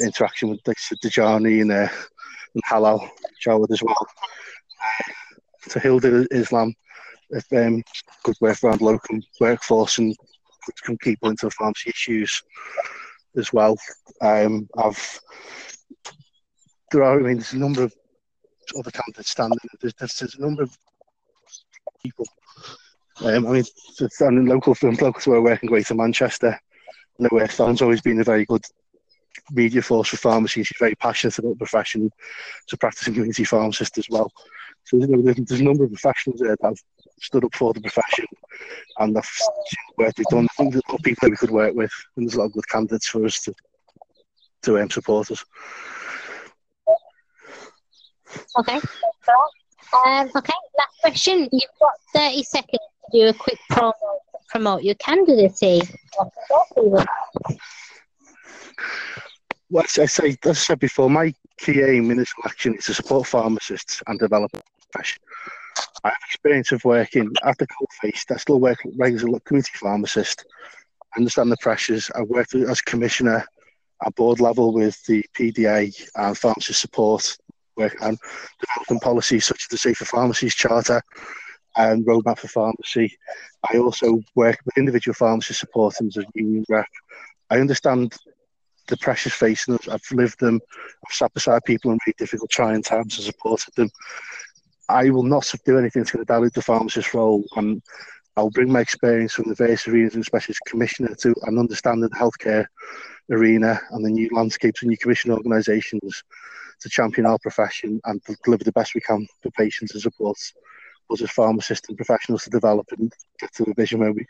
interaction 0.00 0.48
with 0.48 0.60
like 0.66 0.78
Dejani 1.04 1.60
and, 1.60 1.72
uh, 1.72 1.88
and 2.54 2.62
Hala 2.64 2.98
Jawad 3.44 3.70
as 3.72 3.82
well. 3.82 4.06
To 5.70 5.80
Hilda 5.80 6.26
Islam, 6.30 6.74
um, 7.52 7.82
good 8.22 8.36
work 8.40 8.62
around 8.64 8.80
local 8.80 9.18
workforce 9.40 9.98
and 9.98 10.16
good 10.86 11.00
key 11.00 11.16
points 11.16 11.42
of 11.42 11.52
pharmacy 11.54 11.90
issues 11.90 12.42
as 13.36 13.52
well. 13.52 13.76
Um, 14.20 14.68
I've 14.76 15.20
there 16.90 17.02
are, 17.02 17.18
I 17.18 17.22
mean, 17.22 17.36
there's 17.36 17.52
a 17.52 17.58
number 17.58 17.82
of 17.82 17.94
other 18.78 18.90
candidates 18.90 19.30
standing. 19.30 19.58
There's, 19.80 19.94
there's, 19.94 20.34
a 20.36 20.40
number 20.40 20.62
of 20.62 20.76
people. 22.02 22.24
Um, 23.20 23.46
I 23.46 23.50
mean, 23.50 24.46
local 24.46 24.74
from 24.74 24.94
local 24.94 25.20
to 25.20 25.30
where 25.30 25.38
I 25.38 25.42
work 25.42 25.62
in 25.62 25.68
Greater 25.68 25.94
Manchester. 25.94 26.58
I 27.20 27.22
know 27.22 27.46
Thorrun's 27.46 27.82
always 27.82 28.00
been 28.00 28.20
a 28.20 28.24
very 28.24 28.44
good 28.44 28.64
media 29.50 29.82
force 29.82 30.08
for 30.08 30.16
pharmacy. 30.16 30.62
She's 30.62 30.78
very 30.78 30.94
passionate 30.94 31.38
about 31.38 31.50
the 31.50 31.56
profession. 31.56 32.10
She's 32.66 32.74
a 32.74 32.78
practicing 32.78 33.14
community 33.14 33.44
pharmacist 33.44 33.98
as 33.98 34.08
well. 34.08 34.30
So 34.88 34.96
you 34.96 35.06
know, 35.06 35.20
there's, 35.20 35.36
there's 35.36 35.60
a 35.60 35.64
number 35.64 35.84
of 35.84 35.92
professionals 35.92 36.40
there 36.40 36.56
that 36.58 36.66
have 36.66 36.78
stood 37.20 37.44
up 37.44 37.54
for 37.54 37.74
the 37.74 37.80
profession 37.82 38.24
and 38.98 39.14
seen 39.22 39.46
the 39.96 40.04
work 40.04 40.14
they've 40.14 40.26
done. 40.26 40.46
I 40.46 40.54
think 40.56 40.72
there's 40.72 40.82
a 40.88 40.92
lot 40.92 40.98
of 40.98 41.04
people 41.04 41.18
that 41.22 41.30
we 41.30 41.36
could 41.36 41.50
work 41.50 41.74
with, 41.74 41.92
and 42.16 42.26
there's 42.26 42.36
a 42.36 42.38
lot 42.38 42.46
of 42.46 42.52
good 42.52 42.68
candidates 42.68 43.06
for 43.08 43.22
us 43.26 43.42
to 43.42 43.54
to 44.62 44.78
um, 44.78 44.88
support 44.88 45.30
us. 45.30 45.44
Okay. 48.58 48.80
Um, 50.06 50.30
okay, 50.34 50.52
last 50.78 51.00
question. 51.02 51.48
You've 51.52 51.62
got 51.78 51.92
30 52.14 52.42
seconds 52.44 52.80
to 53.12 53.18
do 53.18 53.28
a 53.28 53.34
quick 53.34 53.58
promo 53.70 53.92
to 53.92 54.38
promote 54.48 54.84
your 54.84 54.94
candidacy. 54.94 55.82
Well, 59.70 59.84
I 59.84 60.06
say, 60.06 60.36
as 60.42 60.46
I 60.46 60.52
said 60.54 60.78
before, 60.78 61.10
my 61.10 61.34
key 61.58 61.82
aim 61.82 62.10
in 62.10 62.16
this 62.16 62.32
election 62.42 62.74
is 62.76 62.86
to 62.86 62.94
support 62.94 63.26
pharmacists 63.26 64.02
and 64.06 64.18
develop 64.18 64.50
I 64.96 66.08
have 66.08 66.16
experience 66.26 66.72
of 66.72 66.84
working 66.84 67.30
at 67.44 67.58
the 67.58 67.66
coalface. 67.66 68.24
I 68.30 68.36
still 68.36 68.60
work 68.60 68.78
as 68.86 69.22
a 69.22 69.40
community 69.40 69.72
pharmacist. 69.74 70.44
I 71.14 71.18
understand 71.18 71.50
the 71.50 71.56
pressures. 71.60 72.10
I 72.14 72.22
worked 72.22 72.54
as 72.54 72.80
commissioner 72.80 73.44
at 74.04 74.14
board 74.14 74.40
level 74.40 74.72
with 74.72 75.02
the 75.06 75.24
PDA 75.36 76.08
and 76.16 76.38
pharmacist 76.38 76.80
support, 76.80 77.36
work 77.76 77.96
on 78.02 78.16
developing 78.60 79.00
policies 79.00 79.46
such 79.46 79.64
as 79.64 79.68
the 79.68 79.78
Safer 79.78 80.04
Pharmacies 80.04 80.54
Charter 80.54 81.02
and 81.76 82.04
Roadmap 82.06 82.38
for 82.38 82.48
Pharmacy. 82.48 83.16
I 83.70 83.78
also 83.78 84.20
work 84.34 84.58
with 84.64 84.78
individual 84.78 85.14
pharmacists 85.14 85.60
supporting 85.60 86.08
as 86.08 86.16
a 86.16 86.24
union 86.34 86.64
rep. 86.68 86.86
I 87.50 87.58
understand 87.58 88.16
the 88.88 88.96
pressures 88.96 89.34
facing 89.34 89.74
us. 89.74 89.88
I've 89.88 90.00
lived 90.12 90.40
them. 90.40 90.60
I've 91.06 91.14
sat 91.14 91.32
beside 91.34 91.64
people 91.64 91.92
in 91.92 91.98
really 92.06 92.14
difficult, 92.18 92.50
trying 92.50 92.82
times 92.82 93.16
and 93.16 93.26
supported 93.26 93.74
them. 93.74 93.90
I 94.88 95.10
will 95.10 95.22
not 95.22 95.52
do 95.64 95.78
anything 95.78 96.04
to 96.04 96.24
dilute 96.24 96.54
the 96.54 96.62
pharmacist 96.62 97.12
role, 97.14 97.44
and 97.56 97.82
I'll 98.36 98.50
bring 98.50 98.72
my 98.72 98.80
experience 98.80 99.34
from 99.34 99.48
the 99.48 99.54
various 99.54 99.86
arenas, 99.86 100.14
and 100.14 100.24
specialist 100.24 100.60
commissioner, 100.66 101.14
to 101.16 101.34
an 101.42 101.58
understanding 101.58 102.08
the 102.08 102.16
healthcare 102.16 102.66
arena 103.30 103.80
and 103.90 104.04
the 104.04 104.10
new 104.10 104.28
landscapes 104.32 104.82
and 104.82 104.88
new 104.88 104.96
commission 104.96 105.30
organisations 105.30 106.22
to 106.80 106.88
champion 106.88 107.26
our 107.26 107.38
profession 107.38 108.00
and 108.04 108.22
deliver 108.44 108.64
the 108.64 108.72
best 108.72 108.94
we 108.94 109.00
can 109.00 109.26
for 109.42 109.50
patients 109.50 109.92
and 109.92 110.02
support 110.02 110.36
us 111.10 111.22
as 111.22 111.30
pharmacists 111.30 111.88
and 111.88 111.96
professionals 111.96 112.44
to 112.44 112.50
develop 112.50 112.86
and 112.96 113.12
get 113.40 113.52
to 113.54 113.64
a 113.64 113.74
vision 113.74 113.98
where 114.00 114.12
we 114.12 114.24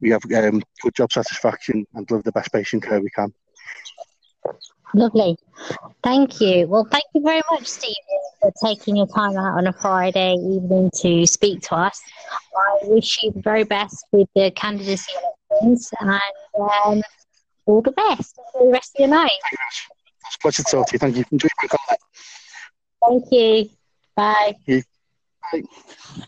we 0.00 0.10
have 0.10 0.22
um, 0.24 0.62
good 0.82 0.94
job 0.94 1.12
satisfaction 1.12 1.86
and 1.94 2.06
deliver 2.06 2.22
the 2.22 2.32
best 2.32 2.52
patient 2.52 2.82
care 2.82 3.00
we 3.00 3.10
can. 3.10 3.32
Lovely. 4.94 5.36
Thank 6.02 6.40
you. 6.40 6.66
Well, 6.66 6.86
thank 6.90 7.04
you 7.14 7.22
very 7.22 7.42
much, 7.52 7.66
Stephen, 7.66 7.94
for 8.40 8.52
taking 8.64 8.96
your 8.96 9.06
time 9.06 9.36
out 9.36 9.58
on 9.58 9.66
a 9.66 9.72
Friday 9.72 10.34
evening 10.34 10.90
to 11.02 11.26
speak 11.26 11.62
to 11.62 11.76
us. 11.76 12.00
I 12.56 12.78
wish 12.84 13.22
you 13.22 13.30
the 13.32 13.40
very 13.40 13.64
best 13.64 14.06
with 14.10 14.28
the 14.34 14.50
candidacy 14.50 15.12
elections 15.52 15.90
and 16.00 16.20
um, 16.58 17.02
all 17.66 17.82
the 17.82 17.92
best 17.92 18.36
for 18.52 18.66
the 18.66 18.72
rest 18.72 18.96
of 18.96 19.00
your 19.00 19.08
night. 19.10 19.30
It's 20.26 20.36
a 20.36 20.38
pleasure 20.40 20.62
to 20.62 20.70
talk 20.70 20.86
to 20.88 20.92
you. 20.94 20.98
Thank 20.98 21.16
you. 21.16 21.24
Enjoy 21.30 21.48
your 21.62 21.70
Thank 23.06 23.24
you. 23.30 23.70
Bye. 24.16 24.56
Thank 24.66 24.66
you. 24.66 24.82
Bye. 25.52 26.26